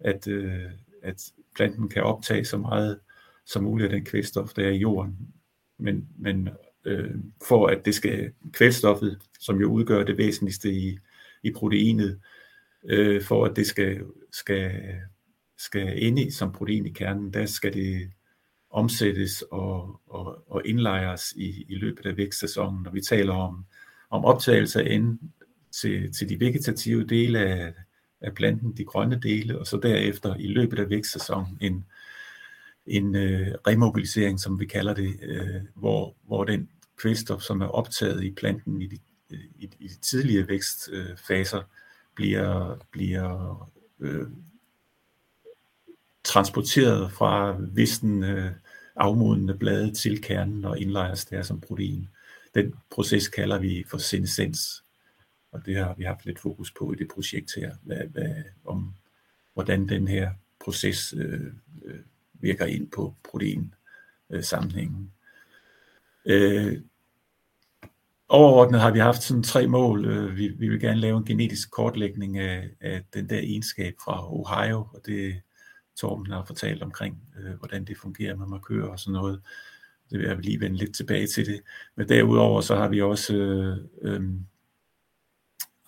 at, 0.00 0.28
øh, 0.28 0.62
at 1.02 1.32
planten 1.54 1.88
kan 1.88 2.02
optage 2.02 2.44
så 2.44 2.58
meget 2.58 3.00
som 3.44 3.62
muligt 3.62 3.92
af 3.92 3.96
den 3.96 4.04
kvælstof, 4.04 4.52
der 4.52 4.66
er 4.66 4.70
i 4.70 4.78
jorden. 4.78 5.18
Men, 5.78 6.08
men 6.18 6.48
øh, 6.86 7.10
for 7.48 7.66
at 7.66 7.84
det 7.84 7.94
skal 7.94 8.32
kvælstoffet, 8.52 9.18
som 9.40 9.60
jo 9.60 9.72
udgør 9.72 10.04
det 10.04 10.18
væsentligste 10.18 10.72
i, 10.72 10.98
i 11.42 11.50
proteinet, 11.50 12.20
øh, 12.88 13.22
for 13.22 13.44
at 13.44 13.56
det 13.56 13.66
skal, 13.66 14.02
skal, 14.32 14.72
skal 15.58 16.04
ende 16.04 16.32
som 16.32 16.52
protein 16.52 16.86
i 16.86 16.90
kernen, 16.90 17.32
der 17.32 17.46
skal 17.46 17.74
det 17.74 18.10
omsættes 18.70 19.42
og, 19.50 20.00
og, 20.06 20.50
og 20.50 20.62
indlejres 20.64 21.32
i, 21.36 21.64
i 21.68 21.74
løbet 21.74 22.06
af 22.06 22.16
vækstsæsonen. 22.16 22.82
Når 22.82 22.90
vi 22.90 23.00
taler 23.00 23.34
om, 23.34 23.64
om 24.10 24.24
optagelse 24.24 24.82
af 24.82 24.94
enden 24.94 25.32
til, 25.80 26.12
til 26.12 26.28
de 26.28 26.40
vegetative 26.40 27.06
dele 27.06 27.38
af, 27.38 27.74
af 28.20 28.34
planten, 28.34 28.76
de 28.76 28.84
grønne 28.84 29.20
dele, 29.22 29.58
og 29.58 29.66
så 29.66 29.80
derefter 29.82 30.34
i 30.36 30.46
løbet 30.46 30.78
af 30.78 30.90
vækstsæsonen 30.90 31.58
en, 31.60 31.84
en 32.86 33.16
øh, 33.16 33.54
remobilisering, 33.66 34.40
som 34.40 34.60
vi 34.60 34.66
kalder 34.66 34.94
det, 34.94 35.20
øh, 35.22 35.60
hvor, 35.74 36.16
hvor 36.26 36.44
den 36.44 36.68
kvælstof, 36.96 37.42
som 37.42 37.60
er 37.60 37.66
optaget 37.66 38.24
i 38.24 38.30
planten 38.30 38.82
i 38.82 38.86
de, 38.86 38.98
i, 39.30 39.70
i 39.78 39.88
de 39.88 39.98
tidlige 40.00 40.48
vækstfaser, 40.48 41.62
bliver, 42.14 42.78
bliver 42.90 43.70
øh, 44.00 44.26
transporteret 46.24 47.12
fra 47.12 47.56
vissen 47.60 48.24
øh, 48.24 48.52
afmodende 48.96 49.54
blade 49.54 49.94
til 49.94 50.22
kernen 50.22 50.64
og 50.64 50.78
indlejres 50.78 51.24
der 51.24 51.42
som 51.42 51.60
protein. 51.60 52.08
Den 52.54 52.74
proces 52.90 53.28
kalder 53.28 53.58
vi 53.58 53.84
for 53.90 53.98
senescens, 53.98 54.84
og 55.52 55.66
det 55.66 55.76
har 55.76 55.94
vi 55.94 56.04
haft 56.04 56.26
lidt 56.26 56.38
fokus 56.38 56.72
på 56.78 56.92
i 56.92 56.96
det 56.96 57.08
projekt 57.14 57.54
her, 57.56 57.76
hvad, 57.82 58.06
hvad, 58.06 58.34
om 58.64 58.94
hvordan 59.54 59.88
den 59.88 60.08
her 60.08 60.30
proces 60.64 61.14
øh, 61.16 61.52
øh, 61.84 62.00
virker 62.34 62.66
ind 62.66 62.90
på 62.90 63.14
protein 63.30 63.74
øh, 64.30 64.44
sammenhængen. 64.44 65.12
Øh, 66.26 66.78
overordnet 68.28 68.80
har 68.80 68.90
vi 68.90 68.98
haft 68.98 69.22
sådan 69.22 69.42
tre 69.42 69.66
mål. 69.66 70.04
Øh, 70.04 70.36
vi, 70.36 70.48
vi 70.48 70.68
vil 70.68 70.80
gerne 70.80 71.00
lave 71.00 71.18
en 71.18 71.24
genetisk 71.24 71.70
kortlægning 71.70 72.38
af, 72.38 72.70
af 72.80 73.02
den 73.14 73.28
der 73.28 73.38
egenskab 73.38 73.94
fra 74.04 74.34
Ohio, 74.34 74.78
og 74.78 75.00
det 75.06 75.42
Torben 75.96 76.32
har 76.32 76.44
fortalt 76.44 76.82
omkring, 76.82 77.22
øh, 77.38 77.54
hvordan 77.54 77.84
det 77.84 77.98
fungerer 77.98 78.36
med 78.36 78.46
markører 78.46 78.88
og 78.88 78.98
sådan 78.98 79.12
noget. 79.12 79.42
Det 80.10 80.18
vil 80.18 80.26
jeg 80.26 80.36
lige 80.36 80.60
vende 80.60 80.76
lidt 80.76 80.94
tilbage 80.94 81.26
til 81.26 81.46
det. 81.46 81.60
Men 81.96 82.08
derudover 82.08 82.60
så 82.60 82.76
har 82.76 82.88
vi 82.88 83.02
også 83.02 83.34
øh, 83.34 83.76
øh, 84.02 84.22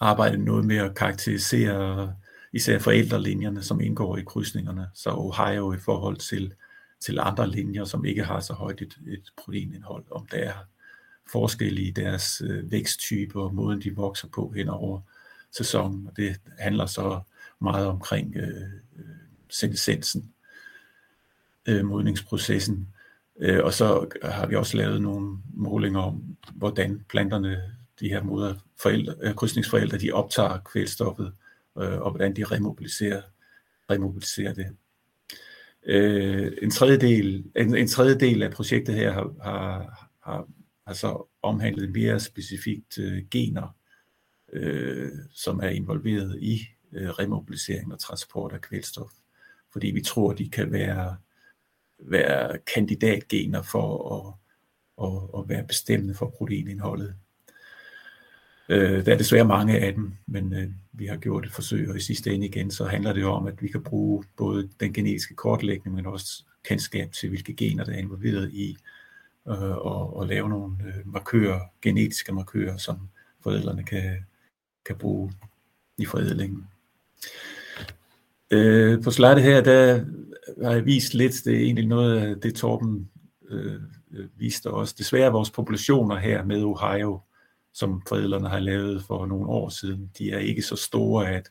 arbejdet 0.01 0.41
noget 0.41 0.65
med 0.65 0.77
at 0.77 0.95
karakterisere 0.95 2.15
især 2.53 2.79
forældrelinjerne, 2.79 3.63
som 3.63 3.81
indgår 3.81 4.17
i 4.17 4.23
krydsningerne. 4.23 4.89
Så 4.95 5.11
Ohio 5.11 5.73
i 5.73 5.79
forhold 5.79 6.17
til, 6.17 6.55
til 7.01 7.19
andre 7.21 7.51
linjer, 7.51 7.85
som 7.85 8.05
ikke 8.05 8.25
har 8.25 8.41
så 8.41 8.53
højt 8.53 8.83
et, 8.83 8.99
et 9.07 9.33
proteinindhold, 9.37 10.05
om 10.11 10.27
der 10.27 10.37
er 10.37 10.55
forskelle 11.33 11.81
i 11.81 11.91
deres 11.91 12.43
øh, 12.45 12.71
væksttyper 12.71 13.43
og 13.43 13.55
måden, 13.55 13.83
de 13.83 13.97
vokser 13.97 14.29
på 14.29 14.53
hen 14.57 14.69
over 14.69 15.01
sæsonen. 15.53 16.07
Og 16.07 16.17
det 16.17 16.41
handler 16.59 16.87
så 16.87 17.21
meget 17.61 17.87
omkring 17.87 18.37
øh, 18.37 18.63
øh 18.99 19.05
senescensen, 19.51 20.33
øh, 21.69 21.85
modningsprocessen. 21.85 22.89
Øh, 23.39 23.65
og 23.65 23.75
så 23.75 24.09
har 24.23 24.47
vi 24.47 24.55
også 24.55 24.77
lavet 24.77 25.03
nogle 25.03 25.39
målinger 25.55 26.01
om, 26.01 26.37
hvordan 26.55 27.05
planterne, 27.09 27.63
de 28.01 28.09
her 28.09 28.23
moder, 28.23 28.55
forældre, 28.77 29.15
øh, 29.23 29.35
krydsningsforældre, 29.35 29.99
de 29.99 30.13
optager 30.13 30.59
kvælstoffet, 30.59 31.33
øh, 31.79 32.01
og 32.01 32.11
hvordan 32.11 32.37
de 32.37 32.45
remobiliserer, 32.45 33.23
remobiliserer 33.91 34.55
det. 34.55 34.67
Øh, 35.87 36.53
en, 36.63 36.71
tredjedel, 36.71 37.45
en, 37.57 37.77
en 37.77 37.89
tredjedel 37.89 38.43
af 38.43 38.53
projektet 38.53 38.95
her 38.95 39.13
har, 39.13 39.33
har, 39.43 40.11
har, 40.23 40.49
har 40.87 40.95
så 40.95 41.29
omhandlet 41.43 41.93
mere 41.93 42.21
specifikt 42.21 42.99
øh, 42.99 43.23
gener, 43.31 43.77
øh, 44.53 45.13
som 45.33 45.61
er 45.61 45.69
involveret 45.69 46.39
i 46.41 46.61
øh, 46.93 47.09
remobilisering 47.09 47.93
og 47.93 47.99
transport 47.99 48.53
af 48.53 48.61
kvælstof. 48.61 49.11
Fordi 49.73 49.87
vi 49.87 50.01
tror, 50.01 50.33
de 50.33 50.49
kan 50.49 50.73
være 50.73 51.17
være 51.99 52.59
kandidatgener 52.75 53.63
for 53.63 54.15
at, 54.17 54.35
at, 55.07 55.41
at 55.41 55.49
være 55.49 55.67
bestemmende 55.67 56.15
for 56.15 56.35
proteinindholdet. 56.39 57.15
Øh, 58.69 59.07
der 59.07 59.13
er 59.13 59.19
desværre 59.19 59.45
mange 59.45 59.79
af 59.79 59.95
dem, 59.95 60.13
men 60.27 60.53
øh, 60.53 60.69
vi 60.93 61.07
har 61.07 61.17
gjort 61.17 61.47
et 61.47 61.53
forsøg, 61.53 61.91
og 61.91 61.97
i 61.97 62.01
sidste 62.01 62.35
ende 62.35 62.47
igen, 62.47 62.71
så 62.71 62.85
handler 62.85 63.13
det 63.13 63.25
om, 63.25 63.47
at 63.47 63.63
vi 63.63 63.69
kan 63.69 63.83
bruge 63.83 64.25
både 64.37 64.69
den 64.81 64.93
genetiske 64.93 65.35
kortlægning, 65.35 65.97
men 65.97 66.07
også 66.07 66.45
kendskab 66.65 67.13
til, 67.13 67.29
hvilke 67.29 67.55
gener, 67.55 67.85
der 67.85 67.93
er 67.93 67.99
involveret 67.99 68.51
i, 68.53 68.77
øh, 69.49 69.77
og, 69.77 70.17
og 70.17 70.27
lave 70.27 70.49
nogle 70.49 70.77
øh, 70.87 71.13
markører, 71.13 71.61
genetiske 71.83 72.33
markører, 72.33 72.77
som 72.77 73.09
forældrene 73.43 73.85
kan, 73.85 74.17
kan 74.87 74.97
bruge 74.97 75.33
i 75.99 76.05
forædlingen. 76.05 76.67
Øh, 78.51 79.03
på 79.03 79.11
slidet 79.11 79.43
her, 79.43 79.61
der 79.61 80.05
har 80.63 80.73
jeg 80.73 80.87
vist 80.87 81.15
lidt, 81.15 81.35
det 81.45 81.55
er 81.55 81.61
egentlig 81.61 81.87
noget 81.87 82.19
af 82.19 82.41
det, 82.41 82.55
Torben 82.55 83.11
øh, 83.49 83.81
øh 84.11 84.27
viste 84.37 84.71
os. 84.71 84.93
Desværre 84.93 85.33
vores 85.33 85.51
populationer 85.51 86.17
her 86.17 86.45
med 86.45 86.65
Ohio, 86.65 87.21
som 87.79 88.03
forældrene 88.09 88.49
har 88.49 88.61
lavet 88.61 89.03
for 89.03 89.27
nogle 89.27 89.47
år 89.47 89.69
siden, 89.69 90.11
de 90.19 90.31
er 90.31 90.39
ikke 90.39 90.63
så 90.63 90.77
store, 90.77 91.31
at, 91.31 91.51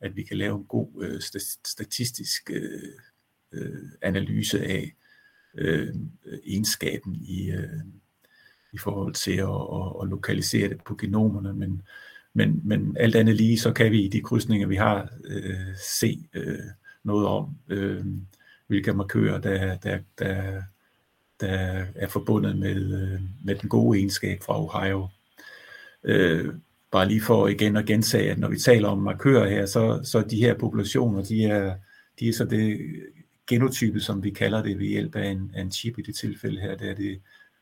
at 0.00 0.16
vi 0.16 0.22
kan 0.22 0.36
lave 0.36 0.56
en 0.56 0.64
god 0.64 0.88
øh, 1.02 1.20
statistisk 1.64 2.50
øh, 2.50 2.92
øh, 3.52 3.82
analyse 4.02 4.60
af 4.60 4.92
øh, 5.54 5.94
egenskaben 6.46 7.14
i, 7.14 7.50
øh, 7.50 7.80
i 8.72 8.78
forhold 8.78 9.14
til 9.14 9.36
at, 9.36 9.48
at, 9.48 10.02
at 10.02 10.08
lokalisere 10.08 10.68
det 10.68 10.84
på 10.84 10.94
genomerne, 10.94 11.52
men 11.52 11.82
men, 12.36 12.60
men 12.64 12.96
alt 13.00 13.16
andet 13.16 13.34
lige, 13.34 13.58
så 13.58 13.72
kan 13.72 13.92
vi 13.92 14.02
i 14.02 14.08
de 14.08 14.20
krydsninger, 14.20 14.66
vi 14.66 14.76
har, 14.76 15.08
øh, 15.24 15.76
se 15.98 16.28
øh, 16.34 16.58
noget 17.04 17.26
om, 17.26 17.56
øh, 17.68 18.04
hvilke 18.66 18.92
markører, 18.92 19.40
der, 19.40 19.76
der, 19.76 19.98
der, 20.18 20.62
der 21.40 21.84
er 21.94 22.08
forbundet 22.08 22.56
med, 22.56 23.02
øh, 23.02 23.20
med 23.44 23.54
den 23.54 23.68
gode 23.68 23.98
egenskab 23.98 24.42
fra 24.42 24.62
Ohio. 24.62 25.08
Øh, 26.04 26.54
bare 26.90 27.08
lige 27.08 27.20
for 27.20 27.48
igen 27.48 27.76
at 27.76 27.86
gentage, 27.86 28.30
at 28.30 28.38
når 28.38 28.48
vi 28.48 28.58
taler 28.58 28.88
om 28.88 28.98
markører 28.98 29.50
her, 29.50 29.66
så, 29.66 30.00
så 30.04 30.20
de 30.20 30.36
her 30.36 30.58
populationer, 30.58 31.22
de 31.22 31.44
er, 31.44 31.76
de 32.20 32.28
er 32.28 32.32
så 32.32 32.44
det 32.44 32.80
genotype, 33.46 34.00
som 34.00 34.24
vi 34.24 34.30
kalder 34.30 34.62
det 34.62 34.78
ved 34.78 34.86
hjælp 34.86 35.16
af 35.16 35.30
en, 35.30 35.50
af 35.54 35.62
en 35.62 35.72
chip 35.72 35.98
i 35.98 36.02
det 36.02 36.16
tilfælde 36.16 36.60
her, 36.60 36.76
der 36.76 36.90
er 36.90 36.94
det 36.94 37.20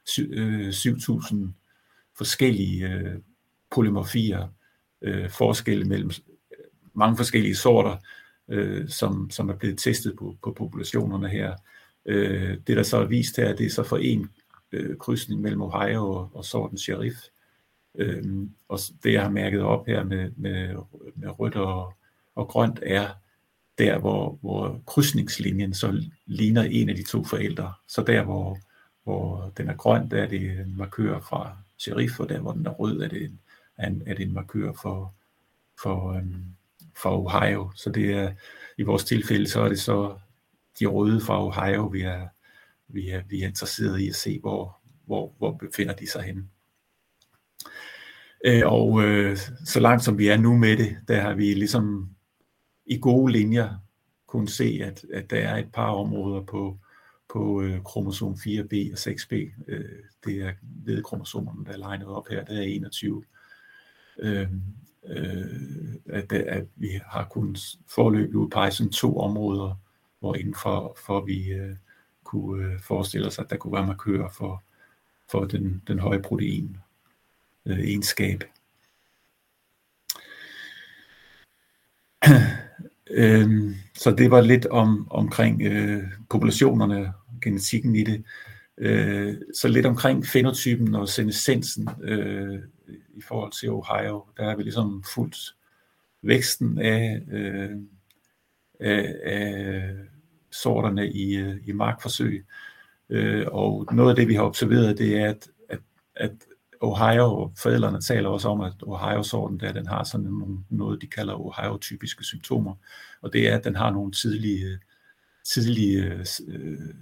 7.000 0.09 1.34
øh, 1.34 1.49
forskellige 2.16 2.88
øh, 2.88 3.14
polymorfier, 3.70 4.49
øh, 5.03 5.30
forskelle 5.30 5.84
mellem 5.84 6.11
øh, 6.51 6.64
mange 6.95 7.16
forskellige 7.16 7.57
sorter, 7.57 7.97
øh, 8.49 8.88
som, 8.88 9.30
som 9.30 9.49
er 9.49 9.57
blevet 9.57 9.78
testet 9.78 10.16
på, 10.18 10.36
på 10.43 10.53
populationerne 10.53 11.28
her. 11.28 11.55
Øh, 12.07 12.59
det, 12.66 12.76
der 12.76 12.82
så 12.82 12.97
er 12.97 13.07
vist 13.07 13.36
her, 13.36 13.57
det 13.57 13.66
er 13.66 13.70
så 13.70 13.82
for 13.82 13.97
en 13.97 14.30
øh, 14.72 14.97
krydsning 14.97 15.40
mellem 15.40 15.62
Ohio 15.62 16.12
og, 16.12 16.30
og 16.34 16.45
sorten 16.45 16.78
Sheriff. 16.78 17.16
Øhm, 17.95 18.51
og 18.68 18.78
det, 19.03 19.12
jeg 19.12 19.22
har 19.22 19.30
mærket 19.30 19.61
op 19.61 19.86
her 19.86 20.05
med, 20.05 20.30
med, 20.36 20.68
med 21.14 21.40
rødt 21.40 21.57
og, 21.57 21.95
og 22.34 22.49
grønt 22.49 22.80
er 22.82 23.09
der, 23.78 23.99
hvor, 23.99 24.38
hvor 24.40 24.80
krydsningslinjen 24.86 25.74
så 25.74 26.03
ligner 26.26 26.62
en 26.62 26.88
af 26.88 26.97
de 26.97 27.03
to 27.03 27.24
forældre. 27.24 27.72
Så 27.88 28.03
der, 28.03 28.24
hvor, 28.24 28.59
hvor 29.05 29.53
den 29.57 29.68
er 29.68 29.74
grøn, 29.74 30.11
der 30.11 30.22
er 30.22 30.28
det 30.28 30.61
en 30.61 30.76
markør 30.76 31.20
fra 31.20 31.57
sheriff, 31.78 32.20
og 32.20 32.28
der, 32.28 32.40
hvor 32.40 32.53
den 32.53 32.66
er 32.66 32.70
rød, 32.70 33.01
er 33.01 33.09
det 33.09 33.22
en, 33.78 34.03
er 34.07 34.14
det 34.14 34.26
en 34.26 34.34
markør 34.34 34.72
for, 34.82 35.14
for, 35.82 36.12
øhm, 36.12 36.45
for 37.03 37.11
Ohio. 37.11 37.70
Så 37.74 37.90
det 37.90 38.12
er, 38.12 38.32
i 38.78 38.82
vores 38.82 39.05
tilfælde, 39.05 39.49
så 39.49 39.61
er 39.61 39.68
det 39.68 39.80
så 39.80 40.18
de 40.78 40.86
røde 40.86 41.20
fra 41.20 41.47
Ohio, 41.47 41.86
vi 41.86 42.01
er, 42.01 42.28
vi 42.88 43.09
er, 43.09 43.22
vi 43.28 43.43
er 43.43 43.49
interesseret 43.49 44.01
i 44.01 44.09
at 44.09 44.14
se, 44.14 44.38
hvor, 44.40 44.76
hvor, 45.07 45.34
hvor 45.38 45.53
befinder 45.53 45.95
de 45.95 46.11
sig 46.11 46.22
henne. 46.22 46.49
Øh, 48.44 48.62
og 48.64 49.02
øh, 49.02 49.36
så 49.64 49.80
langt 49.80 50.04
som 50.04 50.18
vi 50.18 50.28
er 50.28 50.36
nu 50.36 50.56
med 50.56 50.76
det, 50.76 50.96
der 51.08 51.20
har 51.20 51.34
vi 51.34 51.54
ligesom 51.54 52.08
i 52.86 52.98
gode 52.98 53.32
linjer 53.32 53.68
kunne 54.26 54.48
se, 54.48 54.80
at, 54.84 55.04
at 55.12 55.30
der 55.30 55.36
er 55.36 55.56
et 55.56 55.72
par 55.72 55.90
områder 55.90 56.42
på, 56.42 56.78
på 57.32 57.62
øh, 57.62 57.82
kromosom 57.82 58.32
4b 58.32 58.92
og 58.92 58.98
6b. 58.98 59.34
Øh, 59.68 59.84
det 60.24 60.42
er 60.42 60.52
ved 60.62 61.02
kromosomerne, 61.02 61.64
der 61.64 61.72
er 61.72 61.76
legnet 61.76 62.08
op 62.08 62.28
her, 62.28 62.44
Der 62.44 62.56
er 62.56 62.62
21. 62.62 63.24
Øh, 64.18 64.48
øh, 65.06 65.46
at, 66.06 66.32
at 66.32 66.66
vi 66.76 66.88
har 67.06 67.24
kunnet 67.24 67.76
forløbig 67.88 68.36
udpege 68.36 68.70
sådan 68.70 68.92
to 68.92 69.18
områder, 69.18 69.74
hvor 70.20 70.34
indenfor 70.34 70.96
for 71.06 71.20
vi 71.20 71.52
øh, 71.52 71.76
kunne 72.24 72.64
øh, 72.64 72.80
forestille 72.80 73.26
os, 73.26 73.38
at 73.38 73.50
der 73.50 73.56
kunne 73.56 73.72
være 73.72 73.86
markører 73.86 74.28
for, 74.28 74.62
for 75.30 75.44
den, 75.44 75.82
den 75.86 75.98
høje 75.98 76.22
protein 76.22 76.76
øh, 77.66 77.78
egenskab. 77.78 78.44
øhm, 83.10 83.74
så 83.94 84.10
det 84.10 84.30
var 84.30 84.40
lidt 84.40 84.66
om 84.66 85.06
omkring 85.10 85.62
øh, 85.62 86.02
populationerne, 86.30 87.12
genetikken 87.42 87.96
i 87.96 88.04
det. 88.04 88.24
Øh, 88.78 89.36
så 89.54 89.68
lidt 89.68 89.86
omkring 89.86 90.26
fenotypen 90.26 90.94
og 90.94 91.08
senescensen 91.08 91.88
øh, 92.02 92.58
i 93.14 93.22
forhold 93.22 93.52
til 93.52 93.70
Ohio, 93.70 94.24
der 94.36 94.44
har 94.44 94.56
vi 94.56 94.62
ligesom 94.62 95.04
fuldt 95.14 95.54
væksten 96.22 96.78
af, 96.78 97.22
øh, 97.32 97.70
af, 98.80 99.14
af 99.24 99.94
sorterne 100.50 101.12
i, 101.12 101.36
øh, 101.36 101.56
i 101.66 101.72
markforsøg. 101.72 102.46
Øh, 103.10 103.46
og 103.52 103.94
noget 103.94 104.10
af 104.10 104.16
det, 104.16 104.28
vi 104.28 104.34
har 104.34 104.42
observeret, 104.42 104.98
det 104.98 105.16
er, 105.16 105.30
at, 105.30 105.48
at, 105.68 105.80
at 106.16 106.32
Ohio, 106.83 107.53
forældrene 107.59 108.01
taler 108.01 108.28
også 108.28 108.49
om, 108.49 108.61
at 108.61 108.72
Ohio-sorten 108.83 109.61
der, 109.61 109.72
den 109.72 109.87
har 109.87 110.05
sådan 110.05 110.26
nogle, 110.26 110.59
noget, 110.68 111.03
de 111.03 111.07
kalder 111.07 111.35
Ohio-typiske 111.35 112.24
symptomer. 112.24 112.74
Og 113.20 113.33
det 113.33 113.49
er, 113.49 113.57
at 113.59 113.64
den 113.64 113.76
har 113.76 113.91
nogle 113.91 114.12
tidlige, 114.12 114.78
tidlige 115.45 116.05
øh, 116.49 116.95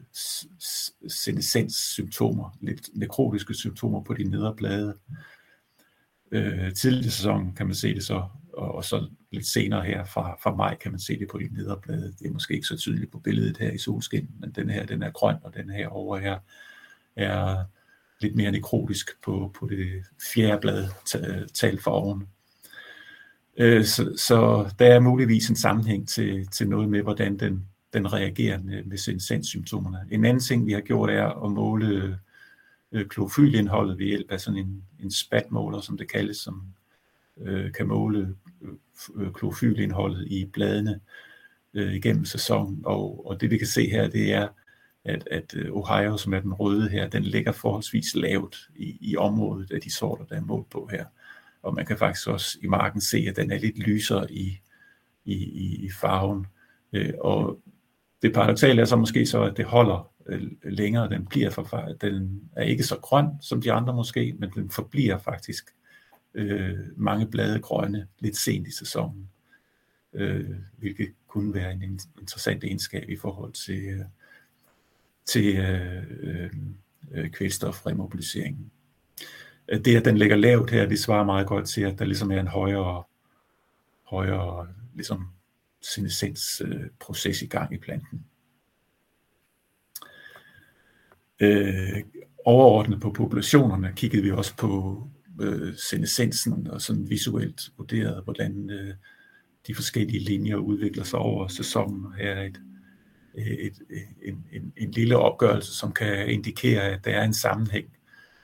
senescens-symptomer, 1.09 2.57
lidt 2.61 2.89
nekrotiske 2.95 3.55
symptomer 3.55 4.03
på 4.03 4.14
de 4.14 4.24
nedre 4.24 4.55
blade. 4.57 4.95
Øh, 6.33 6.74
tidlig 6.74 7.07
i 7.07 7.11
sæsonen 7.11 7.55
kan 7.55 7.66
man 7.66 7.74
se 7.74 7.95
det 7.95 8.05
så, 8.05 8.28
og, 8.53 8.74
og 8.74 8.85
så 8.85 9.09
lidt 9.31 9.47
senere 9.47 9.85
her 9.85 10.05
fra, 10.05 10.39
fra 10.43 10.55
maj 10.55 10.76
kan 10.76 10.93
man 10.93 11.01
se 11.01 11.18
det 11.18 11.28
på 11.31 11.39
de 11.39 11.49
nedre 11.55 11.76
blade. 11.83 12.14
Det 12.18 12.26
er 12.26 12.33
måske 12.33 12.55
ikke 12.55 12.66
så 12.66 12.76
tydeligt 12.76 13.12
på 13.12 13.18
billedet 13.18 13.57
her 13.57 13.70
i 13.70 13.78
solskin, 13.78 14.28
men 14.41 14.51
den 14.51 14.70
her 14.70 14.87
den 14.87 15.03
er 15.03 15.11
grøn, 15.11 15.37
og 15.43 15.55
den 15.55 15.70
her 15.70 15.89
over 15.89 16.18
her 16.18 16.39
er 17.16 17.64
lidt 18.21 18.37
mere 18.37 18.53
nekrotisk 18.53 19.23
på, 19.23 19.53
på 19.59 19.66
det 19.66 19.89
fjerde 20.35 20.61
blad 20.61 20.89
talt 21.55 21.83
for 21.83 21.91
oven. 21.91 22.29
Øh, 23.57 23.85
så, 23.85 24.14
så 24.16 24.71
der 24.79 24.87
er 24.87 25.01
muligvis 25.01 25.49
en 25.49 25.57
sammenhæng 25.57 26.09
til, 26.09 26.47
til 26.47 26.68
noget 26.68 26.89
med, 26.89 27.03
hvordan 27.03 27.39
den, 27.39 27.66
den 27.93 28.12
reagerer 28.12 28.62
med, 28.62 28.85
med 28.85 28.97
sensenssymptomerne. 28.99 29.99
En 30.11 30.25
anden 30.25 30.43
ting, 30.43 30.66
vi 30.66 30.73
har 30.73 30.81
gjort, 30.81 31.11
er 31.11 31.45
at 31.45 31.53
måle 31.53 32.18
øh, 32.93 33.07
klorofylindholdet 33.07 33.99
ved 33.99 34.07
hjælp 34.07 34.31
af 34.31 34.41
sådan 34.41 34.59
en, 34.59 34.83
en 35.03 35.11
spatmåler, 35.11 35.81
som 35.81 35.99
det 35.99 36.09
kaldes, 36.12 36.37
som 36.37 36.62
øh, 37.41 37.73
kan 37.73 37.87
måle 37.87 38.35
øh, 39.16 39.33
klorofylindholdet 39.33 40.27
i 40.29 40.45
bladene 40.45 41.01
øh, 41.75 41.95
igennem 41.95 42.25
sæsonen. 42.25 42.83
Og, 42.85 43.27
og 43.27 43.41
det 43.41 43.51
vi 43.51 43.59
kan 43.59 43.66
se 43.66 43.91
her, 43.91 44.09
det 44.09 44.33
er, 44.33 44.49
at, 45.05 45.28
at 45.30 45.55
øh, 45.57 45.72
Ohio, 45.72 46.16
som 46.16 46.34
er 46.34 46.40
den 46.40 46.53
røde 46.53 46.88
her, 46.88 47.09
den 47.09 47.22
ligger 47.22 47.53
forholdsvis 47.53 48.14
lavt 48.14 48.57
i, 48.76 48.98
i 49.01 49.16
området 49.16 49.72
af 49.72 49.80
de 49.80 49.92
sorter, 49.92 50.24
der 50.24 50.36
er 50.36 50.40
målt 50.40 50.70
på 50.70 50.88
her. 50.92 51.05
Og 51.62 51.74
man 51.74 51.86
kan 51.86 51.98
faktisk 51.98 52.28
også 52.28 52.59
i 52.62 52.66
marken 52.66 53.01
se, 53.01 53.26
at 53.28 53.36
den 53.36 53.51
er 53.51 53.59
lidt 53.59 53.78
lysere 53.78 54.32
i, 54.32 54.61
i, 55.24 55.34
i, 55.34 55.84
i 55.84 55.90
farven. 55.90 56.46
Øh, 56.92 57.12
og 57.20 57.61
det 58.22 58.34
paradoxale 58.34 58.80
er 58.80 58.84
så 58.84 58.96
måske 58.96 59.26
så, 59.26 59.42
at 59.42 59.57
det 59.57 59.64
holder 59.64 60.12
øh, 60.26 60.42
længere. 60.64 61.09
Den 61.09 61.26
bliver 61.26 61.51
for, 61.51 61.94
den 62.01 62.42
er 62.57 62.62
ikke 62.62 62.84
så 62.84 62.96
grøn 62.96 63.26
som 63.40 63.62
de 63.62 63.72
andre 63.72 63.94
måske, 63.94 64.34
men 64.38 64.51
den 64.51 64.70
forbliver 64.70 65.18
faktisk 65.18 65.70
øh, 66.34 66.78
mange 66.96 67.26
blade 67.26 67.61
grønne 67.61 68.07
lidt 68.18 68.36
sent 68.36 68.68
i 68.68 68.72
sæsonen. 68.72 69.28
Øh, 70.12 70.51
hvilket 70.78 71.09
kunne 71.28 71.55
være 71.55 71.72
en 71.72 72.01
interessant 72.20 72.64
egenskab 72.64 73.09
i 73.09 73.16
forhold 73.16 73.53
til, 73.53 73.84
øh, 73.84 74.05
til 75.31 75.57
øh, 75.57 76.03
øh, 76.20 76.51
øh 77.14 77.31
kvælstofremobiliseringen. 77.31 78.70
Øh, 79.68 79.81
det, 79.85 79.97
at 79.97 80.05
den 80.05 80.18
ligger 80.18 80.37
lavt 80.37 80.70
her, 80.70 80.89
det 80.89 80.99
svarer 80.99 81.24
meget 81.24 81.47
godt 81.47 81.68
til, 81.68 81.83
at 81.83 81.99
der 81.99 82.05
ligesom 82.05 82.31
er 82.31 82.41
en 82.41 82.49
højere, 82.49 83.03
højere 84.05 84.68
ligesom 84.95 85.28
senescensproces 85.83 87.43
øh, 87.43 87.47
i 87.47 87.49
gang 87.49 87.74
i 87.74 87.78
planten. 87.78 88.24
Øh, 91.41 92.03
overordnet 92.45 93.01
på 93.01 93.12
populationerne 93.12 93.93
kiggede 93.97 94.22
vi 94.22 94.31
også 94.31 94.57
på 94.57 95.03
øh, 95.41 95.74
senescensen 95.76 96.66
og 96.66 96.81
sådan 96.81 97.11
visuelt 97.11 97.61
vurderede, 97.76 98.22
hvordan 98.22 98.70
øh, 98.70 98.95
de 99.66 99.74
forskellige 99.74 100.24
linjer 100.24 100.57
udvikler 100.57 101.05
sig 101.05 101.18
over 101.18 101.49
sæsonen. 101.49 102.14
Her 102.18 102.31
er 102.31 102.45
et 102.45 102.61
Øh, 103.35 103.47
et, 103.47 103.83
øh, 103.91 103.99
en, 104.22 104.47
en, 104.53 104.72
en 104.76 104.91
lille 104.91 105.16
opgørelse, 105.16 105.74
som 105.74 105.93
kan 105.93 106.28
indikere, 106.28 106.83
at 106.83 107.05
der 107.05 107.11
er 107.11 107.24
en 107.24 107.35
sammenhæng 107.35 107.97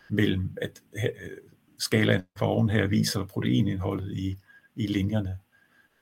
mellem, 0.08 0.56
at 0.62 0.82
øh, 0.94 1.10
skalaen 1.78 2.22
for 2.36 2.46
oven 2.46 2.70
her 2.70 2.86
viser 2.86 3.24
proteinindholdet 3.24 4.12
i, 4.12 4.36
i 4.76 4.86
linjerne. 4.86 5.38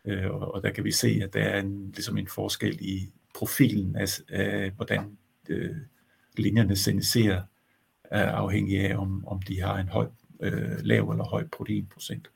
Og, 0.05 0.55
og 0.55 0.63
der 0.63 0.71
kan 0.71 0.85
vi 0.85 0.93
se, 0.93 1.21
at 1.23 1.35
der 1.35 1.43
er 1.43 1.61
en, 1.61 1.91
ligesom 1.91 2.19
en 2.19 2.29
forskel 2.29 2.79
i 2.81 3.13
profilen 3.35 3.97
af, 3.97 4.09
af 4.29 4.71
hvordan 4.71 5.19
øh, 5.49 5.77
linjerne 6.37 6.77
sendiserer, 6.77 7.43
afhængig 8.11 8.81
af, 8.81 8.97
om, 8.97 9.27
om 9.27 9.43
de 9.43 9.61
har 9.61 9.79
en 9.79 9.89
høj, 9.89 10.07
øh, 10.41 10.79
lav 10.81 11.11
eller 11.11 11.25
høj 11.25 11.47
proteinprocent. 11.53 12.29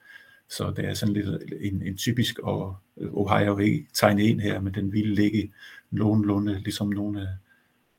Så 0.51 0.73
det 0.77 0.85
er 0.85 0.95
sådan 0.95 1.15
lidt 1.15 1.53
en, 1.61 1.83
en 1.83 1.97
typisk, 1.97 2.39
og 2.39 2.77
øh, 2.97 3.09
Ohio 3.13 3.59
ikke 3.59 3.87
tegnet 3.95 4.25
ind 4.25 4.41
her, 4.41 4.61
men 4.61 4.75
den 4.75 4.93
ville 4.93 5.15
ligge 5.15 5.53
nogenlunde 5.91 6.61
ligesom 6.61 6.89
nogle 6.89 7.29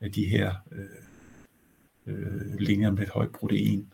af 0.00 0.12
de 0.12 0.24
her 0.24 0.54
øh, 0.72 2.14
øh, 2.14 2.58
linjer 2.58 2.90
med 2.90 3.02
et 3.02 3.08
højt 3.08 3.32
protein, 3.32 3.92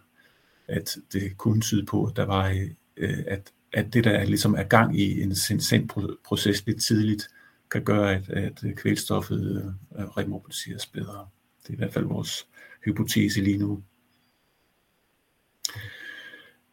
at 0.69 0.97
det 1.13 1.37
kunne 1.37 1.61
tyde 1.61 1.87
på, 1.87 2.05
at 2.05 2.17
der 2.17 2.25
var, 2.25 2.69
øh, 2.97 3.19
at, 3.27 3.53
at 3.73 3.95
det 3.95 4.05
der 4.05 4.25
ligesom 4.25 4.55
er 4.55 4.63
gang 4.63 4.99
i 4.99 5.23
en 5.23 5.35
sensent 5.35 5.93
proces 6.25 6.67
lidt 6.67 6.83
tidligt, 6.83 7.29
kan 7.71 7.85
gøre, 7.85 8.15
at, 8.15 8.31
at 8.31 8.65
kvælstoffet 8.77 9.75
øh, 9.99 10.05
remobiliseres 10.05 10.87
bedre. 10.87 11.29
Det 11.63 11.69
er 11.69 11.75
i 11.75 11.77
hvert 11.77 11.93
fald 11.93 12.05
vores 12.05 12.47
hypotese 12.85 13.41
lige 13.41 13.59
nu. 13.59 13.83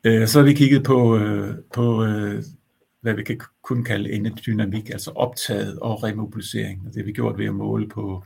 Øh, 0.03 0.27
så 0.27 0.39
har 0.39 0.45
vi 0.45 0.53
kigget 0.53 0.83
på, 0.83 1.17
øh, 1.17 1.55
på 1.73 2.03
øh, 2.03 2.43
hvad 3.01 3.13
vi 3.13 3.23
kan 3.23 3.39
kun 3.61 3.83
kalde 3.83 4.11
endedynamik, 4.11 4.89
altså 4.89 5.11
optaget 5.11 5.79
og 5.79 6.03
remobilisering. 6.03 6.81
Og 6.87 6.93
det 6.93 6.95
har 7.01 7.05
vi 7.05 7.11
gjort 7.11 7.37
ved 7.37 7.45
at 7.45 7.55
måle 7.55 7.89
på, 7.89 8.23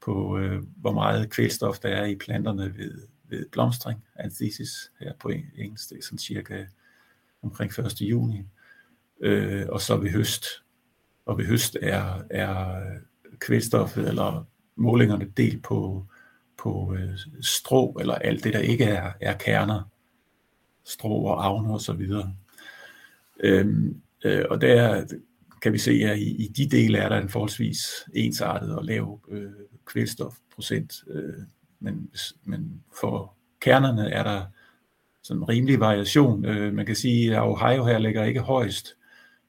på 0.00 0.38
øh, 0.38 0.62
hvor 0.76 0.92
meget 0.92 1.30
kvælstof 1.30 1.78
der 1.78 1.88
er 1.88 2.04
i 2.04 2.16
planterne 2.16 2.74
ved, 2.78 3.08
ved 3.28 3.46
blomstring, 3.52 4.04
anthesis 4.16 4.90
her 5.00 5.12
på 5.20 5.30
engelsk, 5.58 5.90
det 5.90 5.98
er 5.98 6.02
sådan 6.02 6.18
cirka 6.18 6.64
omkring 7.42 7.78
1. 7.78 8.00
juni. 8.00 8.42
Øh, 9.20 9.66
og 9.68 9.80
så 9.80 9.96
ved 9.96 10.10
høst. 10.10 10.44
Og 11.26 11.38
ved 11.38 11.46
høst 11.46 11.76
er, 11.82 12.22
er 12.30 12.82
kvælstoffet 13.38 14.08
eller 14.08 14.46
målingerne 14.76 15.32
delt 15.36 15.62
på, 15.62 16.06
på 16.58 16.94
øh, 16.98 17.18
strå, 17.40 17.96
eller 18.00 18.14
alt 18.14 18.44
det, 18.44 18.52
der 18.52 18.58
ikke 18.58 18.84
er, 18.84 19.12
er 19.20 19.36
kerner, 19.36 19.90
strå 20.86 21.24
og 21.24 21.44
avner 21.44 21.74
og 21.74 21.80
så 21.80 21.92
videre. 21.92 22.34
Øhm, 23.40 24.02
Øh, 24.26 24.44
og 24.50 24.60
der 24.60 25.04
kan 25.62 25.72
vi 25.72 25.78
se, 25.78 25.90
at 25.90 26.18
i, 26.18 26.44
i 26.44 26.48
de 26.48 26.68
dele 26.68 26.98
er 26.98 27.08
der 27.08 27.16
en 27.16 27.28
forholdsvis 27.28 28.08
ensartet 28.14 28.76
og 28.76 28.84
lav 28.84 29.20
øh, 29.28 29.52
kvælstofprocent. 29.84 31.04
Øh, 31.10 31.34
men, 31.80 32.10
men 32.44 32.82
for 33.00 33.34
kernerne 33.60 34.10
er 34.10 34.22
der 34.22 34.44
sådan 35.22 35.42
en 35.42 35.48
rimelig 35.48 35.80
variation. 35.80 36.44
Øh, 36.44 36.74
man 36.74 36.86
kan 36.86 36.96
sige, 36.96 37.36
at 37.36 37.42
Ohio 37.42 37.84
her 37.84 37.98
ligger 37.98 38.24
ikke 38.24 38.40
højst, 38.40 38.88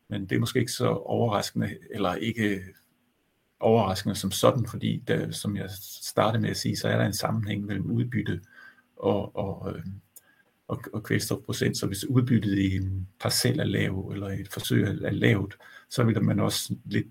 men 0.10 0.26
det 0.26 0.36
er 0.36 0.40
måske 0.40 0.60
ikke 0.60 0.72
så 0.72 0.88
overraskende, 0.88 1.78
eller 1.92 2.16
ikke 2.16 2.62
overraskende 3.60 4.16
som 4.16 4.32
sådan, 4.32 4.68
fordi 4.68 5.04
der, 5.08 5.32
som 5.32 5.58
jeg 5.58 5.70
startede 6.02 6.42
med 6.42 6.50
at 6.50 6.58
sige, 6.58 6.78
så 6.78 6.88
er 6.88 6.98
der 6.98 7.06
en 7.06 7.14
sammenhæng 7.14 7.66
mellem 7.66 7.92
udbytte 7.92 8.42
og, 8.96 9.36
og, 9.36 9.76
øh, 9.76 9.86
og, 10.68 10.82
og 10.94 11.04
kvælstofprocent. 11.04 11.78
Så 11.78 11.88
hvis 11.88 12.06
udbyttet 12.06 12.58
i 12.58 12.76
en 12.76 13.08
parcel 13.20 13.60
er 13.60 13.64
lav, 13.64 14.12
eller 14.14 14.28
et 14.28 14.48
forsøg 14.48 14.84
er 14.84 15.12
lavt, 15.12 15.58
så 15.90 16.04
vil 16.04 16.24
man 16.24 16.40
også 16.40 16.76
lidt 16.86 17.08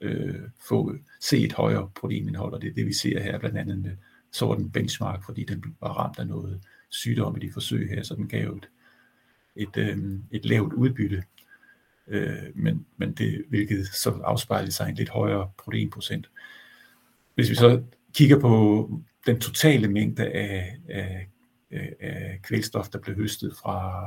øh, 0.00 0.40
få 0.68 0.94
se 1.20 1.38
et 1.38 1.52
højere 1.52 1.90
proteinindhold, 1.94 2.52
og 2.52 2.62
det 2.62 2.70
er 2.70 2.74
det, 2.74 2.86
vi 2.86 2.92
ser 2.92 3.20
her, 3.20 3.38
blandt 3.38 3.58
andet 3.58 3.78
med 3.78 3.90
sorten 4.32 4.70
benchmark, 4.70 5.24
fordi 5.24 5.44
den 5.44 5.64
var 5.80 5.88
ramt 5.88 6.18
af 6.18 6.26
noget 6.26 6.60
sygdom 6.88 7.36
i 7.36 7.46
de 7.46 7.52
forsøg 7.52 7.88
her, 7.88 8.02
så 8.02 8.14
den 8.14 8.28
gav 8.28 8.52
et, 8.52 8.68
et, 9.56 9.76
øh, 9.76 9.98
et 10.30 10.44
lavt 10.44 10.72
udbytte, 10.72 11.22
øh, 12.08 12.36
men, 12.54 12.86
men 12.96 13.12
det, 13.12 13.44
hvilket 13.48 13.86
så 13.86 14.10
afspejler 14.10 14.70
sig 14.70 14.88
en 14.88 14.94
lidt 14.94 15.08
højere 15.08 15.50
proteinprocent. 15.58 16.30
Hvis 17.34 17.50
vi 17.50 17.54
så 17.54 17.82
kigger 18.14 18.40
på 18.40 18.90
den 19.26 19.40
totale 19.40 19.88
mængde 19.88 20.26
af, 20.26 20.76
af, 20.88 21.28
Øh, 21.70 21.88
af 22.00 22.40
kvælstof, 22.42 22.88
der 22.88 22.98
blev 22.98 23.16
høstet 23.16 23.56
fra, 23.56 24.06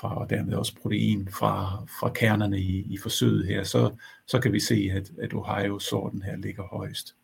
fra 0.00 0.18
og 0.18 0.30
dermed 0.30 0.54
også 0.54 0.74
protein 0.82 1.28
fra, 1.28 1.86
fra 2.00 2.12
kernerne 2.12 2.60
i, 2.60 2.92
i 2.92 2.98
forsøget 3.02 3.46
her, 3.46 3.64
så, 3.64 3.96
så 4.26 4.40
kan 4.40 4.52
vi 4.52 4.60
se, 4.60 4.90
at, 4.92 5.10
at 5.22 5.34
Ohio-sorten 5.34 6.22
her 6.22 6.36
ligger 6.36 6.62
højst. 6.62 7.14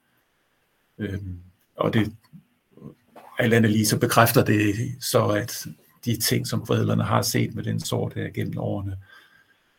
Øhm, 0.98 1.38
og 1.76 1.94
det 1.94 2.16
alt 3.38 3.54
andet 3.54 3.70
lige 3.70 3.86
så 3.86 3.98
bekræfter 3.98 4.44
det 4.44 4.74
så, 5.00 5.28
at 5.28 5.66
de 6.04 6.16
ting, 6.16 6.46
som 6.46 6.66
forældrene 6.66 7.04
har 7.04 7.22
set 7.22 7.54
med 7.54 7.64
den 7.64 7.80
sort 7.80 8.14
her 8.14 8.30
gennem 8.30 8.58
årene, 8.58 8.98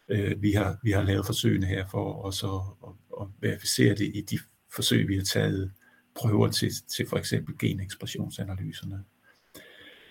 øh, 0.09 0.41
vi, 0.41 0.51
har, 0.51 0.77
vi 0.83 0.91
har 0.91 1.03
lavet 1.03 1.25
forsøgene 1.25 1.65
her 1.65 1.87
for 1.87 2.13
også 2.13 2.47
at, 2.47 2.89
at, 2.89 3.21
at 3.21 3.27
verificere 3.41 3.95
det 3.95 4.11
i 4.13 4.21
de 4.21 4.39
forsøg, 4.75 5.07
vi 5.07 5.15
har 5.15 5.23
taget 5.23 5.71
prøver 6.15 6.47
til, 6.47 6.71
til 6.87 7.09
for 7.09 7.17
eksempel 7.17 7.57
genekspressionsanalyserne. 7.57 9.03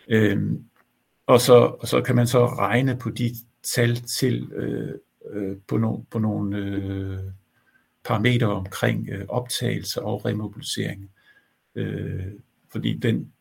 Øhm, 0.08 0.64
og, 1.26 1.40
så, 1.40 1.54
og 1.54 1.88
så 1.88 2.00
kan 2.00 2.16
man 2.16 2.26
så 2.26 2.46
regne 2.46 2.96
på 2.96 3.10
de 3.10 3.34
tal 3.62 3.96
til 3.96 4.52
øh, 4.52 4.94
øh, 5.30 5.56
på, 5.66 5.76
no, 5.76 5.96
på 6.10 6.18
nogle 6.18 6.58
øh, 6.58 7.18
parametre 8.04 8.46
omkring 8.46 9.08
øh, 9.08 9.24
optagelse 9.28 10.02
og 10.02 10.24
remobilisering. 10.24 11.10
Øh, 11.74 12.32
fordi 12.72 12.98
den, 12.98 13.32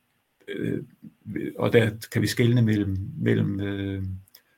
øh, 0.48 0.84
og 1.58 1.74
der 1.74 1.90
kan 2.12 2.22
vi 2.22 2.28
skelne 2.28 2.62
mellem, 2.62 2.98
mellem 3.18 3.60
øh, 3.60 4.04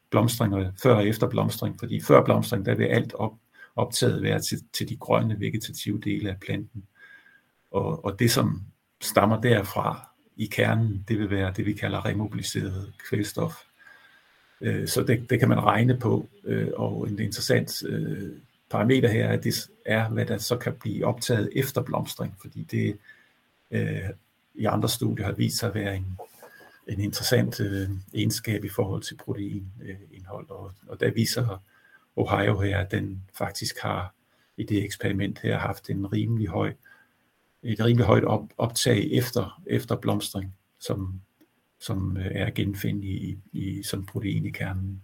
blomstring 0.09 0.55
og 0.55 0.73
før 0.83 0.95
og 0.95 1.07
efter 1.07 1.29
blomstring, 1.29 1.79
fordi 1.79 2.01
før 2.01 2.23
blomstring, 2.23 2.65
der 2.65 2.75
vil 2.75 2.85
alt 2.85 3.13
op, 3.13 3.33
optaget 3.75 4.23
være 4.23 4.39
til, 4.39 4.57
til 4.73 4.89
de 4.89 4.97
grønne 4.97 5.39
vegetative 5.39 6.01
dele 6.01 6.29
af 6.29 6.39
planten. 6.39 6.83
Og, 7.71 8.05
og 8.05 8.19
det, 8.19 8.31
som 8.31 8.61
stammer 9.01 9.41
derfra 9.41 10.14
i 10.37 10.45
kernen, 10.45 11.05
det 11.07 11.19
vil 11.19 11.29
være 11.29 11.53
det, 11.57 11.65
vi 11.65 11.73
kalder 11.73 12.05
remobiliseret 12.05 12.93
kvælstof. 13.09 13.55
Øh, 14.61 14.87
så 14.87 15.03
det, 15.03 15.29
det 15.29 15.39
kan 15.39 15.49
man 15.49 15.63
regne 15.63 15.97
på, 15.97 16.29
øh, 16.43 16.69
og 16.75 17.09
en 17.09 17.19
interessant 17.19 17.83
øh, 17.85 18.31
parameter 18.69 19.09
her 19.09 19.27
er, 19.27 19.37
det 19.37 19.69
er, 19.85 20.09
hvad 20.09 20.25
der 20.25 20.37
så 20.37 20.57
kan 20.57 20.73
blive 20.73 21.05
optaget 21.05 21.49
efter 21.55 21.81
blomstring, 21.81 22.35
fordi 22.41 22.63
det 22.63 22.97
i 24.55 24.65
andre 24.65 24.89
studier 24.89 25.25
har 25.25 25.33
vist 25.33 25.57
sig 25.57 25.69
at 25.69 25.75
være 25.75 25.95
en, 25.95 26.17
en 26.87 26.99
interessant 26.99 27.61
egenskab 28.13 28.63
i 28.63 28.69
forhold 28.69 29.01
til 29.01 29.15
proteinindhold, 29.15 30.49
og, 30.49 30.71
og 30.87 30.99
der 30.99 31.11
viser 31.11 31.63
Ohio 32.15 32.59
her, 32.59 32.77
at 32.77 32.91
den 32.91 33.23
faktisk 33.37 33.79
har 33.79 34.13
i 34.57 34.63
det 34.63 34.83
eksperiment 34.83 35.39
her 35.39 35.57
haft 35.57 35.89
en 35.89 36.13
rimelig 36.13 36.47
høj 36.47 36.73
et 37.65 37.85
rimelig 37.85 38.05
højt 38.05 38.23
op, 38.23 38.49
optag 38.57 39.11
efter, 39.11 39.61
efter 39.67 39.95
blomstring, 39.95 40.55
som, 40.79 41.21
som 41.79 42.17
øh, 42.17 42.31
er 42.31 42.49
genfind 42.49 43.05
i, 43.05 43.37
i 43.51 43.83
som 43.83 44.05
protein 44.05 44.45
i 44.45 44.49
kernen. 44.49 45.01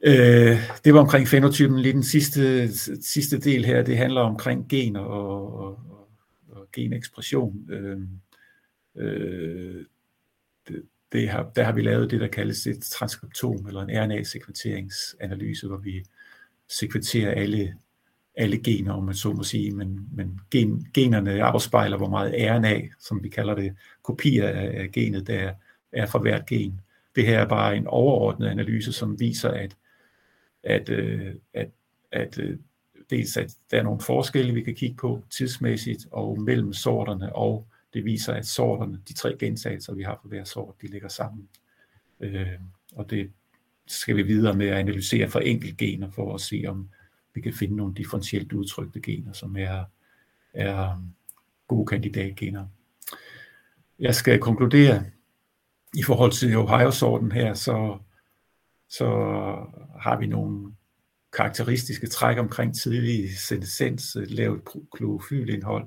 Øh, 0.00 0.58
det 0.84 0.94
var 0.94 1.00
omkring 1.00 1.28
fenotypen. 1.28 1.78
Lige 1.78 1.92
den 1.92 2.02
sidste, 2.02 2.72
sidste 3.02 3.38
del 3.38 3.64
her, 3.64 3.82
det 3.82 3.96
handler 3.96 4.20
omkring 4.20 4.68
gener 4.68 5.00
og, 5.00 5.54
og, 5.54 5.78
og 6.48 6.68
genekspression. 6.72 7.70
Øh, 7.70 8.00
øh, 8.96 9.84
det, 10.68 10.82
det 11.12 11.28
har, 11.28 11.50
der 11.56 11.64
har 11.64 11.72
vi 11.72 11.82
lavet 11.82 12.10
det, 12.10 12.20
der 12.20 12.28
kaldes 12.28 12.66
et 12.66 12.82
transkriptom, 12.82 13.66
eller 13.66 13.82
en 13.82 13.90
RNA-sekventeringsanalyse, 13.90 15.66
hvor 15.66 15.76
vi 15.76 16.04
sekventerer 16.68 17.30
alle 17.30 17.74
alle 18.36 18.58
gener, 18.58 18.92
om 18.92 19.04
man 19.04 19.14
så 19.14 19.32
må 19.32 19.42
sige, 19.42 19.70
men, 19.70 20.08
men 20.12 20.40
gen, 20.50 20.86
generne 20.94 21.42
afspejler, 21.42 21.96
hvor 21.96 22.08
meget 22.08 22.34
RNA, 22.34 22.80
som 23.00 23.22
vi 23.22 23.28
kalder 23.28 23.54
det, 23.54 23.76
kopier 24.02 24.48
af, 24.48 24.80
af 24.80 24.92
genet, 24.92 25.26
der 25.26 25.52
er 25.92 26.06
for 26.06 26.18
hvert 26.18 26.46
gen. 26.46 26.80
Det 27.16 27.26
her 27.26 27.38
er 27.38 27.48
bare 27.48 27.76
en 27.76 27.86
overordnet 27.86 28.48
analyse, 28.48 28.92
som 28.92 29.20
viser, 29.20 29.50
at, 29.50 29.76
at, 30.62 30.88
øh, 30.88 31.34
at, 31.54 31.70
at, 32.12 32.38
at 32.38 32.58
dels 33.10 33.36
at 33.36 33.56
der 33.70 33.78
er 33.78 33.82
nogle 33.82 34.00
forskelle, 34.00 34.54
vi 34.54 34.62
kan 34.62 34.74
kigge 34.74 34.96
på 34.96 35.22
tidsmæssigt 35.30 36.06
og 36.10 36.40
mellem 36.40 36.72
sorterne, 36.72 37.36
og 37.36 37.66
det 37.94 38.04
viser, 38.04 38.32
at 38.32 38.46
sorterne, 38.46 39.00
de 39.08 39.14
tre 39.14 39.36
gentagelser, 39.38 39.94
vi 39.94 40.02
har 40.02 40.18
for 40.22 40.28
hver 40.28 40.44
sort, 40.44 40.74
de 40.82 40.86
ligger 40.86 41.08
sammen. 41.08 41.48
Øh, 42.20 42.46
og 42.92 43.10
det 43.10 43.30
skal 43.86 44.16
vi 44.16 44.22
videre 44.22 44.54
med 44.54 44.66
at 44.66 44.76
analysere 44.76 45.28
for 45.28 45.40
gener 45.78 46.10
for 46.10 46.34
at 46.34 46.40
se, 46.40 46.64
om 46.68 46.88
vi 47.36 47.40
kan 47.40 47.52
finde 47.52 47.76
nogle 47.76 47.94
differentielt 47.94 48.52
udtrykte 48.52 49.00
gener, 49.00 49.32
som 49.32 49.56
er, 49.56 49.84
er 50.54 50.94
um, 50.94 51.14
gode 51.68 51.86
kandidatgener. 51.86 52.66
Jeg 53.98 54.14
skal 54.14 54.38
konkludere, 54.38 55.04
i 55.94 56.02
forhold 56.02 56.32
til 56.32 56.56
Ohio-sorten 56.56 57.32
her, 57.32 57.54
så, 57.54 57.98
så 58.88 59.06
har 60.00 60.18
vi 60.18 60.26
nogle 60.26 60.72
karakteristiske 61.36 62.06
træk 62.06 62.38
omkring 62.38 62.74
tidlig 62.74 63.38
senescens, 63.38 64.16
lavt 64.26 64.68
klorofylindhold, 64.92 65.86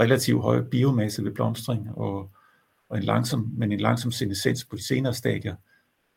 relativt 0.00 0.42
høj 0.42 0.62
biomasse 0.62 1.24
ved 1.24 1.32
blomstring 1.32 1.94
og, 1.94 2.30
og 2.88 2.96
en 2.96 3.02
langsom, 3.02 3.50
men 3.56 3.72
en 3.72 3.80
langsom 3.80 4.12
senescens 4.12 4.64
på 4.64 4.76
de 4.76 4.86
senere 4.86 5.14
stadier. 5.14 5.56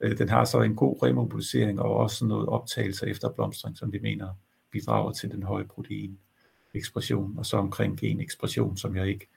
Øh, 0.01 0.17
den 0.17 0.29
har 0.29 0.45
så 0.45 0.61
en 0.61 0.75
god 0.75 1.03
remobilisering 1.03 1.79
og 1.81 1.95
også 1.95 2.25
noget 2.25 2.47
optagelse 2.47 3.07
efter 3.07 3.29
blomstring, 3.29 3.77
som 3.77 3.93
vi 3.93 3.99
mener 3.99 4.27
bidrager 4.75 5.11
til 5.11 5.31
den 5.31 5.43
høje 5.43 5.65
protein 5.65 6.17
ekspression, 6.73 7.37
og 7.37 7.45
så 7.45 7.57
omkring 7.57 7.99
genekspression, 7.99 8.77
som 8.77 8.95
jeg 8.95 9.07
ikke 9.07 9.27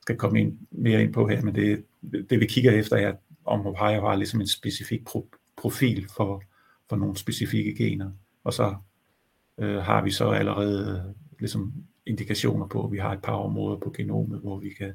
skal 0.00 0.16
komme 0.16 0.40
ind, 0.40 0.58
mere 0.70 1.02
ind 1.02 1.12
på 1.12 1.28
her, 1.28 1.42
men 1.42 1.54
det, 1.54 1.84
det 2.30 2.40
vi 2.40 2.46
kigger 2.46 2.72
efter 2.72 2.96
er, 2.96 3.14
om 3.44 3.66
Ohio 3.66 4.00
har 4.00 4.16
ligesom 4.16 4.40
en 4.40 4.46
specifik 4.46 5.04
pro, 5.04 5.28
profil 5.56 6.08
for, 6.16 6.42
for 6.88 6.96
nogle 6.96 7.16
specifikke 7.16 7.74
gener, 7.74 8.10
og 8.44 8.52
så 8.52 8.76
øh, 9.58 9.76
har 9.76 10.04
vi 10.04 10.10
så 10.10 10.30
allerede 10.30 11.04
øh, 11.08 11.14
ligesom 11.40 11.72
indikationer 12.06 12.66
på, 12.66 12.84
at 12.84 12.92
vi 12.92 12.98
har 12.98 13.12
et 13.12 13.22
par 13.22 13.34
områder 13.36 13.78
på 13.78 13.90
genomet, 13.90 14.40
hvor 14.40 14.58
vi 14.58 14.68
kan 14.68 14.94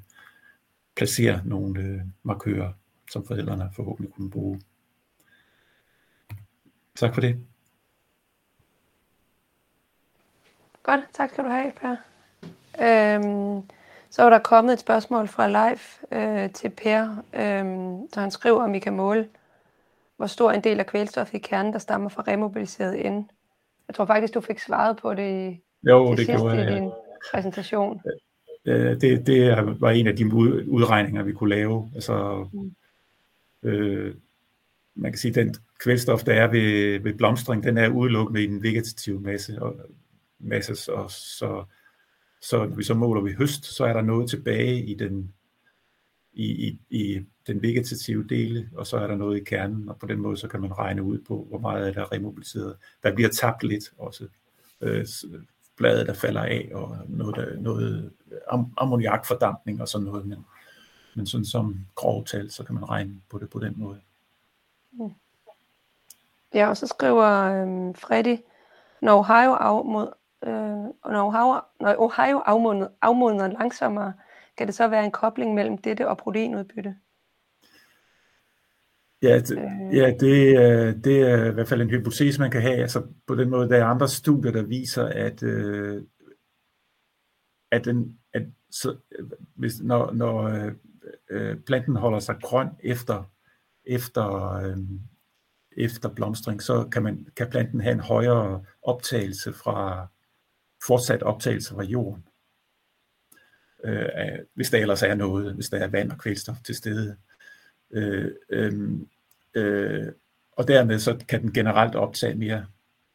placere 0.96 1.42
nogle 1.46 1.82
øh, 1.82 2.02
markører, 2.24 2.74
som 3.12 3.26
forældrene 3.26 3.70
forhåbentlig 3.76 4.14
kunne 4.14 4.30
bruge. 4.30 4.62
Tak 6.96 7.14
for 7.14 7.22
det. 7.22 7.38
Godt, 10.84 11.02
tak 11.14 11.30
skal 11.30 11.44
du 11.44 11.50
have, 11.50 11.72
Per. 11.82 11.96
Øhm, 12.82 13.62
så 14.10 14.24
er 14.24 14.30
der 14.30 14.40
kommet 14.40 14.74
et 14.74 14.80
spørgsmål 14.80 15.28
fra 15.28 15.48
live 15.48 16.20
øh, 16.22 16.52
til 16.52 16.70
Per, 16.70 17.24
øhm, 17.34 18.10
så 18.14 18.20
han 18.20 18.32
skriver, 18.32 18.64
om 18.64 18.74
vi 18.74 18.80
kan 18.80 18.94
måle, 18.94 19.28
hvor 20.18 20.26
stor 20.26 20.52
en 20.52 20.64
del 20.64 20.80
af 20.80 20.86
kvælstof 20.86 21.34
i 21.34 21.38
kernen, 21.38 21.74
der 21.74 21.80
stammer 21.80 22.10
fra 22.10 22.24
remobiliseret 22.28 23.12
N. 23.12 23.30
Jeg 23.88 23.96
tror 23.96 24.06
faktisk, 24.06 24.34
du 24.34 24.42
fik 24.42 24.60
svaret 24.60 24.98
på 24.98 25.14
det 25.14 25.52
i 25.52 25.62
jo, 25.84 26.10
det, 26.10 26.18
det 26.18 26.28
gjorde 26.28 26.56
jeg, 26.56 26.72
i 26.72 26.76
din 26.76 26.92
præsentation. 27.32 28.02
Øh, 28.66 29.02
det, 29.02 29.28
det 29.28 29.58
var 29.80 29.92
en 29.92 30.08
af 30.08 30.16
de 30.16 30.34
udregninger, 30.68 31.24
vi 31.24 31.34
kunne 31.34 31.50
lave. 31.50 31.92
Altså, 31.96 32.48
mm. 32.54 32.76
øh, 33.70 34.16
man 34.96 35.12
kan 35.12 35.20
sige, 35.20 35.30
at 35.30 35.36
den 35.36 35.56
kvælstof, 35.80 36.24
der 36.24 36.34
er 36.34 36.48
ved, 36.48 37.00
ved 37.00 37.14
blomstring, 37.14 37.64
den 37.64 37.78
er 37.78 37.90
udelukkende 37.90 38.44
i 38.44 38.48
den 38.48 38.64
vegetative 38.64 39.20
masse, 39.20 39.62
og 39.62 39.76
masse, 40.44 40.94
og 40.94 41.12
så, 41.12 41.66
så 42.42 42.66
når 42.66 42.76
vi 42.76 42.84
så 42.84 42.94
måler 42.94 43.22
vi 43.22 43.34
høst, 43.34 43.66
så 43.66 43.86
er 43.86 43.94
der 43.94 44.02
noget 44.02 44.30
tilbage 44.30 44.86
i 44.86 44.94
den, 44.94 45.34
i, 46.34 46.68
i, 46.68 46.80
i 46.90 47.26
den 47.48 47.62
vegetative 47.62 48.28
dele, 48.28 48.70
og 48.76 48.88
så 48.88 48.98
er 48.98 49.08
der 49.08 49.16
noget 49.16 49.38
i 49.38 49.44
kernen, 49.44 49.90
og 49.90 50.00
på 50.00 50.08
den 50.08 50.20
måde 50.20 50.38
så 50.38 50.48
kan 50.48 50.62
man 50.62 50.78
regne 50.78 51.04
ud 51.04 51.20
på, 51.20 51.46
hvor 51.50 51.60
meget 51.60 51.88
er 51.88 51.94
der 51.94 52.12
remobiliseret. 52.12 52.78
Der 53.04 53.16
bliver 53.16 53.30
tabt 53.30 53.64
lidt 53.64 53.94
også. 53.98 54.28
Øh, 54.82 55.06
bladet, 55.78 56.08
der 56.08 56.14
falder 56.14 56.42
af, 56.42 56.72
og 56.74 56.98
noget, 57.08 57.36
der, 57.36 57.60
noget 57.60 58.12
am, 58.52 58.74
ammoniakfordampning 58.78 59.82
og 59.82 59.88
sådan 59.88 60.06
noget, 60.06 60.26
men, 60.26 60.46
men 61.16 61.28
sådan 61.28 61.46
som 61.46 61.86
grovtal, 61.96 62.52
så 62.52 62.64
kan 62.64 62.76
man 62.76 62.90
regne 62.90 63.22
på 63.30 63.40
det 63.40 63.50
på 63.50 63.60
den 63.60 63.74
måde. 63.78 64.00
Ja, 66.54 66.70
og 66.70 66.78
så 66.78 66.88
skriver 66.88 67.26
øh, 67.26 67.96
Freddy, 67.96 68.38
når 69.02 69.20
Ohio, 69.20 69.54
afmod, 69.54 70.08
øh, 70.48 71.12
når 71.12 71.28
Ohio, 71.28 71.62
når 71.80 71.96
Ohio 71.98 72.38
afmodner, 72.38 72.88
afmodner 73.02 73.48
langsommere, 73.48 74.14
kan 74.58 74.68
det 74.68 74.76
så 74.76 74.88
være 74.88 75.06
en 75.06 75.12
kobling 75.12 75.54
mellem 75.54 75.78
dette 75.78 76.08
og 76.08 76.18
proteinudbytte? 76.18 76.96
Ja, 79.22 79.38
det, 79.38 79.58
øh. 79.58 79.98
ja 79.98 80.14
det, 80.20 80.56
er, 80.56 80.92
det 80.92 81.22
er 81.22 81.46
i 81.46 81.54
hvert 81.54 81.68
fald 81.68 81.82
en 81.82 81.90
hypotese, 81.90 82.42
man 82.42 82.52
kan 82.52 82.62
have. 82.62 82.76
Altså 82.76 83.04
på 83.28 83.36
den 83.36 83.50
måde, 83.50 83.70
der 83.70 83.78
er 83.78 83.86
andre 83.86 84.08
studier, 84.08 84.52
der 84.52 84.64
viser, 84.64 85.06
at, 85.06 85.44
øh, 85.44 86.04
at, 87.72 87.86
den, 87.86 88.20
at 88.34 88.44
så, 88.72 88.96
hvis, 89.56 89.82
når, 89.82 90.12
når 90.12 90.44
øh, 91.30 91.60
planten 91.60 91.96
holder 91.96 92.20
sig 92.20 92.36
grøn 92.42 92.70
efter, 92.80 93.24
efter, 93.86 94.54
øh, 94.54 94.78
efter 95.78 96.10
blomstring, 96.10 96.62
så 96.62 96.88
kan, 96.92 97.04
man, 97.04 97.28
kan 97.36 97.50
planten 97.50 97.82
have 97.82 97.94
en 97.94 98.00
højere 98.00 98.64
optagelse 98.84 99.54
fra 99.54 100.08
fortsat 100.88 101.24
optagelse 101.24 101.74
fra 101.74 101.84
jorden. 101.84 102.24
Øh, 103.84 104.40
hvis 104.54 104.70
der 104.70 104.78
ellers 104.78 105.04
er 105.04 105.16
noget, 105.16 105.54
hvis 105.54 105.70
der 105.70 105.78
er 105.78 105.88
vand 105.88 106.12
og 106.12 106.18
kvælstof 106.18 106.58
til 106.64 106.76
stede. 106.76 107.18
Øh, 107.92 108.32
øh, 108.50 108.74
øh, 109.56 110.08
og 110.52 110.68
dermed 110.68 111.00
så 111.00 111.26
kan 111.28 111.42
den 111.42 111.54
generelt 111.54 111.96
optage 111.96 112.36
mere, 112.36 112.66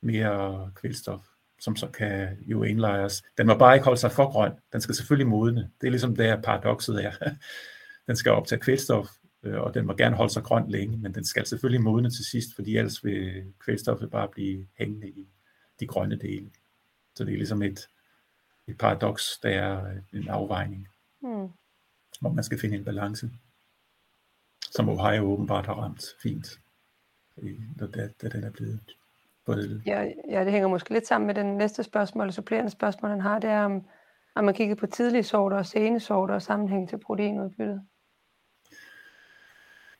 mere 0.00 0.70
kvælstof, 0.74 1.26
som 1.60 1.76
så 1.76 1.86
kan 1.86 2.38
jo 2.46 2.62
indlejres. 2.62 3.22
Den 3.38 3.46
må 3.46 3.58
bare 3.58 3.74
ikke 3.74 3.84
holde 3.84 4.00
sig 4.00 4.12
for 4.12 4.32
grøn. 4.32 4.52
Den 4.72 4.80
skal 4.80 4.94
selvfølgelig 4.94 5.28
modne. 5.28 5.70
Det 5.80 5.86
er 5.86 5.90
ligesom 5.90 6.16
der 6.16 6.42
paradokset 6.42 7.04
er. 7.04 7.12
Den 8.06 8.16
skal 8.16 8.32
optage 8.32 8.60
kvælstof, 8.60 9.08
øh, 9.42 9.60
og 9.60 9.74
den 9.74 9.86
må 9.86 9.94
gerne 9.94 10.16
holde 10.16 10.32
sig 10.32 10.42
grøn 10.42 10.70
længe, 10.70 10.96
men 10.96 11.14
den 11.14 11.24
skal 11.24 11.46
selvfølgelig 11.46 11.82
modne 11.82 12.10
til 12.10 12.24
sidst, 12.24 12.54
fordi 12.54 12.76
ellers 12.76 13.04
vil 13.04 13.44
kvælstoffet 13.58 14.10
bare 14.10 14.28
blive 14.28 14.66
hængende 14.78 15.08
i 15.08 15.28
de 15.80 15.86
grønne 15.86 16.16
dele. 16.16 16.50
Så 17.18 17.24
det 17.24 17.32
er 17.32 17.36
ligesom 17.36 17.62
et, 17.62 17.88
et 18.66 18.78
paradoks, 18.78 19.38
der 19.42 19.48
er 19.48 19.96
en 20.12 20.28
afvejning, 20.28 20.88
mm. 21.20 21.48
hvor 22.20 22.32
man 22.32 22.44
skal 22.44 22.60
finde 22.60 22.76
en 22.76 22.84
balance 22.84 23.30
som 24.70 24.88
Ohio 24.88 25.22
åbenbart 25.22 25.66
har 25.66 25.74
ramt 25.74 26.04
fint, 26.22 26.60
da, 27.80 28.08
da 28.22 28.28
den 28.28 28.44
er 28.44 28.50
blevet 28.50 28.80
både... 29.46 29.82
Ja, 29.86 30.04
ja, 30.30 30.44
det 30.44 30.52
hænger 30.52 30.68
måske 30.68 30.92
lidt 30.92 31.06
sammen 31.06 31.26
med 31.26 31.34
den 31.34 31.56
næste 31.56 31.82
spørgsmål, 31.82 32.24
eller 32.24 32.32
supplerende 32.32 32.70
spørgsmål, 32.70 33.10
han 33.10 33.20
har, 33.20 33.38
det 33.38 33.50
er, 33.50 33.62
om, 33.62 33.86
om 34.34 34.44
man 34.44 34.54
kigger 34.54 34.74
på 34.74 34.86
tidlige 34.86 35.22
sorter 35.22 35.56
og 35.56 35.66
sene 35.66 36.00
sorter 36.00 36.34
og 36.34 36.42
sammenhæng 36.42 36.88
til 36.88 36.98
proteinudbyttet. 36.98 37.82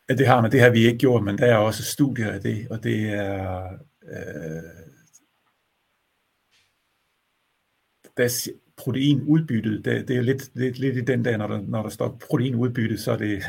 Ja, 0.09 0.15
det 0.15 0.27
har 0.27 0.41
man. 0.41 0.53
Det 0.53 0.61
har 0.61 0.71
vi 0.71 0.79
ikke 0.79 0.99
gjort, 0.99 1.25
men 1.25 1.39
der 1.39 1.47
er 1.47 1.57
også 1.57 1.85
studier 1.85 2.33
af 2.33 2.41
det, 2.41 2.69
og 2.71 2.83
det 2.83 3.15
er... 3.15 3.65
Øh, 4.03 4.88
der 8.19 8.49
proteinudbyttet, 8.77 9.85
det, 9.85 10.09
det 10.09 10.17
er 10.17 10.23
lidt, 10.23 10.51
lidt, 10.55 10.79
lidt 10.79 10.97
i 10.97 11.01
den 11.01 11.25
der, 11.25 11.37
når 11.37 11.47
der, 11.47 11.61
når 11.61 11.83
der 11.83 11.89
står 11.89 12.19
proteinudbytte, 12.29 12.99
så 12.99 13.13
er 13.13 13.17
det, 13.17 13.43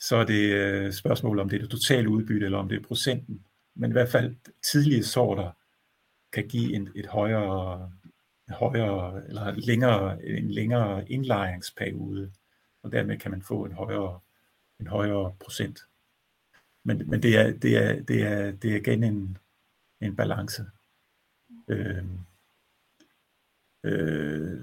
så 0.00 0.16
er 0.16 0.24
det 0.24 0.52
øh, 0.52 0.92
spørgsmål 0.92 1.38
om 1.38 1.48
det 1.48 1.56
er 1.56 1.60
det 1.60 1.70
totale 1.70 2.08
udbytte, 2.08 2.44
eller 2.44 2.58
om 2.58 2.68
det 2.68 2.78
er 2.78 2.86
procenten. 2.86 3.44
Men 3.74 3.90
i 3.90 3.92
hvert 3.92 4.08
fald 4.08 4.36
tidlige 4.62 5.04
sorter 5.04 5.50
kan 6.32 6.48
give 6.48 6.74
en, 6.74 6.88
et 6.94 7.06
højere, 7.06 7.92
højere 8.48 9.28
eller 9.28 9.52
længere, 9.56 10.26
en 10.26 10.50
længere 10.50 11.10
indlejringsperiode, 11.10 12.32
og 12.82 12.92
dermed 12.92 13.18
kan 13.18 13.30
man 13.30 13.42
få 13.42 13.64
en 13.64 13.72
højere, 13.72 14.20
en 14.80 14.86
højere 14.86 15.34
procent. 15.40 15.80
Men, 16.84 17.10
men 17.10 17.22
det, 17.22 17.36
er, 17.38 17.52
det, 17.52 17.76
er, 17.76 18.02
det, 18.02 18.22
er, 18.22 18.50
det 18.50 18.72
er 18.72 18.76
igen 18.76 19.04
en, 19.04 19.38
en 20.00 20.16
balance. 20.16 20.64
Øh, 21.68 22.04
øh, 23.84 24.60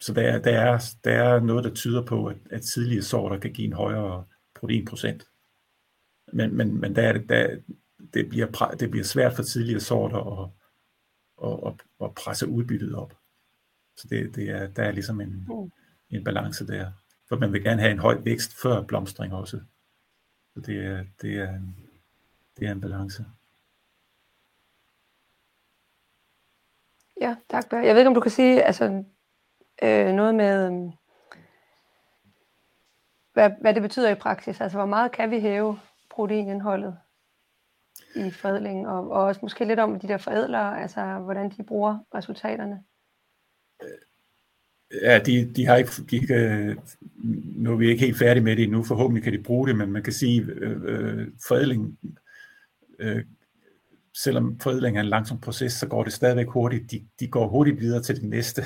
så 0.00 0.12
der, 0.12 0.22
er, 0.22 0.38
der, 0.38 0.60
er, 0.60 0.94
der 1.04 1.12
er 1.12 1.40
noget, 1.40 1.64
der 1.64 1.74
tyder 1.74 2.02
på, 2.02 2.26
at, 2.26 2.36
at 2.50 2.62
tidlige 2.62 3.02
sorter 3.02 3.38
kan 3.38 3.52
give 3.52 3.66
en 3.66 3.72
højere 3.72 4.24
proteinprocent. 4.54 5.28
Men, 6.32 6.56
men, 6.56 6.80
men 6.80 6.96
der, 6.96 7.12
der, 7.18 7.58
det, 8.14 8.28
bliver, 8.28 8.76
det 8.80 8.90
bliver 8.90 9.04
svært 9.04 9.36
for 9.36 9.42
tidlige 9.42 9.80
sorter 9.80 10.42
at, 10.42 10.50
at, 11.44 11.58
at, 11.66 12.06
at 12.06 12.14
presse 12.14 12.48
udbyttet 12.48 12.94
op. 12.94 13.14
Så 13.96 14.08
det, 14.10 14.34
det 14.34 14.50
er, 14.50 14.66
der 14.66 14.82
er 14.82 14.92
ligesom 14.92 15.20
en, 15.20 15.46
mm. 15.48 15.72
en 16.10 16.24
balance 16.24 16.66
der. 16.66 16.90
For 17.28 17.38
man 17.38 17.52
vil 17.52 17.62
gerne 17.62 17.80
have 17.80 17.92
en 17.92 17.98
høj 17.98 18.20
vækst 18.24 18.62
før 18.62 18.82
blomstring 18.82 19.32
også. 19.32 19.60
Så 20.54 20.60
det 20.60 20.86
er, 20.86 21.04
det 21.22 21.34
er, 21.34 21.60
det 22.58 22.66
er 22.66 22.72
en 22.72 22.80
balance. 22.80 23.24
Ja, 27.20 27.36
tak. 27.50 27.72
Jeg 27.72 27.94
ved 27.94 27.98
ikke, 27.98 28.08
om 28.08 28.14
du 28.14 28.20
kan 28.20 28.30
sige, 28.30 28.62
altså 28.62 29.04
øh, 29.82 30.12
noget 30.12 30.34
med, 30.34 30.66
øh, 30.66 30.92
hvad, 33.32 33.50
hvad 33.60 33.74
det 33.74 33.82
betyder 33.82 34.10
i 34.10 34.14
praksis. 34.14 34.60
Altså, 34.60 34.78
hvor 34.78 34.86
meget 34.86 35.12
kan 35.12 35.30
vi 35.30 35.40
hæve 35.40 35.78
proteinindholdet 36.10 36.96
i 38.16 38.30
forædlingen, 38.30 38.86
og, 38.86 39.10
og 39.10 39.22
også 39.24 39.40
måske 39.42 39.64
lidt 39.64 39.80
om 39.80 40.00
de 40.00 40.08
der 40.08 40.16
forædlere, 40.16 40.82
altså 40.82 41.18
hvordan 41.18 41.50
de 41.50 41.62
bruger 41.62 41.98
resultaterne. 42.14 42.82
Øh, 43.82 45.02
ja, 45.02 45.18
de, 45.18 45.52
de 45.56 45.66
har 45.66 45.76
ikke, 45.76 45.90
de 46.10 46.26
kan, 46.26 46.78
nu 47.56 47.72
er 47.72 47.76
vi 47.76 47.88
ikke 47.88 48.04
helt 48.04 48.18
færdige 48.18 48.44
med 48.44 48.56
det 48.56 48.62
endnu, 48.62 48.82
forhåbentlig 48.82 49.24
kan 49.24 49.32
de 49.32 49.42
bruge 49.42 49.68
det, 49.68 49.76
men 49.76 49.92
man 49.92 50.02
kan 50.02 50.12
sige, 50.12 50.42
øh, 50.42 50.82
øh 50.84 51.28
forædling 51.48 51.98
øh, 52.98 53.24
selvom 54.16 54.60
forædling 54.60 54.96
er 54.96 55.00
en 55.00 55.08
langsom 55.08 55.40
proces, 55.40 55.72
så 55.72 55.88
går 55.88 56.04
det 56.04 56.12
stadigvæk 56.12 56.48
hurtigt. 56.48 56.90
De, 56.90 57.06
de 57.20 57.28
går 57.28 57.48
hurtigt 57.48 57.80
videre 57.80 58.02
til 58.02 58.16
det 58.16 58.24
næste. 58.24 58.62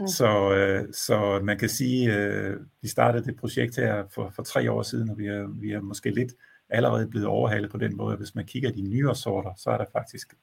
Mm. 0.00 0.06
så, 0.18 0.52
øh, 0.54 0.92
så 0.92 1.40
man 1.42 1.58
kan 1.58 1.68
sige, 1.68 2.14
øh, 2.14 2.56
vi 2.82 2.88
startede 2.88 3.24
det 3.24 3.36
projekt 3.36 3.76
her 3.76 4.04
for, 4.14 4.30
for 4.30 4.42
tre 4.42 4.72
år 4.72 4.82
siden, 4.82 5.10
og 5.10 5.18
vi 5.18 5.26
er, 5.26 5.60
vi 5.60 5.72
er 5.72 5.80
måske 5.80 6.10
lidt 6.10 6.32
allerede 6.68 7.08
blevet 7.08 7.26
overhalet 7.26 7.70
på 7.70 7.78
den 7.78 7.96
måde. 7.96 8.16
Hvis 8.16 8.34
man 8.34 8.46
kigger 8.46 8.72
de 8.72 8.82
nyere 8.82 9.16
sorter, 9.16 9.50
så 9.56 9.70
er 9.70 9.78
der 9.78 9.84
faktisk 9.92 10.34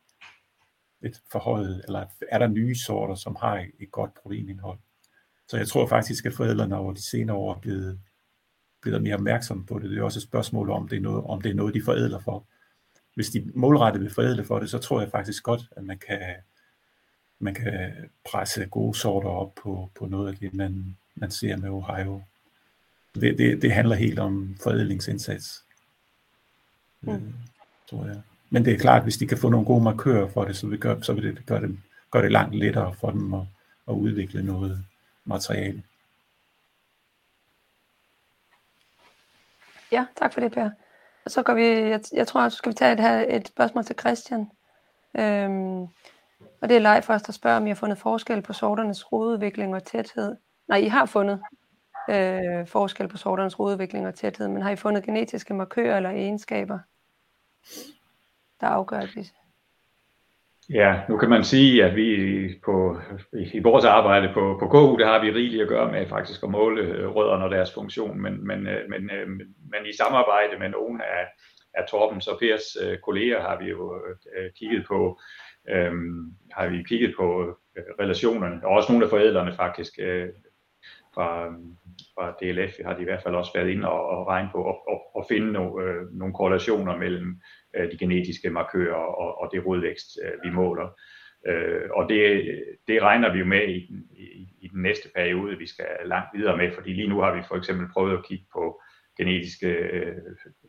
et 1.03 1.21
forhøjet, 1.31 1.83
eller 1.87 2.05
er 2.31 2.39
der 2.39 2.47
nye 2.47 2.75
sorter, 2.75 3.15
som 3.15 3.37
har 3.41 3.65
et, 3.79 3.91
godt 3.91 4.11
proteinindhold. 4.21 4.79
Så 5.47 5.57
jeg 5.57 5.67
tror 5.67 5.87
faktisk, 5.87 6.25
at 6.25 6.33
forædlerne 6.33 6.77
over 6.77 6.93
de 6.93 7.09
senere 7.09 7.37
år 7.37 7.55
er 7.55 7.59
blevet, 7.59 7.99
blevet 8.81 9.03
mere 9.03 9.15
opmærksomme 9.15 9.65
på 9.65 9.79
det. 9.79 9.89
Det 9.89 9.99
er 9.99 10.03
også 10.03 10.19
et 10.19 10.23
spørgsmål 10.23 10.69
om, 10.69 10.87
det 10.87 10.97
er 10.97 11.01
noget, 11.01 11.23
om 11.23 11.41
det 11.41 11.49
er 11.49 11.55
noget, 11.55 11.73
de 11.73 11.83
forædler 11.83 12.19
for 12.19 12.47
hvis 13.17 13.29
de 13.29 13.51
målrettet 13.55 14.01
vil 14.01 14.13
forædle 14.13 14.45
for 14.45 14.59
det, 14.59 14.69
så 14.69 14.79
tror 14.79 15.01
jeg 15.01 15.11
faktisk 15.11 15.43
godt, 15.43 15.61
at 15.71 15.83
man 15.83 15.97
kan, 15.97 16.35
man 17.39 17.53
kan 17.53 17.93
presse 18.25 18.65
gode 18.65 18.97
sorter 18.97 19.29
op 19.29 19.55
på, 19.55 19.91
på 19.95 20.05
noget 20.05 20.31
af 20.31 20.37
det, 20.37 20.53
man, 20.53 20.97
man 21.15 21.31
ser 21.31 21.57
med 21.57 21.69
Ohio. 21.69 22.21
Det, 23.15 23.37
det, 23.37 23.61
det 23.61 23.71
handler 23.71 23.95
helt 23.95 24.19
om 24.19 24.57
forædlingsindsats, 24.63 25.63
mm. 27.01 27.09
øh, 27.09 27.21
tror 27.89 28.05
jeg. 28.05 28.21
Men 28.49 28.65
det 28.65 28.73
er 28.73 28.77
klart, 28.77 28.97
at 28.97 29.05
hvis 29.05 29.17
de 29.17 29.27
kan 29.27 29.37
få 29.37 29.49
nogle 29.49 29.65
gode 29.65 29.83
markører 29.83 30.29
for 30.29 30.45
det, 30.45 30.57
så 30.57 30.67
vil, 30.67 30.79
gøre, 30.79 31.03
så 31.03 31.13
vil 31.13 31.23
det 31.23 31.45
gøre 31.45 31.61
det, 31.61 31.79
gøre 32.11 32.23
det 32.23 32.31
langt 32.31 32.55
lettere 32.55 32.93
for 32.93 33.11
dem 33.11 33.33
at, 33.33 33.45
at 33.87 33.93
udvikle 33.93 34.43
noget 34.43 34.85
materiale. 35.25 35.83
Ja, 39.91 40.05
tak 40.19 40.33
for 40.33 40.41
det, 40.41 40.51
Per. 40.51 40.69
Og 41.27 41.31
så 41.31 41.43
går 41.43 41.53
vi, 41.53 41.65
jeg, 41.65 42.01
jeg 42.13 42.27
tror, 42.27 42.49
så 42.49 42.57
skal 42.57 42.69
vi 42.69 42.75
tage 42.75 42.93
et, 42.93 42.99
her, 42.99 43.25
et 43.29 43.47
spørgsmål 43.47 43.85
til 43.85 43.95
Christian. 43.99 44.51
Øhm, 45.17 45.81
og 46.61 46.69
det 46.69 46.71
er 46.71 46.79
Leif 46.79 47.03
først, 47.03 47.27
der 47.27 47.33
spørger, 47.33 47.57
om 47.57 47.67
I 47.67 47.69
har 47.69 47.75
fundet 47.75 47.97
forskel 47.97 48.41
på 48.41 48.53
sorternes 48.53 49.11
rodudvikling 49.11 49.75
og 49.75 49.83
tæthed. 49.83 50.35
Nej, 50.67 50.77
I 50.77 50.87
har 50.87 51.05
fundet 51.05 51.41
øh, 52.09 52.67
forskel 52.67 53.07
på 53.07 53.17
sorternes 53.17 53.59
rodudvikling 53.59 54.07
og 54.07 54.15
tæthed, 54.15 54.47
men 54.47 54.61
har 54.61 54.69
I 54.69 54.75
fundet 54.75 55.03
genetiske 55.03 55.53
markører 55.53 55.97
eller 55.97 56.09
egenskaber, 56.09 56.79
der 58.61 58.67
afgør 58.67 59.01
disse? 59.01 59.33
Ja, 60.69 61.01
nu 61.09 61.17
kan 61.17 61.29
man 61.29 61.43
sige, 61.43 61.85
at 61.85 61.95
vi 61.95 62.59
på, 62.65 62.97
i 63.33 63.59
vores 63.59 63.85
arbejde 63.85 64.33
på, 64.33 64.57
på 64.59 64.67
KU, 64.67 64.97
der 64.97 65.05
har 65.05 65.21
vi 65.21 65.31
rigeligt 65.31 65.61
at 65.61 65.69
gøre 65.69 65.91
med 65.91 66.07
faktisk 66.07 66.43
at 66.43 66.49
måle 66.49 66.81
øh, 66.81 67.15
rødderne 67.15 67.43
og 67.43 67.51
deres 67.51 67.73
funktion, 67.73 68.21
men, 68.21 68.47
men, 68.47 68.67
øh, 68.67 68.89
men, 68.89 69.11
øh, 69.11 69.27
men 69.71 69.85
i 69.85 69.97
samarbejde 69.97 70.59
med 70.59 70.69
nogle 70.69 71.05
af, 71.05 71.27
af 71.73 71.87
Torbens 71.87 72.27
og 72.27 72.39
Pers 72.39 72.77
kolleger 73.03 73.41
har 73.41 73.57
vi 73.59 73.65
jo 73.65 74.01
kigget 74.59 74.85
på, 74.87 75.19
øhm, 75.69 76.33
har 76.51 76.67
vi 76.67 76.83
kigget 76.83 77.13
på 77.17 77.57
relationerne, 77.99 78.61
og 78.63 78.71
også 78.71 78.91
nogle 78.91 79.05
af 79.05 79.09
forædlerne 79.09 79.53
faktisk 79.53 79.93
fra, 81.13 81.47
fra 82.15 82.35
DLF 82.39 82.73
har 82.85 82.93
de 82.93 83.01
i 83.01 83.03
hvert 83.03 83.23
fald 83.23 83.35
også 83.35 83.51
været 83.55 83.69
inde 83.69 83.89
og, 83.89 84.09
og 84.09 84.27
regne 84.27 84.49
på 84.51 84.63
og, 84.63 84.87
og, 84.87 85.01
og 85.15 85.25
finde 85.29 85.51
no, 85.51 85.79
øh, 85.81 86.13
nogle 86.13 86.33
korrelationer 86.33 86.97
mellem 86.97 87.41
øh, 87.75 87.91
de 87.91 87.97
genetiske 87.97 88.49
markører 88.49 88.95
og, 88.95 89.41
og 89.41 89.49
det 89.53 89.65
rodvækst, 89.65 90.19
øh, 90.23 90.31
vi 90.43 90.55
måler. 90.55 90.89
Øh, 91.47 91.89
og 91.93 92.09
det, 92.09 92.21
det 92.87 93.01
regner 93.01 93.33
vi 93.33 93.39
jo 93.39 93.45
med 93.45 93.67
i 93.67 93.77
i, 94.17 94.47
i 94.61 94.67
den 94.67 94.81
næste 94.81 95.09
periode, 95.15 95.57
vi 95.57 95.67
skal 95.67 95.87
langt 96.05 96.29
videre 96.37 96.57
med, 96.57 96.71
fordi 96.71 96.93
lige 96.93 97.09
nu 97.09 97.19
har 97.19 97.35
vi 97.35 97.41
for 97.47 97.55
eksempel 97.55 97.87
prøvet 97.93 98.17
at 98.17 98.25
kigge 98.25 98.45
på 98.53 98.81
genetiske 99.17 99.67
øh, 99.67 100.15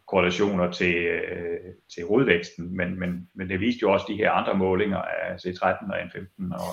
korrelationer 0.09 0.71
til, 0.71 0.97
øh, 0.97 1.59
til 1.95 2.05
rodvæksten, 2.05 2.77
men, 2.77 2.99
men, 2.99 3.29
men 3.35 3.49
det 3.49 3.61
viste 3.61 3.83
jo 3.83 3.93
også 3.93 4.07
de 4.09 4.17
her 4.17 4.31
andre 4.31 4.55
målinger 4.55 4.99
af 4.99 5.37
C13 5.37 5.93
og 5.93 6.01
N15 6.01 6.55
og, 6.55 6.73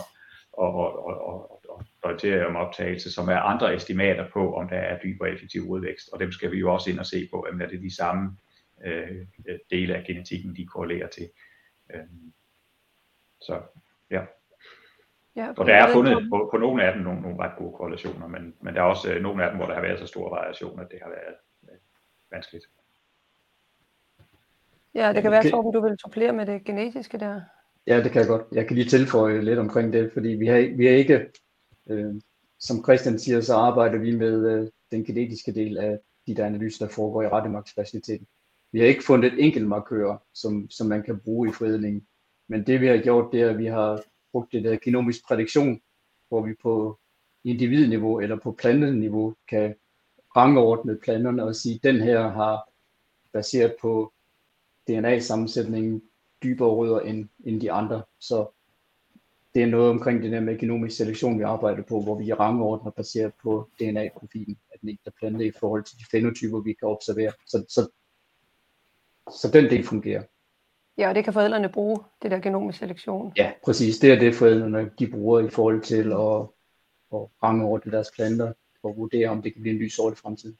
og, 0.53 0.75
og, 0.75 1.05
og, 1.05 1.27
og, 1.29 1.61
og 1.69 2.11
deuteriumoptagelse, 2.11 3.11
som 3.11 3.29
er 3.29 3.39
andre 3.39 3.75
estimater 3.75 4.25
på, 4.33 4.55
om 4.55 4.67
der 4.69 4.77
er 4.77 4.99
dyb 4.99 5.21
og 5.21 5.29
effektiv 5.29 5.61
rodvækst, 5.61 6.09
og 6.13 6.19
dem 6.19 6.31
skal 6.31 6.51
vi 6.51 6.57
jo 6.57 6.73
også 6.73 6.89
ind 6.89 6.99
og 6.99 7.05
se 7.05 7.27
på, 7.33 7.45
om 7.51 7.61
er 7.61 7.67
det 7.67 7.81
de 7.81 7.95
samme 7.95 8.37
øh, 8.85 9.27
dele 9.69 9.95
af 9.95 10.03
genetikken, 10.03 10.55
de 10.55 10.67
korrelerer 10.67 11.07
til. 11.07 11.29
Øh, 11.93 12.01
så 13.41 13.61
ja. 14.11 14.25
Ja, 15.35 15.49
og 15.57 15.65
der 15.65 15.75
er 15.75 15.93
fundet 15.93 16.29
på, 16.29 16.49
på 16.51 16.57
nogle 16.57 16.83
af 16.83 16.93
dem 16.93 17.03
nogle, 17.03 17.21
nogle 17.21 17.39
ret 17.39 17.57
gode 17.57 17.73
korrelationer, 17.77 18.27
men, 18.27 18.55
men 18.61 18.75
der 18.75 18.81
er 18.81 18.85
også 18.85 19.13
øh, 19.13 19.21
nogle 19.21 19.43
af 19.43 19.49
dem, 19.49 19.57
hvor 19.57 19.67
der 19.67 19.73
har 19.73 19.81
været 19.81 19.99
så 19.99 20.07
store 20.07 20.31
variationer, 20.31 20.83
at 20.83 20.91
det 20.91 20.99
har 21.01 21.09
været 21.09 21.35
øh, 21.63 21.77
vanskeligt. 22.31 22.65
Ja, 24.93 25.13
det 25.13 25.21
kan 25.21 25.31
være, 25.31 25.49
Torben, 25.49 25.73
du 25.73 25.81
vil 25.81 25.99
supplere 25.99 26.33
med 26.33 26.45
det 26.45 26.63
genetiske 26.63 27.17
der. 27.17 27.41
Ja, 27.87 28.03
det 28.03 28.11
kan 28.11 28.19
jeg 28.19 28.27
godt. 28.27 28.43
Jeg 28.51 28.67
kan 28.67 28.75
lige 28.75 28.89
tilføje 28.89 29.41
lidt 29.41 29.59
omkring 29.59 29.93
det, 29.93 30.11
fordi 30.13 30.29
vi 30.29 30.47
har, 30.47 30.77
vi 30.77 30.85
har 30.85 30.93
ikke, 30.93 31.31
øh, 31.89 32.15
som 32.59 32.83
Christian 32.83 33.19
siger, 33.19 33.41
så 33.41 33.55
arbejder 33.55 33.97
vi 33.97 34.15
med 34.15 34.51
øh, 34.51 34.67
den 34.91 35.05
genetiske 35.05 35.53
del 35.53 35.77
af 35.77 35.99
de 36.27 36.35
der 36.35 36.45
analyser, 36.45 36.85
der 36.85 36.93
foregår 36.93 37.21
i 37.21 37.29
rettemarksfaciliteten. 37.29 38.27
Vi 38.75 38.79
har 38.79 38.87
ikke 38.87 39.03
fundet 39.03 39.33
et 39.33 39.43
enkelt 39.45 39.67
markør, 39.67 40.17
som, 40.33 40.69
som 40.69 40.87
man 40.87 41.03
kan 41.03 41.19
bruge 41.19 41.49
i 41.49 41.51
fredning. 41.51 42.07
men 42.47 42.67
det 42.67 42.81
vi 42.81 42.87
har 42.87 42.97
gjort, 42.97 43.31
det 43.31 43.41
er, 43.41 43.49
at 43.49 43.57
vi 43.57 43.65
har 43.65 44.03
brugt 44.31 44.51
det 44.51 44.63
der 44.63 44.71
øh, 44.71 44.79
genomisk 44.83 45.27
prædiktion, 45.27 45.81
hvor 46.29 46.45
vi 46.45 46.53
på 46.61 46.99
individniveau 47.43 48.19
eller 48.19 48.35
på 48.35 48.51
planteniveau 48.51 49.35
kan 49.47 49.75
rangordne 50.35 50.97
planterne 50.97 51.43
og 51.43 51.55
sige, 51.55 51.75
at 51.75 51.83
den 51.83 52.01
her 52.01 52.29
har 52.29 52.69
baseret 53.33 53.75
på 53.81 54.13
DNA-sammensætningen 54.87 56.01
dybere 56.43 56.69
rødder 56.69 56.99
end, 56.99 57.29
end 57.45 57.61
de 57.61 57.71
andre. 57.71 58.03
Så 58.19 58.47
det 59.53 59.63
er 59.63 59.67
noget 59.67 59.89
omkring 59.89 60.23
det 60.23 60.31
der 60.31 60.39
med 60.39 60.59
genomisk 60.59 60.97
selektion, 60.97 61.39
vi 61.39 61.43
arbejder 61.43 61.83
på, 61.83 62.01
hvor 62.01 62.15
vi 62.15 62.33
rangordner 62.33 62.91
baseret 62.91 63.33
på 63.43 63.69
DNA-profilen 63.79 64.57
af 64.73 64.79
den 64.81 64.89
enkelte 64.89 65.11
plante 65.19 65.45
i 65.45 65.51
forhold 65.59 65.83
til 65.83 65.97
de 65.99 66.05
fenotyper, 66.11 66.59
vi 66.59 66.73
kan 66.73 66.87
observere. 66.87 67.31
Så, 67.47 67.65
så, 67.69 67.89
så 69.31 69.49
den 69.53 69.69
del 69.69 69.83
fungerer. 69.83 70.23
Ja, 70.97 71.09
og 71.09 71.15
det 71.15 71.23
kan 71.23 71.33
forældrene 71.33 71.69
bruge, 71.69 71.99
det 72.21 72.31
der 72.31 72.39
genomisk 72.39 72.79
selektion. 72.79 73.33
Ja, 73.37 73.51
præcis. 73.65 73.99
Det 73.99 74.11
er 74.11 74.19
det, 74.19 74.35
forældrene 74.35 74.91
de 74.99 75.07
bruger 75.07 75.39
i 75.39 75.49
forhold 75.49 75.81
til 75.81 76.11
at, 76.11 76.41
at 77.13 77.27
rangordne 77.43 77.91
deres 77.91 78.11
planter 78.15 78.53
og 78.83 78.97
vurdere, 78.97 79.29
om 79.29 79.41
det 79.41 79.53
kan 79.53 79.61
blive 79.61 79.75
en 79.75 79.81
lys 79.81 79.97
i 79.97 80.15
fremtiden. 80.15 80.57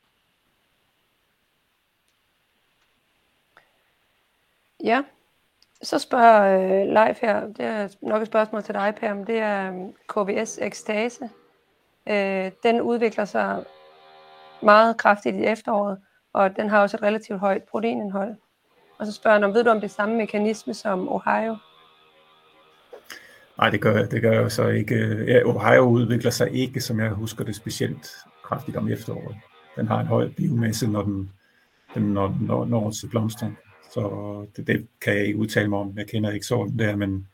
Ja, 4.83 5.03
så 5.81 5.99
spørger 5.99 6.59
øh, 6.59 6.87
Leif 6.93 7.21
her, 7.21 7.47
det 7.47 7.65
er 7.65 7.87
nok 8.01 8.21
et 8.21 8.27
spørgsmål 8.27 8.63
til 8.63 8.73
dig, 8.73 8.95
Per, 8.99 9.13
men 9.13 9.27
det 9.27 9.37
er 9.39 9.71
um, 9.71 9.93
KVS 10.07 10.57
ekstase. 10.61 11.29
Øh, 12.09 12.51
den 12.63 12.81
udvikler 12.81 13.25
sig 13.25 13.65
meget 14.63 14.97
kraftigt 14.97 15.35
i 15.35 15.43
efteråret, 15.43 16.01
og 16.33 16.55
den 16.55 16.69
har 16.69 16.81
også 16.81 16.97
et 16.97 17.03
relativt 17.03 17.39
højt 17.39 17.63
proteinindhold. 17.63 18.35
Og 18.97 19.05
så 19.05 19.11
spørger 19.11 19.39
han, 19.39 19.53
ved 19.53 19.63
du 19.63 19.69
om 19.69 19.81
det 19.81 19.91
samme 19.91 20.15
mekanisme 20.15 20.73
som 20.73 21.09
Ohio? 21.09 21.57
Nej, 23.57 23.69
det 23.69 23.81
gør, 23.81 24.05
det 24.05 24.21
gør 24.21 24.41
jeg 24.41 24.51
så 24.51 24.67
ikke. 24.67 25.23
Ja, 25.27 25.43
Ohio 25.45 25.81
udvikler 25.81 26.31
sig 26.31 26.51
ikke, 26.51 26.81
som 26.81 26.99
jeg 26.99 27.09
husker 27.09 27.43
det, 27.43 27.55
specielt 27.55 28.11
kraftigt 28.43 28.77
om 28.77 28.89
efteråret. 28.89 29.35
Den 29.75 29.87
har 29.87 29.99
en 29.99 30.07
høj 30.07 30.29
biomasse, 30.29 30.87
når 30.87 31.01
den, 31.01 31.31
den 31.95 32.03
når, 32.03 32.37
når, 32.41 32.65
når 32.65 32.91
til 32.91 33.07
blomstring. 33.07 33.57
Så 33.93 34.45
det, 34.55 34.67
det 34.67 34.87
kan 35.01 35.13
jeg 35.13 35.25
ikke 35.25 35.39
udtale 35.39 35.69
mig 35.69 35.79
om. 35.79 35.93
Jeg 35.97 36.07
kender 36.07 36.31
ikke 36.31 36.45
sådan 36.45 36.79
der, 36.79 36.95
men, 36.95 37.27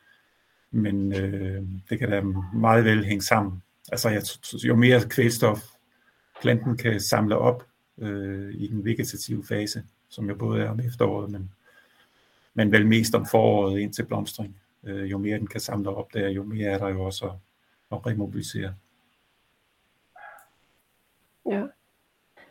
men 0.71 1.15
øh, 1.15 1.63
det 1.89 1.99
kan 1.99 2.09
da 2.09 2.21
meget 2.53 2.85
vel 2.85 3.05
hænge 3.05 3.21
sammen. 3.21 3.63
Altså 3.91 4.09
jeg, 4.09 4.21
jo 4.63 4.75
mere 4.75 5.01
kvælstof 5.09 5.59
planten 6.41 6.77
kan 6.77 6.99
samle 6.99 7.37
op 7.37 7.63
øh, 7.97 8.53
i 8.53 8.67
den 8.67 8.85
vegetative 8.85 9.43
fase, 9.45 9.83
som 10.11 10.29
jo 10.29 10.35
både 10.35 10.63
er 10.63 10.69
om 10.69 10.79
efteråret, 10.79 11.31
men, 11.31 11.51
men 12.53 12.71
vel 12.71 12.87
mest 12.87 13.15
om 13.15 13.25
foråret 13.25 13.79
ind 13.79 13.93
til 13.93 14.05
blomstring. 14.05 14.57
Øh, 14.83 15.11
jo 15.11 15.17
mere 15.17 15.39
den 15.39 15.47
kan 15.47 15.59
samle 15.59 15.89
op 15.89 16.13
der, 16.13 16.29
jo 16.29 16.43
mere 16.43 16.69
er 16.69 16.77
der 16.77 16.87
jo 16.87 17.03
også 17.03 17.25
at, 17.25 17.31
at 17.91 18.07
remobilisere. 18.07 18.73
Ja. 21.45 21.63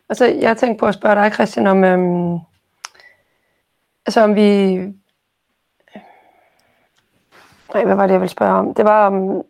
Altså, 0.09 0.25
jeg 0.25 0.57
tænkte 0.57 0.81
på 0.81 0.87
at 0.87 0.95
spørge 0.95 1.15
dig, 1.15 1.33
Christian, 1.33 1.67
om, 1.67 1.85
øhm, 1.85 2.39
altså 4.07 4.21
om 4.21 4.35
vi... 4.35 4.77
Nej, 7.75 7.85
hvad 7.85 7.95
var 7.95 8.07
det, 8.07 8.13
jeg 8.13 8.21
ville 8.21 8.31
spørge 8.31 8.59
om? 8.59 8.75
Det 8.75 8.85
var 8.85 9.07
om... 9.07 9.45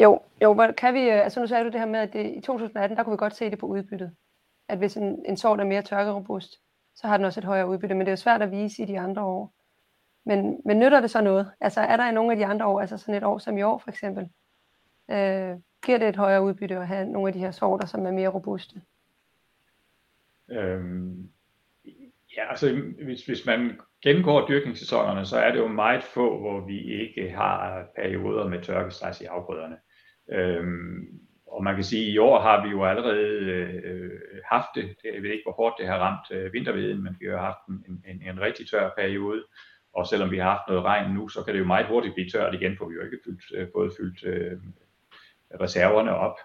Jo, 0.00 0.20
jo, 0.42 0.72
kan 0.78 0.94
vi... 0.94 1.00
Øh, 1.00 1.24
altså 1.24 1.40
nu 1.40 1.46
sagde 1.46 1.64
du 1.64 1.70
det 1.70 1.80
her 1.80 1.86
med, 1.86 2.00
at 2.00 2.12
det, 2.12 2.36
i 2.36 2.40
2018, 2.40 2.96
der 2.96 3.02
kunne 3.02 3.12
vi 3.12 3.16
godt 3.16 3.36
se 3.36 3.50
det 3.50 3.58
på 3.58 3.66
udbyttet. 3.66 4.14
At 4.68 4.78
hvis 4.78 4.96
en, 4.96 5.24
en 5.26 5.36
sort 5.36 5.60
er 5.60 5.64
mere 5.64 5.82
tørkerobust, 5.82 6.60
så 6.94 7.06
har 7.06 7.16
den 7.16 7.26
også 7.26 7.40
et 7.40 7.44
højere 7.44 7.68
udbytte. 7.68 7.94
Men 7.94 8.00
det 8.00 8.08
er 8.08 8.12
jo 8.12 8.16
svært 8.16 8.42
at 8.42 8.50
vise 8.50 8.82
i 8.82 8.86
de 8.86 8.98
andre 9.00 9.22
år. 9.22 9.52
Men, 10.24 10.60
men 10.64 10.78
nytter 10.78 11.00
det 11.00 11.10
så 11.10 11.20
noget? 11.20 11.50
Altså 11.60 11.80
er 11.80 11.96
der 11.96 12.08
i 12.08 12.12
nogle 12.12 12.32
af 12.32 12.36
de 12.36 12.46
andre 12.46 12.66
år, 12.66 12.80
altså 12.80 12.98
sådan 12.98 13.14
et 13.14 13.24
år 13.24 13.38
som 13.38 13.58
i 13.58 13.62
år 13.62 13.78
for 13.78 13.90
eksempel, 13.90 14.28
øh, 15.10 15.56
giver 15.86 15.98
det 15.98 16.08
et 16.08 16.16
højere 16.16 16.42
udbytte 16.42 16.76
at 16.76 16.86
have 16.86 17.06
nogle 17.06 17.28
af 17.28 17.32
de 17.32 17.38
her 17.38 17.50
sorter, 17.50 17.86
som 17.86 18.06
er 18.06 18.10
mere 18.10 18.28
robuste? 18.28 18.82
Øhm, 20.48 21.30
Ja, 22.38 22.50
altså 22.50 22.82
hvis, 23.04 23.26
hvis 23.26 23.46
man 23.46 23.80
gennemgår 24.02 24.46
dyrkningssæsonerne, 24.48 25.26
så 25.26 25.38
er 25.38 25.52
det 25.52 25.58
jo 25.58 25.68
meget 25.68 26.04
få, 26.04 26.40
hvor 26.40 26.66
vi 26.66 26.78
ikke 27.02 27.30
har 27.30 27.86
perioder 27.96 28.48
med 28.48 28.62
tørkestress 28.62 29.20
i 29.20 29.24
afgrøderne. 29.24 29.76
Øhm, 30.32 31.20
og 31.50 31.64
man 31.64 31.74
kan 31.74 31.84
sige, 31.84 32.06
at 32.06 32.12
i 32.14 32.18
år 32.18 32.40
har 32.40 32.64
vi 32.64 32.70
jo 32.70 32.84
allerede 32.84 33.26
øh, 33.84 34.20
haft 34.44 34.68
det. 34.74 34.96
Jeg 35.04 35.22
ved 35.22 35.30
ikke, 35.30 35.44
hvor 35.44 35.52
hårdt 35.52 35.74
det 35.78 35.86
har 35.86 35.98
ramt 35.98 36.26
øh, 36.30 36.52
vinterveden, 36.52 37.04
men 37.04 37.16
vi 37.20 37.26
har 37.26 37.38
haft 37.38 37.62
en, 37.68 38.04
en, 38.10 38.22
en 38.28 38.40
rigtig 38.40 38.70
tør 38.70 38.90
periode. 38.98 39.44
Og 39.94 40.06
selvom 40.06 40.30
vi 40.30 40.38
har 40.38 40.50
haft 40.50 40.68
noget 40.68 40.84
regn 40.84 41.14
nu, 41.14 41.28
så 41.28 41.42
kan 41.42 41.54
det 41.54 41.60
jo 41.60 41.64
meget 41.64 41.86
hurtigt 41.86 42.14
blive 42.14 42.30
tørt 42.30 42.54
igen, 42.54 42.76
for 42.78 42.88
vi 42.88 42.94
har 42.94 43.00
jo 43.00 43.06
ikke 43.06 43.24
fyldt, 43.26 43.44
øh, 43.54 43.68
både 43.74 43.90
fyldt 43.98 44.24
øh, 44.24 44.58
reserverne 45.60 46.14
op. 46.14 46.36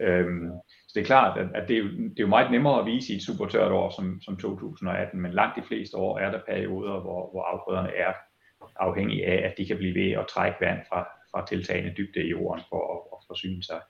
Øhm, 0.00 0.50
så 0.88 0.92
det 0.94 1.00
er 1.00 1.04
klart, 1.04 1.38
at, 1.38 1.48
at 1.54 1.68
det, 1.68 1.76
er 1.76 1.80
jo, 1.80 1.88
det 1.88 2.18
er 2.18 2.26
jo 2.28 2.36
meget 2.36 2.50
nemmere 2.50 2.80
at 2.80 2.86
vise 2.86 3.12
i 3.12 3.16
et 3.16 3.22
super 3.22 3.46
tørt 3.46 3.72
år 3.72 3.90
som, 3.90 4.20
som 4.20 4.36
2018, 4.36 5.20
men 5.20 5.32
langt 5.32 5.56
de 5.56 5.66
fleste 5.68 5.96
år 5.96 6.18
er 6.18 6.30
der 6.30 6.40
perioder, 6.48 7.00
hvor, 7.00 7.30
hvor 7.30 7.42
afgrøderne 7.42 7.94
er 7.94 8.12
afhængige 8.76 9.26
af, 9.26 9.48
at 9.48 9.54
de 9.58 9.66
kan 9.66 9.76
blive 9.76 9.94
ved 9.94 10.10
at 10.12 10.26
trække 10.26 10.56
vand 10.60 10.80
fra, 10.88 11.08
fra 11.30 11.46
tiltagende 11.46 11.94
dybde 11.96 12.24
i 12.24 12.30
jorden 12.30 12.64
for 12.68 12.82
at, 12.94 13.00
at 13.12 13.24
forsyne 13.26 13.62
sig. 13.62 13.80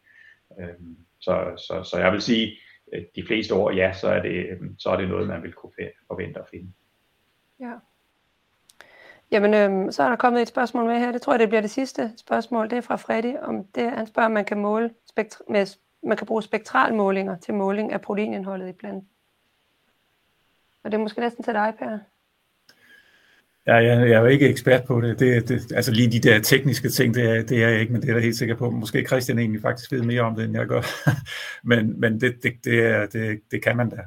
Øhm, 0.60 0.96
så, 1.18 1.54
så, 1.56 1.82
så 1.90 1.98
jeg 1.98 2.12
vil 2.12 2.22
sige, 2.22 2.58
at 2.92 3.06
de 3.16 3.26
fleste 3.26 3.54
år, 3.54 3.70
ja, 3.70 3.92
så 3.92 4.08
er 4.08 4.22
det, 4.22 4.46
øhm, 4.50 4.78
så 4.78 4.90
er 4.90 4.96
det 4.96 5.08
noget, 5.08 5.28
man 5.28 5.42
vil 5.42 5.52
kunne 5.52 5.72
forvente 6.06 6.40
at 6.40 6.48
finde. 6.50 6.72
Ja. 7.60 7.72
Jamen, 9.30 9.54
øhm, 9.54 9.92
så 9.92 10.02
er 10.02 10.08
der 10.08 10.16
kommet 10.16 10.42
et 10.42 10.48
spørgsmål 10.48 10.86
med 10.86 10.98
her. 10.98 11.12
Det 11.12 11.22
tror 11.22 11.32
jeg, 11.32 11.40
det 11.40 11.48
bliver 11.48 11.60
det 11.60 11.70
sidste 11.70 12.12
spørgsmål. 12.16 12.70
Det 12.70 12.78
er 12.78 12.82
fra 12.82 12.96
Freddy. 12.96 13.36
Om 13.42 13.64
det, 13.64 13.90
han 13.90 14.06
spørger, 14.06 14.26
om 14.26 14.32
man 14.32 14.44
kan 14.44 14.58
måle 14.58 14.90
spektr- 15.10 15.52
med 15.52 15.66
man 16.02 16.16
kan 16.16 16.26
bruge 16.26 16.42
spektralmålinger 16.42 17.36
til 17.36 17.54
måling 17.54 17.92
af 17.92 18.00
proteinindholdet 18.00 18.68
i 18.68 18.72
planten. 18.72 19.08
Og 20.82 20.92
det 20.92 20.98
er 20.98 21.02
måske 21.02 21.20
næsten 21.20 21.44
til 21.44 21.54
dig, 21.54 21.74
Per. 21.78 21.98
Ja, 23.68 23.74
jeg, 23.74 24.08
jeg 24.08 24.16
er 24.16 24.20
jo 24.20 24.26
ikke 24.26 24.48
ekspert 24.48 24.84
på 24.84 25.00
det. 25.00 25.18
det, 25.18 25.48
det 25.48 25.72
altså 25.72 25.92
lige 25.92 26.12
de 26.12 26.20
der 26.20 26.40
tekniske 26.40 26.88
ting, 26.88 27.14
det 27.14 27.24
er, 27.30 27.42
det 27.42 27.64
er 27.64 27.68
jeg 27.68 27.80
ikke, 27.80 27.92
men 27.92 28.02
det 28.02 28.10
er 28.10 28.14
jeg 28.14 28.22
helt 28.22 28.36
sikker 28.36 28.56
på. 28.56 28.70
Måske 28.70 29.06
Christian 29.06 29.38
egentlig 29.38 29.62
faktisk 29.62 29.92
ved 29.92 30.02
mere 30.02 30.20
om 30.20 30.34
det, 30.34 30.44
end 30.44 30.56
jeg 30.56 30.66
gør. 30.66 30.82
men 31.70 32.00
men 32.00 32.20
det, 32.20 32.42
det, 32.42 32.64
det, 32.64 32.86
er, 32.86 33.06
det, 33.06 33.40
det 33.50 33.62
kan 33.62 33.76
man 33.76 33.90
da. 33.90 34.06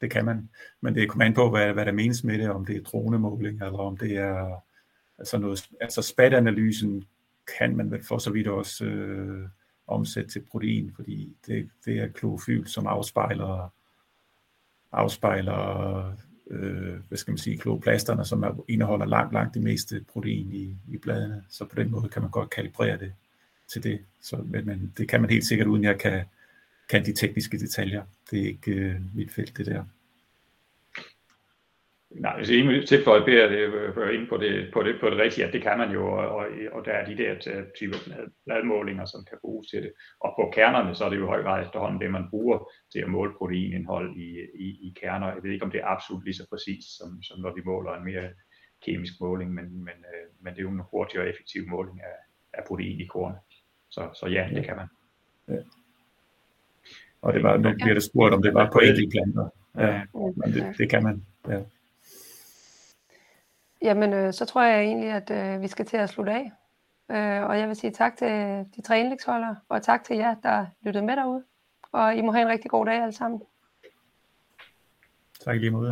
Det 0.00 0.10
kan 0.10 0.24
man. 0.24 0.50
Men 0.80 0.94
det 0.94 1.08
kommer 1.08 1.24
an 1.24 1.34
på, 1.34 1.50
hvad, 1.50 1.72
hvad 1.72 1.86
der 1.86 1.92
menes 1.92 2.24
med 2.24 2.38
det, 2.38 2.50
om 2.50 2.66
det 2.66 2.76
er 2.76 2.82
dronemåling, 2.82 3.62
eller 3.62 3.78
om 3.78 3.96
det 3.96 4.16
er 4.16 4.64
altså 5.18 5.38
noget, 5.38 5.68
altså 5.80 6.02
SPAT-analysen 6.02 7.04
kan 7.58 7.76
man 7.76 7.90
vel 7.90 8.04
for 8.04 8.18
så 8.18 8.30
vidt 8.30 8.48
også 8.48 8.84
øh, 8.84 9.48
omsætte 9.86 10.30
til 10.30 10.44
protein, 10.50 10.92
fordi 10.96 11.36
det, 11.46 11.70
det 11.84 11.98
er 12.00 12.08
klorofyl, 12.08 12.66
som 12.66 12.86
afspejler, 12.86 13.72
afspejler 14.92 16.12
øh, 16.50 16.96
hvad 17.08 17.18
skal 17.18 17.30
man 17.30 17.38
sige, 17.38 17.58
kloroplasterne, 17.58 18.24
som 18.24 18.42
er, 18.42 18.64
indeholder 18.68 19.06
langt, 19.06 19.32
langt 19.32 19.54
det 19.54 19.62
meste 19.62 20.04
protein 20.12 20.52
i, 20.52 20.76
i 20.88 20.96
bladene. 20.96 21.44
Så 21.48 21.64
på 21.64 21.74
den 21.76 21.90
måde 21.90 22.08
kan 22.08 22.22
man 22.22 22.30
godt 22.30 22.50
kalibrere 22.50 22.98
det 22.98 23.12
til 23.72 23.82
det. 23.82 24.00
Så, 24.22 24.36
men, 24.36 24.66
men 24.66 24.92
det 24.98 25.08
kan 25.08 25.20
man 25.20 25.30
helt 25.30 25.44
sikkert, 25.44 25.68
uden 25.68 25.84
jeg 25.84 25.98
kan, 25.98 26.24
kan 26.88 27.06
de 27.06 27.12
tekniske 27.12 27.58
detaljer. 27.58 28.02
Det 28.30 28.42
er 28.42 28.46
ikke 28.46 28.72
øh, 28.72 29.16
mit 29.16 29.30
felt, 29.30 29.56
det 29.56 29.66
der. 29.66 29.84
Nej, 32.10 32.36
hvis 32.36 32.50
I 32.50 32.86
tilføje 32.86 33.24
beder 33.24 33.48
det 33.48 34.14
ind 34.14 34.28
på 34.28 34.36
det, 34.36 34.70
på, 34.72 34.82
det, 34.82 34.96
på 35.00 35.10
det 35.10 35.18
rigtige, 35.18 35.46
at 35.46 35.52
det 35.52 35.62
kan 35.62 35.78
man 35.78 35.90
jo, 35.90 36.08
og, 36.12 36.46
og 36.72 36.84
der 36.84 36.92
er 36.92 37.06
de 37.06 37.16
der 37.16 37.34
typer 37.78 37.96
bladmålinger, 38.46 39.04
som 39.04 39.24
kan 39.28 39.38
bruges 39.40 39.68
til 39.68 39.82
det. 39.82 39.92
Og 40.20 40.34
på 40.38 40.50
kernerne, 40.54 40.94
så 40.94 41.04
er 41.04 41.08
det 41.10 41.16
jo 41.16 41.24
i 41.24 41.26
høj 41.34 41.42
grad 41.42 41.64
efterhånden 41.64 42.00
det, 42.00 42.10
man 42.10 42.30
bruger 42.30 42.70
til 42.92 42.98
at 42.98 43.10
måle 43.10 43.32
proteinindhold 43.38 44.16
i, 44.16 44.28
i, 44.54 44.68
i 44.86 44.96
kerner. 45.00 45.26
Jeg 45.26 45.42
ved 45.42 45.50
ikke, 45.50 45.64
om 45.64 45.70
det 45.70 45.80
er 45.80 45.86
absolut 45.86 46.24
lige 46.24 46.34
så 46.34 46.46
præcis, 46.50 46.84
som, 46.98 47.22
som 47.22 47.40
når 47.40 47.54
vi 47.54 47.60
måler 47.64 47.92
en 47.92 48.04
mere 48.04 48.28
kemisk 48.86 49.12
måling, 49.20 49.54
men, 49.54 49.64
men, 49.64 49.98
øh, 50.12 50.26
men 50.40 50.52
det 50.52 50.58
er 50.58 50.62
jo 50.62 50.70
en 50.70 50.82
hurtig 50.90 51.20
og 51.20 51.28
effektiv 51.28 51.68
måling 51.68 52.00
af, 52.00 52.16
af 52.52 52.62
protein 52.68 53.00
i 53.00 53.06
korn. 53.06 53.34
Så, 53.90 54.08
så 54.14 54.26
ja, 54.26 54.48
det 54.54 54.64
kan 54.64 54.76
man. 54.76 54.88
Ja. 55.48 55.62
Og 57.22 57.34
det 57.34 57.42
var, 57.42 57.56
nu 57.56 57.72
bliver 57.74 57.94
det 57.94 58.02
spurgt, 58.02 58.34
om 58.34 58.42
det 58.42 58.54
var 58.54 58.70
på 58.72 58.78
enkelte 58.78 59.10
planter. 59.10 59.48
Ja, 59.78 60.02
men 60.14 60.52
det, 60.54 60.78
det 60.78 60.90
kan 60.90 61.02
man. 61.02 61.24
Ja. 61.48 61.60
Jamen, 63.82 64.12
øh, 64.12 64.32
så 64.32 64.44
tror 64.44 64.62
jeg 64.62 64.82
egentlig, 64.82 65.10
at 65.10 65.30
øh, 65.30 65.62
vi 65.62 65.68
skal 65.68 65.86
til 65.86 65.96
at 65.96 66.10
slutte 66.10 66.32
af. 66.32 66.52
Øh, 67.10 67.48
og 67.48 67.58
jeg 67.58 67.68
vil 67.68 67.76
sige 67.76 67.90
tak 67.90 68.16
til 68.16 68.28
de 68.76 68.82
tre 68.82 69.00
indlægsholdere, 69.00 69.56
og 69.68 69.82
tak 69.82 70.04
til 70.04 70.16
jer, 70.16 70.34
der 70.34 70.66
lyttede 70.82 71.06
med 71.06 71.16
derude. 71.16 71.44
Og 71.92 72.16
I 72.16 72.20
må 72.20 72.32
have 72.32 72.42
en 72.42 72.48
rigtig 72.48 72.70
god 72.70 72.86
dag 72.86 73.02
alle 73.02 73.12
sammen. 73.12 73.42
Tak 75.44 75.56
lige 75.56 75.70
måde. 75.70 75.88